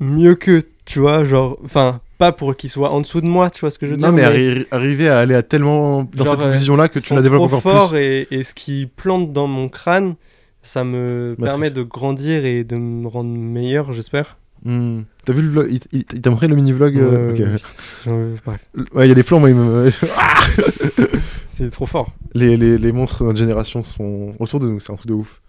[0.00, 3.60] mieux qu'eux, tu vois, genre, enfin, pas pour qu'ils soient en dessous de moi, tu
[3.60, 4.14] vois ce que je veux Non, dire.
[4.16, 7.22] mais arri- arriver à aller à tellement dans Genre, cette euh, vision-là que tu la
[7.22, 7.98] développes encore forts plus.
[7.98, 10.16] Et, et ce qui plante dans mon crâne,
[10.62, 14.36] ça me permet de grandir et de me rendre meilleur, j'espère.
[14.62, 15.02] Hmm.
[15.24, 15.68] T'as vu le vlog?
[15.70, 17.38] Il, il- il t'a montré le mini-vlog euh, Ouais, ok.
[17.46, 17.56] ouais,
[18.04, 19.90] j'en- bref, Ouais, il y a des plans, moi, ils me-
[21.64, 22.12] c'est trop fort.
[22.34, 25.14] les, les, les monstres de notre génération sont autour de nous, c'est un truc de
[25.14, 25.40] ouf.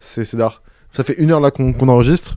[0.00, 0.62] C'est d'art.
[0.92, 2.36] Ça fait une heure là qu'on qu'on enregistre.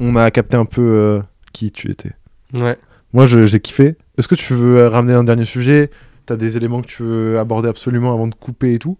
[0.00, 2.12] On a capté un peu euh, qui tu étais.
[2.54, 2.78] Ouais.
[3.12, 3.96] Moi, j'ai kiffé.
[4.18, 5.90] Est-ce que tu veux euh, ramener un dernier sujet?
[6.26, 8.98] T'as des éléments que tu veux aborder absolument avant de couper et tout?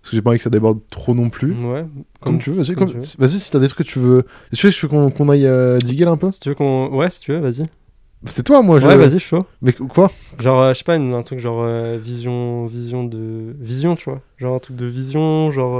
[0.00, 1.52] Parce que j'ai pas envie que ça déborde trop non plus.
[1.54, 1.84] Ouais.
[2.20, 2.74] Comme, tu veux, vas-y.
[2.74, 4.24] Vas-y, si t'as des trucs que tu veux.
[4.52, 6.30] Est-ce que tu veux qu'on qu'on aille euh, diguer là un peu?
[6.30, 6.88] Si tu veux qu'on.
[6.88, 7.66] Ouais, si tu veux, vas-y.
[8.26, 8.78] C'est toi, moi.
[8.80, 8.86] Je...
[8.86, 9.40] Ouais, vas-y, chaud.
[9.62, 10.10] Mais quoi?
[10.38, 13.54] Genre, euh, je sais pas, une- un truc genre euh, vision, vision de.
[13.58, 14.20] Vision, tu vois.
[14.36, 15.78] Genre un truc de vision, genre.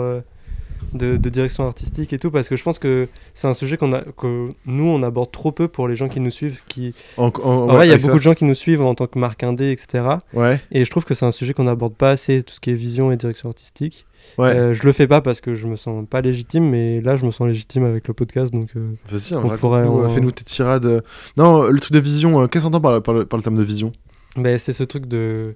[0.93, 3.93] De, de direction artistique et tout, parce que je pense que c'est un sujet qu'on
[3.93, 6.61] a, que nous on aborde trop peu pour les gens qui nous suivent.
[6.69, 6.95] Qui...
[7.17, 8.17] En, en- En ouais, vrai, il y a beaucoup ça.
[8.17, 10.05] de gens qui nous suivent en tant que marque indé, etc.
[10.33, 12.71] Ouais, Et je trouve que c'est un sujet qu'on n'aborde pas assez, tout ce qui
[12.71, 14.07] est vision et direction artistique.
[14.39, 14.49] ouais.
[14.55, 17.25] Euh, je le fais pas parce que je me sens pas légitime, mais là je
[17.25, 20.45] me sens légitime avec le podcast, donc euh, Vas-y, on pourrait euh, en- fais-nous tes
[20.45, 21.03] tirades.
[21.37, 23.43] Non, le truc de vision, euh, qu'est-ce qu'on entend par, le- par le, par le
[23.43, 23.93] terme de vision?
[24.37, 25.55] Ben, c'est ce truc de.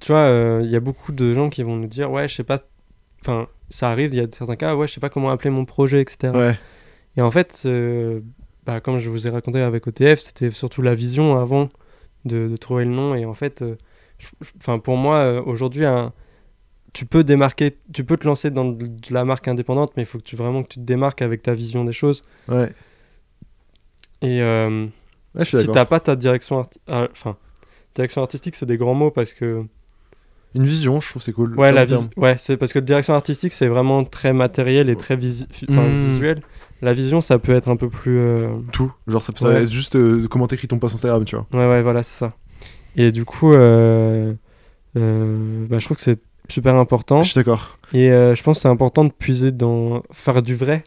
[0.00, 2.34] Tu vois, euh, il y a beaucoup de gens qui vont nous dire Ouais, je
[2.34, 2.60] sais pas.
[3.22, 5.64] Enfin, ça arrive, il y a certains cas, ouais, je sais pas comment appeler mon
[5.64, 6.36] projet, etc.
[6.36, 6.58] Ouais,
[7.16, 8.20] Et en fait, euh,
[8.66, 11.68] bah, comme je vous ai raconté avec OTF, c'était surtout la vision avant
[12.24, 13.14] de, de trouver le nom.
[13.14, 13.76] Et en fait, euh,
[14.58, 16.12] enfin, pour moi, euh, aujourd'hui, un-
[16.92, 20.18] tu peux démarquer, tu peux te lancer dans de la marque indépendante, mais il faut
[20.18, 22.22] que tu vraiment que tu te démarques avec ta vision des choses.
[22.48, 22.70] ouais.
[24.20, 24.40] Et
[25.34, 27.36] Ouais, si t'as pas ta direction, ah, enfin,
[27.94, 29.58] direction artistique, c'est des grands mots parce que
[30.54, 31.58] Une vision, je trouve c'est cool.
[31.58, 32.02] ouais, la un terme.
[32.14, 35.66] vis- ouais, c'est parce que direction artistique, c'est vraiment très matériel et très visi- fi-
[35.70, 36.08] enfin, Mm.
[36.08, 36.42] visuel.
[36.82, 38.92] La vision, ça peut être un peu plus euh, Tout.
[39.06, 39.62] Genre, ça peut Ouais.
[39.62, 41.46] être juste euh, comment t'écris ton post Instagram, tu vois.
[41.52, 42.32] Ouais, ouais, voilà, c'est ça.
[42.96, 44.32] Et du coup, euh,
[44.94, 47.22] bah, je trouve que c'est super important.
[47.22, 47.78] Je suis d'accord.
[47.94, 50.02] Et je pense que c'est important de puiser dans.
[50.12, 50.84] faire du vrai.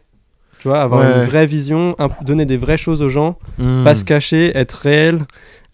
[0.60, 1.18] Tu vois, avoir Ouais.
[1.22, 3.84] une vraie vision, donner des vraies choses aux gens, Hmm.
[3.84, 5.20] pas se cacher, être réel.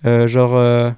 [0.05, 0.93] Genre.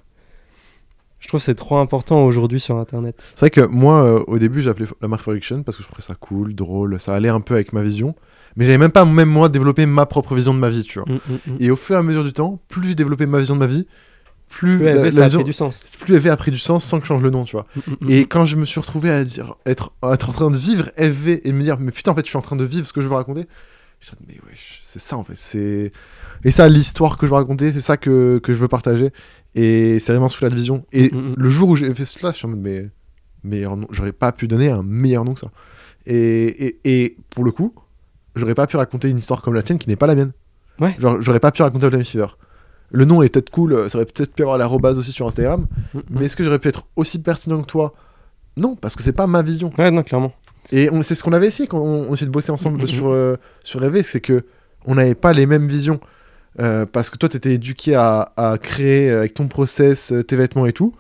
[1.25, 3.19] Je trouve que c'est trop important aujourd'hui sur Internet.
[3.35, 5.89] C'est vrai que moi, euh, au début, j'ai appelé la marque Friction parce que je
[5.89, 8.15] trouvais ça cool, drôle, ça allait un peu avec ma vision.
[8.57, 11.09] Mais j'avais même pas, même moi, développé ma propre vision de ma vie, tu vois.
[11.09, 11.57] Mm, mm, mm.
[11.61, 13.67] Et au fur et à mesure du temps, plus j'ai développé ma vision de ma
[13.67, 13.87] vie,
[14.51, 15.97] plus, Plus la, ça a vision- pris du sens.
[15.99, 17.67] plus FV a pris du sens sans que je change le nom, tu vois.
[18.07, 21.53] Et quand je me suis retrouvé à dire, être, en train de vivre FV et
[21.53, 23.09] me dire, mais putain, en fait, je suis en train de vivre ce que je
[23.09, 23.47] veux raconter,
[24.01, 25.39] je me dis, mais wesh, c'est ça en fait.
[25.39, 25.91] C'est...
[26.45, 29.11] Et ça, l'histoire que je veux raconter, c'est ça que, que je veux partager.
[29.55, 30.85] Et c'est vraiment sous la vision.
[30.93, 31.35] Et Mm, mm.
[31.37, 32.91] le jour où j'ai fait cela, je suis en mode, mais
[33.45, 35.51] meilleur nom, j'aurais pas pu donner un meilleur nom que ça.
[36.07, 37.73] Et, et, et pour le coup,
[38.37, 40.33] j'aurais pas pu raconter une histoire comme la tienne qui n'est pas la mienne.
[40.81, 40.95] Ouais.
[40.99, 42.27] Genre, j'aurais pas pu raconter Time Fever.
[42.91, 45.99] Le nom est peut-être cool, ça aurait peut-être pu avoir l'arrobase aussi sur Instagram, Mm,
[45.99, 46.03] mm.
[46.11, 47.95] mais est-ce que j'aurais pu être aussi pertinent que toi?
[48.57, 49.73] Non, parce que c'est pas ma vision.
[49.79, 50.33] Ouais, non, clairement.
[50.73, 53.37] Et c'est ce qu'on avait essayé quand on, on essayait de bosser ensemble sur, euh,
[53.63, 54.45] sur Rêver, c'est que
[54.87, 55.99] on n'avait pas les mêmes visions.
[56.61, 60.23] Euh, parce que toi, tu étais éduqué à, à créer euh, avec ton process, euh,
[60.23, 60.95] tes vêtements et tout,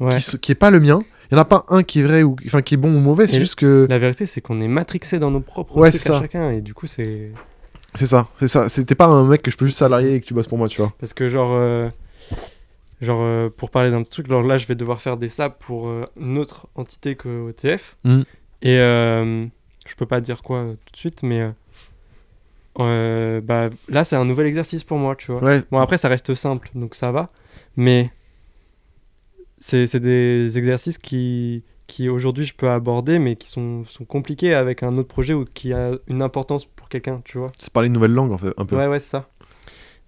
[0.00, 0.16] Ouais.
[0.18, 1.02] qui, qui est pas le mien.
[1.30, 3.00] Il y en a pas un qui est vrai ou enfin qui est bon ou
[3.00, 6.02] mauvais, c'est juste que La vérité, c'est qu'on est matrixé dans nos propres Ouais, trucs
[6.02, 6.20] c'est à ça.
[6.20, 6.50] chacun.
[6.50, 7.32] Et du coup, c'est.
[7.94, 8.68] c'est ça, c'est ça.
[8.68, 10.68] C'était pas un mec que je peux juste salarier et que tu bosses pour moi,
[10.68, 10.92] tu vois.
[11.00, 11.88] Parce que genre, euh,
[13.00, 15.56] genre euh, pour parler d'un petit truc, genre là je vais devoir faire des sables
[15.60, 17.96] pour une autre entité que OTF.
[18.04, 18.24] Mhm.
[18.62, 21.50] Et je peux pas dire quoi tout de suite, mais
[22.80, 25.42] euh, bah, là c'est un nouvel exercice pour moi, tu vois.
[25.42, 25.62] Ouais.
[25.70, 27.30] Bon après ça reste simple, donc ça va.
[27.76, 28.10] Mais
[29.58, 34.82] c'est des exercices qui, qui aujourd'hui je peux aborder, mais qui sont, sont compliqués avec
[34.82, 37.50] un autre projet ou qui a une importance pour quelqu'un, tu vois.
[37.58, 38.76] C'est parler une nouvelle langue en fait, un peu.
[38.76, 39.28] Ouais, ouais, c'est ça.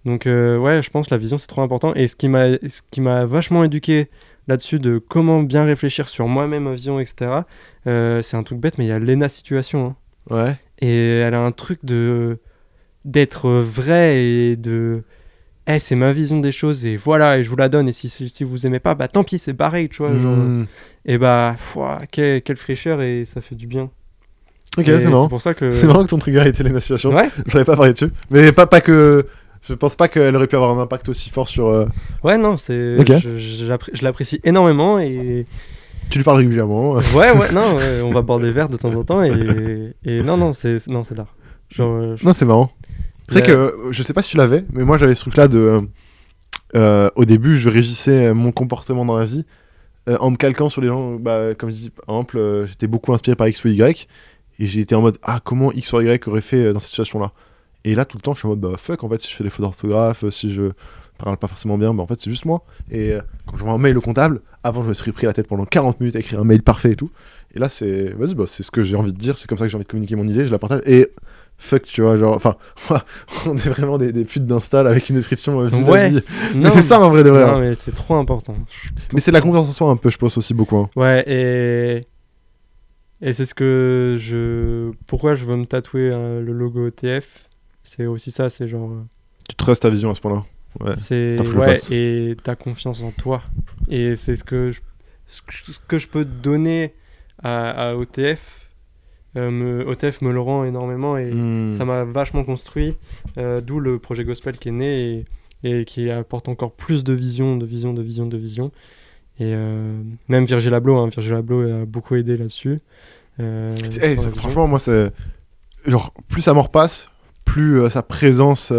[0.05, 1.93] Donc, euh, ouais, je pense que la vision, c'est trop important.
[1.93, 4.07] Et ce qui m'a ce qui m'a vachement éduqué
[4.47, 7.41] là-dessus de comment bien réfléchir sur moi-même ma vision, etc.,
[7.85, 9.87] euh, c'est un truc bête, mais il y a Lena Situation.
[10.31, 10.35] hein.
[10.35, 10.55] Ouais.
[10.79, 12.39] Et elle a un truc de
[13.05, 15.03] d'être vrai et de
[15.67, 18.09] eh c'est ma vision des choses et voilà et je vous la donne et si,
[18.09, 20.65] si, vous aimez pas bah tant pis c'est pareil tu vois genre, Hmm.
[21.05, 21.55] et bah
[22.11, 23.89] quelle, quelle fraîcheur et ça fait du bien
[24.77, 25.23] Ok, c'est marrant.
[25.23, 27.13] c'est pour ça que C'est marrant que ton trigger ait été les situations.
[27.13, 28.11] ouais Je savais pas parler dessus.
[28.29, 29.25] Mais pas, pas que.
[29.67, 31.67] Je pense pas qu'elle aurait pu avoir un impact aussi fort sur.
[31.67, 31.85] euh,
[32.23, 33.11] ouais non c'est Ok.
[33.19, 35.45] je, je l'appré- je l'apprécie énormément et
[36.11, 36.93] Tu lui parles régulièrement.
[36.93, 40.21] ouais ouais non ouais, on va boire des verres de temps en temps et, et
[40.23, 42.71] non non c'est non c'est genre euh, je- Non, c'est marrant.
[43.33, 45.37] C'est la- que euh, je sais pas si tu l'avais, mais moi j'avais ce truc
[45.37, 45.81] là de.
[46.75, 49.45] euh, au début, je régissais mon comportement dans la vie
[50.09, 51.15] euh, en me calquant sur les gens.
[51.15, 54.07] Bah, comme je dis, par exemple, euh, j'étais beaucoup inspiré par X ou Y
[54.59, 57.31] et été en mode Ah, comment X ou Y aurait fait dans cette situation là
[57.85, 59.35] Et là, tout le temps, je suis en mode Bah, fuck, en fait, si je
[59.35, 60.71] fais des fautes d'orthographe, si je
[61.17, 62.63] parle pas forcément bien, bah en fait, c'est juste moi.
[62.91, 63.13] Et
[63.45, 65.65] quand je vois un mail au comptable, avant, je me suis pris la tête pendant
[65.65, 67.11] 40 minutes à écrire un mail parfait et tout.
[67.53, 68.13] Et là, c'est.
[68.13, 69.85] Vas-y, bah, c'est ce que j'ai envie de dire, c'est comme ça que j'ai envie
[69.85, 70.81] de communiquer mon idée, je la partage.
[70.85, 71.09] Et
[71.59, 72.55] fuck, tu vois, genre, enfin,
[73.45, 76.09] on est vraiment des, des putes d'install avec une description euh, Ouais.
[76.11, 76.19] non,
[76.55, 77.45] Mais c'est ça en vrai de vrai.
[77.45, 77.59] non hein.
[77.59, 78.55] mais c'est trop important
[79.13, 80.77] Mais c'est la confiance en soi un peu, je pense aussi beaucoup.
[80.77, 80.89] hein.
[80.95, 82.01] Ouais, et,
[83.21, 84.91] et c'est ce que je.
[85.07, 87.47] Pourquoi je veux me tatouer euh, le logo ETF
[87.83, 88.89] C'est aussi ça, c'est genre.
[88.91, 89.03] euh,
[89.49, 90.45] Tu trustes ta vision à ce point-là.
[90.79, 90.95] Ouais.
[90.95, 91.37] C'est.
[91.55, 93.41] Ouais, et ta confiance en toi.
[93.89, 94.79] Et c'est ce que je,
[95.27, 96.93] ce que- ce que je peux donner
[97.43, 98.58] à, à OTF.
[99.37, 101.71] Euh, me, OTF me le rend énormément et Hmm.
[101.73, 102.95] ça m'a vachement construit.
[103.37, 105.25] euh, D'où le projet Gospel qui est né
[105.63, 108.71] et, et qui apporte encore plus de vision, de vision, de vision, de vision.
[109.39, 112.79] Et euh, même Virgil Abloh, hein, Virgil Abloh a beaucoup aidé là-dessus.
[113.39, 115.11] Euh, Eh, franchement, moi, c'est.
[115.85, 117.09] Genre, plus sa mort passe,
[117.45, 118.73] plus sa présence.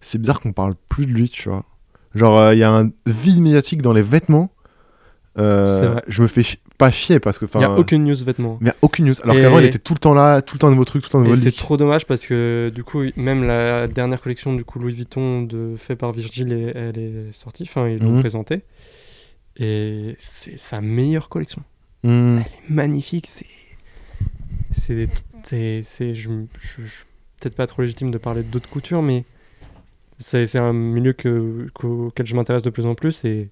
[0.00, 1.64] C'est bizarre qu'on parle plus de lui, tu vois.
[2.14, 4.50] Genre, il y a un vide médiatique dans les vêtements.
[5.36, 6.42] Je me fais
[6.78, 7.46] pas chier parce que.
[7.54, 8.56] Il n'y a aucune news vêtements.
[8.60, 9.14] Mais y a aucune news.
[9.24, 11.02] Alors Et- qu'avant, il était tout le temps là, tout le temps un nouveau truc,
[11.02, 14.20] tout le temps un nouveau c'est trop dommage parce que du coup, même la dernière
[14.20, 17.64] collection du coup Louis Vuitton de, fait par Virgil, est- elle est sortie.
[17.64, 18.20] Enfin, ils l'ont Mhm.
[18.20, 18.62] présentée.
[19.56, 21.62] Et c'est sa meilleure collection.
[22.04, 22.38] Hmm.
[22.38, 23.26] Elle est magnifique.
[23.26, 23.46] C'est.
[24.70, 25.08] C'est.
[25.42, 26.28] c'est- c'est- je,
[26.60, 27.04] je- je-
[27.40, 29.24] Peut-être pas trop légitime de parler d'autres coutures, mais
[30.18, 33.24] c'est c'est un milieu que, auquel je m'intéresse de plus en plus.
[33.24, 33.48] Et.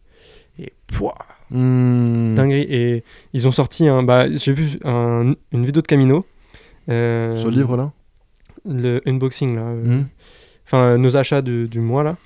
[0.59, 0.73] Et.
[0.87, 1.15] pouah,
[1.51, 2.35] Hmm.
[2.35, 2.67] dinguerie.
[2.69, 4.03] Et ils ont sorti un.
[4.03, 6.25] Bah, j'ai vu un- une vidéo de Camino.
[6.89, 7.93] euh, Ce livre là
[8.65, 9.63] Le unboxing, là.
[9.63, 10.07] euh, Hmm.
[10.67, 12.17] Enfin, euh, nos achats du, du mois, là.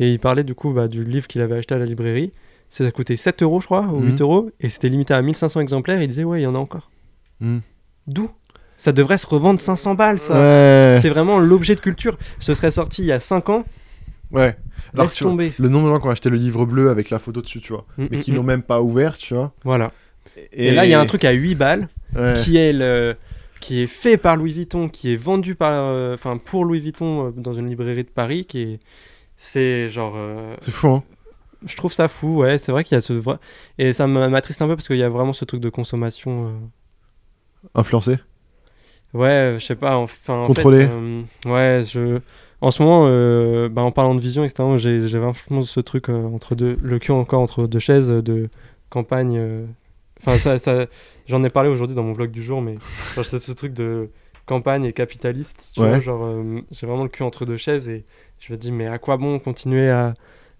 [0.00, 2.32] Et il parlait du coup bah, du livre qu'il avait acheté à la librairie.
[2.70, 4.06] Ça a coûté 7 euros, je crois, ou Mhm.
[4.12, 4.50] 8 euros.
[4.60, 6.00] Et c'était limité à 1500 exemplaires.
[6.02, 6.90] Il disait, ouais, il y en a encore.
[7.40, 7.58] Hmm.
[8.06, 8.30] D'où?
[8.76, 10.34] Ça devrait se revendre 500 balles, ça.
[10.34, 10.98] Ouais.
[11.00, 12.18] C'est vraiment l'objet de culture.
[12.40, 13.64] Ce serait sorti il y a 5 ans.
[14.32, 14.56] Ouais.
[14.94, 15.52] Alors, Laisse tu vois, tomber.
[15.58, 17.72] le nombre de gens qui ont acheté le livre bleu avec la photo dessus, tu
[17.72, 18.34] vois, Mm, mais mm, qui mm.
[18.36, 19.52] l'ont même pas ouvert, tu vois.
[19.64, 19.92] Voilà.
[20.52, 22.34] Et, là, il y a un truc à 8 balles Ouais.
[22.42, 23.16] qui est le
[23.60, 27.28] qui est fait par Louis Vuitton, qui est vendu par, euh, enfin pour Louis Vuitton
[27.28, 28.80] euh, dans une librairie de Paris, qui est,
[29.38, 31.02] c'est genre, euh, C'est fou, hein.
[31.66, 33.36] je trouve ça fou, ouais, c'est vrai qu'il y a ce vrai,
[33.78, 36.48] et ça m'a- m'attriste un peu parce qu'il y a vraiment ce truc de consommation,
[36.48, 36.50] euh,
[37.74, 38.18] Influencé.
[39.14, 40.84] ouais, je sais pas, enfin, en Contrôlé.
[40.86, 42.20] fait, euh, ouais, je,
[42.64, 46.24] en ce moment, euh, bah, en parlant de vision, etc., j'ai vraiment ce truc euh,
[46.24, 48.48] entre deux, le cul encore entre deux chaises euh, de
[48.88, 49.38] campagne.
[50.22, 50.86] Enfin, ça, ça,
[51.26, 52.76] j'en ai parlé aujourd'hui dans mon vlog du jour, mais
[53.22, 54.08] c'est ce truc de
[54.46, 55.72] campagne et capitaliste.
[55.74, 55.88] Tu Ouais.
[55.88, 56.26] vois, genre,
[56.70, 58.06] j'ai vraiment le cul entre deux chaises et
[58.38, 60.14] je me dis, mais à quoi bon continuer à,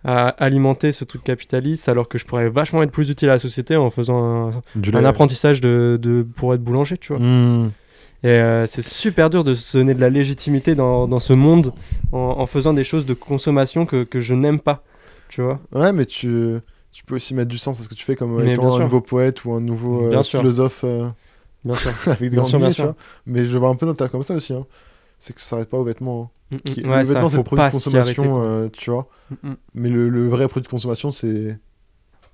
[0.05, 3.39] à alimenter ce truc capitaliste alors que je pourrais vachement être plus utile à la
[3.39, 7.23] société en faisant un, apprentissage de, de, pour être boulanger, tu vois.
[7.23, 7.71] Hmm.
[8.25, 11.73] Et euh, c'est super dur de se donner de la légitimité dans, dans ce monde
[12.11, 14.83] en, en faisant des choses de consommation que, que je n'aime pas,
[15.29, 15.61] tu vois.
[15.73, 16.57] Ouais, mais tu,
[16.91, 18.71] tu peux aussi mettre du sens à ce que tu fais comme Mais étant un
[18.71, 18.81] sûr.
[18.81, 21.07] nouveau poète ou un nouveau euh, philosophe euh,
[21.67, 21.93] Bien sûr.
[22.07, 22.85] avec des Bien sûr, bien tu sûr.
[22.87, 22.97] vois.
[23.27, 24.55] Mais je vois un peu notre comme ça aussi.
[24.55, 24.65] Hein.
[25.19, 26.31] C'est que ça s'arrête pas aux vêtements.
[26.51, 26.57] hein.
[26.57, 26.91] Mm, Qui- mm.
[26.91, 29.09] Ouais, le ça, vêtement, c'est le produit de consommation, euh, tu vois.
[29.43, 29.53] Mm.
[29.75, 31.59] Mais le, le vrai produit de consommation, c'est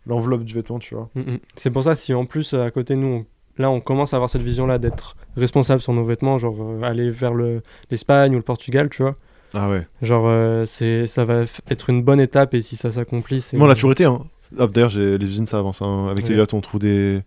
[0.06, 1.10] l'enveloppe du vêtement, tu vois.
[1.56, 3.26] C'est pour ça, si en plus, à côté de nous, on-
[3.60, 7.10] là, on commence à avoir cette vision-là d'être responsable sur nos vêtements, genre euh, aller
[7.10, 9.14] vers le- l'Espagne ou le Portugal, tu vois.
[9.54, 9.86] Ah ouais.
[10.02, 13.56] Genre, euh, c'est, ça va être une bonne étape et si ça s'accomplit, c'est.
[13.56, 14.04] Moi, on l'a toujours été.
[14.04, 14.20] Hein.
[14.58, 15.82] Ah, D'ailleurs, les usines, ça avance.
[15.82, 16.08] hein.
[16.10, 16.30] Avec Ouais.
[16.30, 17.22] les gâteaux, on trouve des.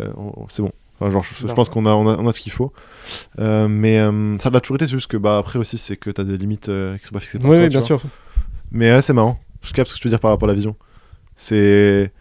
[0.00, 0.10] euh,
[0.48, 0.72] c'est bon.
[1.00, 2.72] Enfin, genre, je, je pense qu'on a, on a, on a ce qu'il faut.
[3.38, 3.98] Mais
[4.40, 6.66] ça l'a toujours été, c'est juste que bah, après aussi, c'est que t'as des limites
[7.00, 7.64] qui sont pas fixées par Oui, toi.
[7.64, 7.86] oui, bien vois.
[7.86, 8.00] sûr.
[8.70, 9.38] Mais ouais, c'est marrant.
[9.62, 10.76] Je capte ce que tu veux dire par rapport à la vision.
[11.36, 12.12] C'est.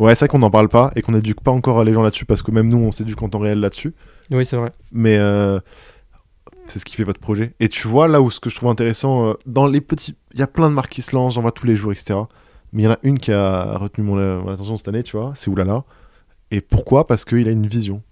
[0.00, 2.24] Ouais, c'est vrai qu'on n'en parle pas et qu'on éduque pas encore les gens là-dessus
[2.24, 3.94] parce que même nous, on s'éduque en temps réel là-dessus.
[4.30, 4.72] Oui, c'est vrai.
[4.92, 5.60] Mais euh,
[6.66, 7.54] c'est ce qui fait votre projet.
[7.60, 10.40] Et tu vois là où ce que je trouve intéressant, euh, dans les petits, il
[10.40, 12.18] y a plein de marques qui se lancent, j'en vois tous les jours, etc.
[12.72, 15.16] Mais il y en a une qui a retenu mon, mon attention cette année, tu
[15.16, 15.84] vois, c'est Oulala.
[16.50, 17.06] Et pourquoi?
[17.06, 18.02] Parce qu'il a une vision.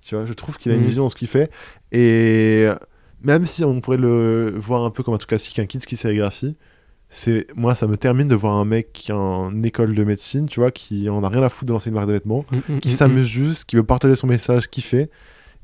[0.00, 0.86] Tu vois, je trouve qu'il a une Mhm.
[0.86, 1.50] vision dans ce qu'il fait.
[1.92, 2.68] Et
[3.20, 5.96] même si on pourrait le voir un peu comme un truc classique, un kit qui
[5.96, 6.56] sérigraphie,
[7.18, 10.46] c'est moi ça me termine de voir un mec qui a une école de médecine,
[10.46, 12.56] tu vois, qui en a rien à foutre de lancer une marque de vêtements, Mm,
[12.74, 15.10] mm, qui mm, s'amuse juste, qui veut partager son message, qui fait.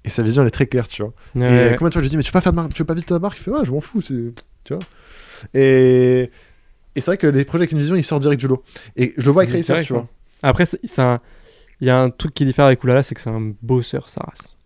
[0.04, 1.12] Et sa vision elle est très claire, tu vois.
[1.34, 1.42] mm.
[1.42, 2.72] Et Ouais, combien de fois je lui dis, mais tu veux pas faire de marque,
[2.72, 3.38] tu veux pas visiter ta marque?
[3.38, 4.32] Il fait, ouais, je m'en fous, c'est.
[4.64, 4.80] Tu vois
[5.54, 6.30] Et.
[6.94, 8.62] Et c'est vrai que les projets avec une vision, ils sortent direct du lot.
[8.96, 10.08] Et je le vois avec Racer, tu vois.
[10.42, 11.20] Après, c'est un-
[11.80, 14.20] il y a un truc qui diffère avec Oulala, c'est que c'est un bosseur, sa
[14.22, 14.58] race.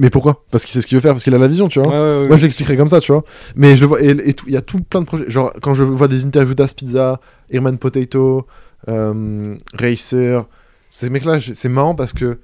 [0.00, 0.44] Mais pourquoi?
[0.50, 1.88] Parce qu'il sait ce qu'il veut faire, parce qu'il a la vision, tu vois.
[1.88, 2.28] Ouais, ouais, ouais.
[2.28, 3.22] Moi, je l'expliquerai comme ça, tu vois.
[3.54, 4.16] Mais je le vois, et,
[4.46, 5.28] il y a tout plein de projets.
[5.30, 7.20] Genre, quand je vois des interviews d'As Pizza,
[7.50, 8.46] Herman Potato,
[8.88, 10.46] euh, Racer,
[10.88, 12.38] ces mecs-là, c'est marrant parce que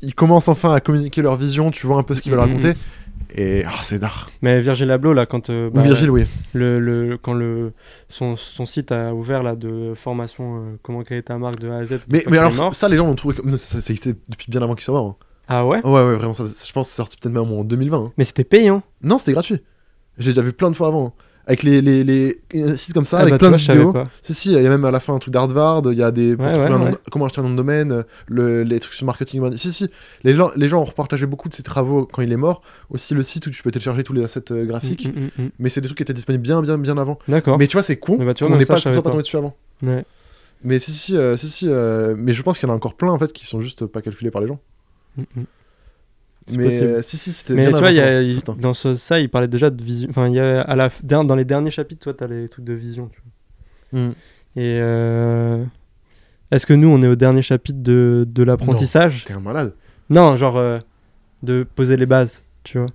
[0.00, 2.46] ils commencent enfin à communiquer leur vision, tu vois un peu ce qu'ils veulent Mhm.
[2.54, 2.74] raconter.
[3.34, 4.30] Et ah, c'est d'art.
[4.42, 6.24] Mais Virgil Abloh, là, quand, euh, Ou bah, oui.
[6.52, 7.72] le, le- quand le,
[8.08, 11.78] son, son site a ouvert là, de formation, euh, comment créer ta marque de A
[11.78, 12.00] à Z.
[12.08, 12.74] Mais, mais alors, mort.
[12.74, 15.16] ça, les gens l'ont trouvé Ça, ça existait depuis bien avant qu'il soit mort.
[15.20, 15.24] hein.
[15.48, 15.80] Ah ouais?
[15.84, 17.98] Ouais, ouais, vraiment, ça, je pense que c'est sorti peut-être même en 2020.
[17.98, 18.12] hein.
[18.16, 18.82] Mais c'était payant.
[19.02, 19.60] Non, c'était gratuit.
[20.18, 21.06] J'ai déjà vu plein de fois avant.
[21.06, 21.12] hein.
[21.44, 23.78] Avec les, les, les euh, sites comme ça, ah avec bah, plein de je savais
[23.80, 23.92] vidéos.
[23.92, 24.04] pas.
[24.22, 26.12] Si, si, il y a même à la fin un truc d'Hardvard, il y a
[26.12, 26.36] des.
[26.36, 26.94] pour Ouais, trouver ouais, un nom ouais.
[27.10, 29.56] comment acheter un nom de domaine, euh, le- les trucs sur marketing.
[29.56, 29.88] Si, si,
[30.22, 32.62] les gens, les gens ont repartagé beaucoup de ses travaux quand il est mort.
[32.90, 35.08] Aussi le site où tu peux télécharger tous les assets euh, graphiques.
[35.08, 35.50] Mm, mm, mm, mm.
[35.58, 37.18] Mais c'est des trucs qui étaient disponibles bien, bien, bien avant.
[37.26, 37.58] D'accord.
[37.58, 38.18] Mais tu vois, c'est con.
[38.20, 39.14] Mais bah, tu vois, on même n'est ça, pas, je savais soit pas pas.
[39.14, 39.56] tombé dessus avant.
[39.82, 40.04] Ouais.
[40.62, 41.66] Mais si, si, euh, si, si.
[41.68, 43.84] euh, mais je pense qu'il y en a encore plein en fait qui sont juste
[43.86, 44.60] pas calculés par les gens.
[45.16, 45.44] Mm, mm.
[46.56, 49.20] Mais euh, si, si, c'était Mais bien tu vois, y a- il- dans ce, ça,
[49.20, 50.08] il parlait déjà de vision.
[50.10, 52.48] Enfin, il y a à la, f- dans les derniers chapitres, toi, tu as les
[52.48, 53.08] trucs de vision.
[53.12, 53.20] tu
[53.92, 54.00] vois.
[54.08, 54.10] Mm.
[54.56, 55.64] Et euh,
[56.50, 59.24] est-ce que nous, on est au dernier chapitre de, de l'apprentissage?
[59.24, 59.72] T'es un malade.
[60.10, 60.36] non.
[60.36, 60.78] genre euh,
[61.44, 62.86] de poser les bases, tu vois.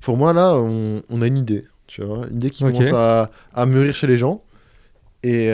[0.00, 1.64] Pour moi, là, on, on a une idée.
[1.86, 4.42] Tu vois, une idée qui commence à, à mûrir chez les gens.
[5.22, 5.46] Et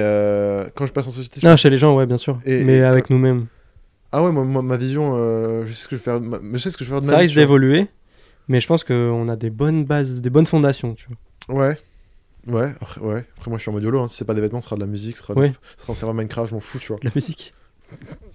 [0.74, 2.38] quand je passe en société, je chez les gens, ouais, bien sûr.
[2.44, 3.46] Et- mais et avec nous-mêmes.
[4.12, 6.20] Ah ouais, moi, moi, ma vision, euh, je sais ce que je vais faire.
[6.20, 7.22] ma- je sais ce que je vais faire de Ça vie.
[7.22, 7.88] risque d'évoluer,
[8.48, 11.06] mais je pense qu'on a des bonnes bases, des bonnes fondations, tu
[11.48, 11.62] vois.
[11.66, 11.76] Ouais.
[12.46, 13.24] Ouais, après, ouais.
[13.36, 14.00] Après, moi, je suis en mode YOLO.
[14.00, 14.08] Hein.
[14.08, 15.52] Si c'est pas des vêtements, ce sera de la musique, ce sera, Ouais.
[15.76, 16.98] ce sera un serveur Minecraft, je m'en fous, tu vois.
[17.00, 17.52] De la musique.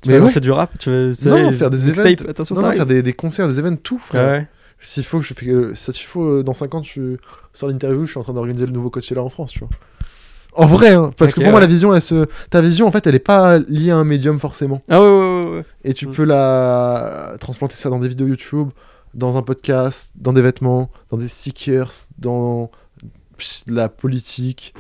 [0.02, 0.20] Tu Mais ouais.
[0.20, 2.28] lancer du rap, tu veux Non, faire des events.
[2.30, 4.28] Attention, Non, ça non, faire des, des concerts, des événements, tout, frère.
[4.28, 4.48] Ah ouais.
[4.80, 5.46] S'il faut, je fais.
[5.46, 7.18] que- S'il faut, euh, dans 5 ans, tu
[7.54, 9.70] sors l'interview, je suis en train d'organiser le nouveau Coachella en France, tu vois.
[10.56, 11.62] En vrai, hein, parce que pour moi, ouais.
[11.62, 12.26] la vision, elle se...
[12.50, 14.82] ta vision, en fait, elle est pas liée à un médium forcément.
[14.90, 15.66] Ah ouais, ouais, ouais, ouais.
[15.84, 16.12] Et tu Mm.
[16.12, 18.70] peux la transplanter ça dans des vidéos YouTube,
[19.14, 22.70] dans un podcast, dans des vêtements, dans des stickers, dans
[23.68, 24.74] la politique.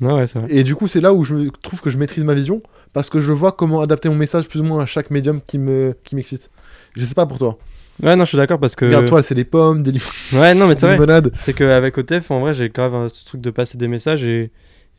[0.00, 0.48] Ouais, ouais, c'est vrai.
[0.50, 2.62] Et du coup, c'est là où je trouve que je maîtrise ma vision,
[2.92, 5.56] parce que je vois comment adapter mon message plus ou moins à chaque médium qui
[5.56, 6.50] me qui m'excite.
[6.96, 7.58] Je sais pas pour toi.
[8.02, 8.84] Ouais, non, je suis d'accord parce que.
[8.86, 10.00] Regarde, toi, c'est des pommes, des, lim-
[10.32, 11.20] Ouais, non, mais c'est vrai.
[11.40, 14.50] C'est qu'avec OTF, en vrai, j'ai grave un truc de passer des messages et.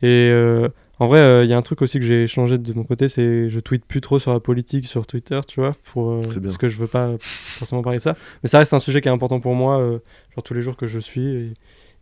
[0.02, 0.68] Et euh,
[0.98, 3.48] en vrai, il y a un truc aussi que j'ai changé de mon côté, c'est
[3.48, 6.68] je tweete plus trop sur la politique sur Twitter, tu vois, pour, euh, parce que
[6.68, 8.14] je veux pas forcément parler de ça.
[8.42, 9.98] Mais ça reste un sujet qui est important pour moi, euh,
[10.34, 11.26] genre tous les jours que je suis.
[11.28, 11.52] Et,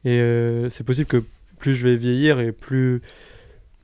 [0.07, 1.23] et, euh, c'est possible que
[1.61, 3.01] plus je vais vieillir et plus.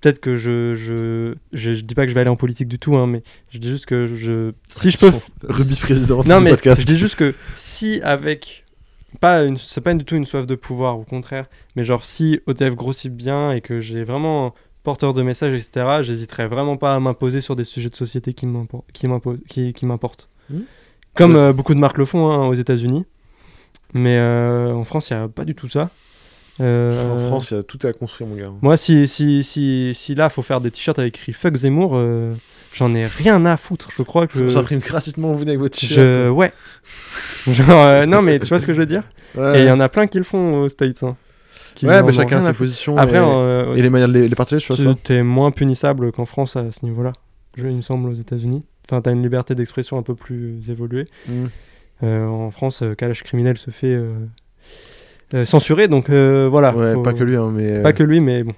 [0.00, 1.74] Peut-être que je, je, je.
[1.74, 3.68] Je dis pas que je vais aller en politique du tout, hein, mais je dis
[3.70, 4.52] juste que je.
[4.68, 5.12] Si je peux.
[5.42, 6.80] Ruby président Non, mais podcast.
[6.80, 8.64] je dis juste que si avec.
[9.20, 9.56] Pas une...
[9.56, 11.46] C'est pas du tout une soif de pouvoir, au contraire.
[11.74, 14.54] Mais genre, si OTF grossit bien et que j'ai vraiment
[14.84, 18.46] porteur de messages, etc., j'hésiterais vraiment pas à m'imposer sur des sujets de société qui
[18.46, 19.08] m'impo- qui
[19.48, 20.28] qui- qui m'importent.
[20.48, 20.62] Mhm.
[21.16, 23.04] Comme euh, beaucoup de marques le font hein, aux États-Unis.
[23.94, 25.90] Mais euh, en France, il n'y a pas du tout ça.
[26.60, 28.50] Euh, En France, il y a tout à construire, mon gars.
[28.62, 32.34] Moi, si, si, si, si là, faut faire des t-shirts avec écrit Fuck Zemmour, euh,
[32.72, 33.88] j'en ai rien à foutre.
[33.96, 34.44] Je crois que.
[34.44, 35.98] je- J'imprime gratuitement, vous venez avec votre t-shirt.
[36.00, 36.28] je...
[36.28, 36.52] Ouais.
[37.48, 39.04] Genre, euh, non, mais tu vois ce que je veux dire?
[39.36, 41.02] Ouais, Et il y en a plein qui le font aux States.
[41.02, 41.16] hein,
[41.82, 44.34] ouais en bah, chacun a ses positions Après, et, et les manières de les, les
[44.34, 44.94] partager, je tu ça.
[45.02, 47.12] t'es moins punissable qu'en France à ce niveau-là,
[47.56, 48.64] je- il me semble, aux États-Unis.
[48.86, 51.04] Enfin, t'as une liberté d'expression un peu plus évoluée.
[51.28, 51.46] Mm.
[52.02, 53.94] En France, calage criminel se fait
[55.34, 56.74] euh, euh, censurer, donc euh, voilà.
[56.74, 57.82] Ouais, faut- pas que lui, hein, mais.
[57.82, 58.52] Pas que lui, mais bon.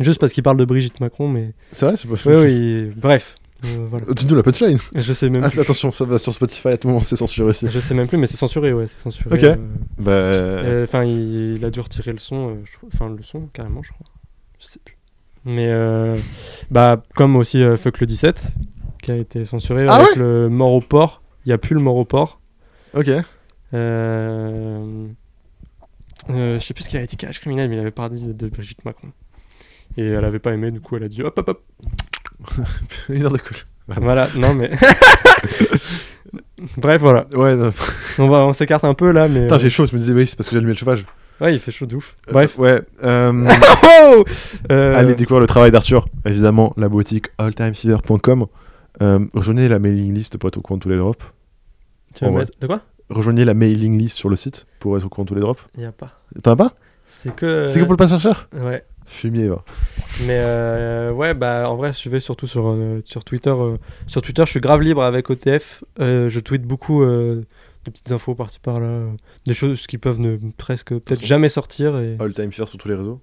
[0.00, 1.52] Juste parce qu'il parle de Brigitte Macron, mais.
[1.72, 3.34] C'est vrai, c'est pas Oui, oui, bref.
[3.64, 4.06] euh, voilà.
[4.14, 4.78] Tu nous la punchline.
[4.94, 5.60] Je sais même Ah, plus.
[5.60, 7.66] attention, ça va sur Spotify à tout moment, c'est censuré aussi.
[7.70, 9.34] Je sais même plus, mais c'est censuré, ouais, c'est censuré.
[9.36, 9.42] Ok.
[9.44, 9.56] euh,
[9.98, 10.10] Bah.
[10.12, 13.82] Euh, Enfin, il, il a dû retirer le son, euh, je enfin le son carrément,
[13.82, 14.06] je crois.
[14.60, 14.96] Je sais plus.
[15.44, 16.16] Mais euh,
[16.70, 18.48] bah comme aussi euh, Fuck le 17,
[19.02, 21.22] qui a été censuré Ah avec le mort au port.
[21.46, 22.40] Il y a plus le mort au port.
[22.94, 23.08] Ok.
[23.74, 25.06] Euh,
[26.30, 28.32] euh, je sais plus ce qu'il avait dit Calage criminel, mais il avait parlé de,
[28.32, 29.08] de Brigitte Macron.
[29.96, 31.62] Et elle avait pas aimé, du coup elle a dit hop hop hop.
[33.08, 33.56] Une heure de cool.
[33.88, 34.70] Voilà, non mais.
[36.76, 37.26] Bref, voilà.
[37.32, 37.72] Ouais, non.
[38.18, 39.42] On, va, on s'écarte un peu là, mais.
[39.44, 41.04] Putain, euh, j'ai chaud, je me disais, oui, c'est parce que j'ai allumé le chauffage.
[41.40, 42.12] Ouais, il fait chaud de ouf.
[42.28, 42.58] Euh, Bref.
[42.58, 42.80] ouais.
[43.04, 43.48] euh,
[44.10, 44.24] Oh
[44.70, 46.06] Euh, Allez découvrir le travail d'Arthur.
[46.26, 48.46] Évidemment, la boutique alltimefever.com.
[49.00, 51.24] Euh, rejoignez la mailing list pour être au courant de tous les drops.
[52.14, 52.38] tu vas ouais.
[52.40, 52.82] mettre- De quoi?
[53.10, 55.62] Rejoignez la mailing list sur le site pour être au courant de tous les drops.
[55.76, 56.20] Il y a pas.
[56.42, 56.74] T'en as pas?
[57.08, 57.66] C'est que.
[57.68, 58.84] C'est que pour le pass cher Ouais.
[59.06, 59.64] Fumier, va.
[60.26, 63.48] Mais euh, ouais, bah en vrai, suivez surtout sur, euh, sur Twitter.
[63.48, 65.82] euh, sur Twitter, je suis grave libre avec OTF.
[66.00, 67.36] Euh, je tweete beaucoup euh,
[67.86, 68.86] de petites infos par-ci par-là.
[68.86, 69.10] euh,
[69.46, 71.98] des choses qui peuvent ne presque peut-être jamais sortir.
[71.98, 73.22] Et Alltimefever sur tous les réseaux?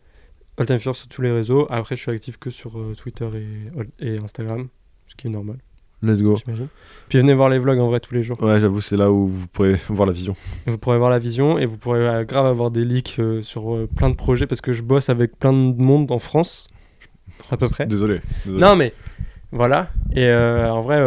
[0.57, 1.68] All Time Fear sur tous les réseaux.
[1.70, 3.28] Après, je suis actif que sur euh, Twitter
[3.99, 4.70] et, et Instagram,
[5.06, 5.57] ce qui est normal,
[6.03, 6.38] Let's go.
[7.09, 8.41] Puis venez voir les vlogs en vrai tous les jours.
[8.41, 10.35] Ouais, j'avoue, c'est là où vous pourrez voir la vision.
[10.67, 13.76] Vous pourrez voir la vision et vous pourrez euh, grave avoir des leaks euh, sur
[13.76, 16.67] euh, plein de projets parce que je bosse avec plein de monde en France,
[17.51, 17.85] à peu près.
[17.85, 18.22] Désolé.
[18.45, 18.61] désolé.
[18.61, 18.93] Non, mais
[19.51, 19.89] voilà.
[20.15, 20.97] Et en vrai,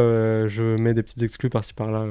[0.48, 2.05] je mets des petites exclus par-ci par-là.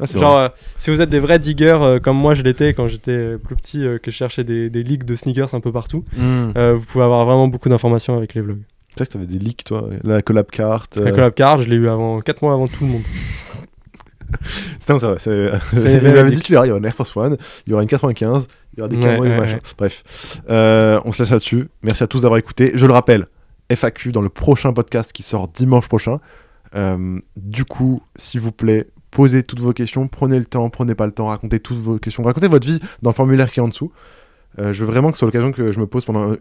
[0.00, 2.86] Ah, Genre, euh, si vous êtes des vrais diggers euh, comme moi je l'étais quand
[2.86, 6.04] j'étais euh, plus petit, que je cherchais des, des leaks de sneakers un peu partout,
[6.16, 6.52] Hmm.
[6.74, 8.62] vous pouvez avoir vraiment beaucoup d'informations avec les vlogs.
[8.98, 9.88] C'est vrai que t'avais des leaks, toi.
[10.04, 10.96] La collab carte.
[10.96, 13.02] La euh, collab card, je l'ai eu avant 4 mois avant tout le monde.
[14.88, 15.16] Non, c'est vrai.
[15.18, 15.52] C'est...
[15.72, 16.38] M'avait véridique.
[16.38, 18.46] dit tu verras, il y aura une Air Force One, il y aura une 95,
[18.74, 19.56] il y aura des Ouais, camos et des ouais, machins.
[19.56, 19.62] ouais.
[19.78, 21.68] Bref, Euh, on se laisse là-dessus.
[21.82, 22.72] Merci à tous d'avoir écouté.
[22.74, 23.26] Je le rappelle,
[23.70, 26.20] FAQ dans le prochain podcast qui sort dimanche prochain.
[26.74, 31.06] Euh, du coup, s'il vous plaît, posez toutes vos questions, prenez le temps, prenez pas
[31.06, 33.68] le temps, racontez toutes vos questions, racontez votre vie dans le formulaire qui est en
[33.68, 33.92] dessous.
[34.58, 36.34] Euh, je veux vraiment que ce soit l'occasion que je me pose pendant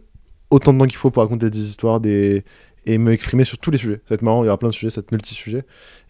[0.49, 2.43] autant de temps qu'il faut pour raconter des histoires des...
[2.85, 3.95] et me exprimer sur tous les sujets.
[3.97, 5.63] Ça va être marrant, il y aura plein de sujets, ça va être multi-sujets.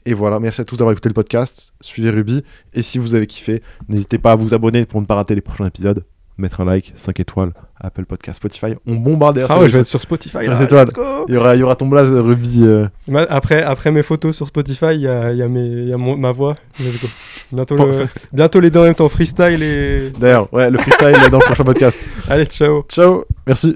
[0.06, 1.74] Et voilà, merci à tous d'avoir écouté le podcast.
[1.82, 2.44] Suivez Ruby.
[2.74, 5.42] Et si vous avez kiffé, n'hésitez pas à vous abonner pour ne pas rater les
[5.42, 6.04] prochains épisodes.
[6.38, 7.52] Mettre un like, 5 étoiles,
[7.82, 8.76] Apple Podcast, Spotify.
[8.86, 10.46] On bombarde Ah ouais, je vais être sur Spotify.
[10.46, 10.88] Là, étoiles.
[11.28, 12.60] il y, aura, il y aura ton blaze Ruby.
[12.62, 12.86] euh,
[13.28, 15.94] Après, après mes photos sur Spotify, il y a, il y a, mes, il y
[15.94, 16.56] a mon- ma voix.
[16.80, 17.08] Let's go.
[17.52, 20.12] Bientôt, le- bientôt les deux en même temps freestyle et.
[20.12, 22.00] D'ailleurs, ouais, le freestyle est dans le prochain podcast.
[22.30, 23.76] Allez, ciao Ciao, merci.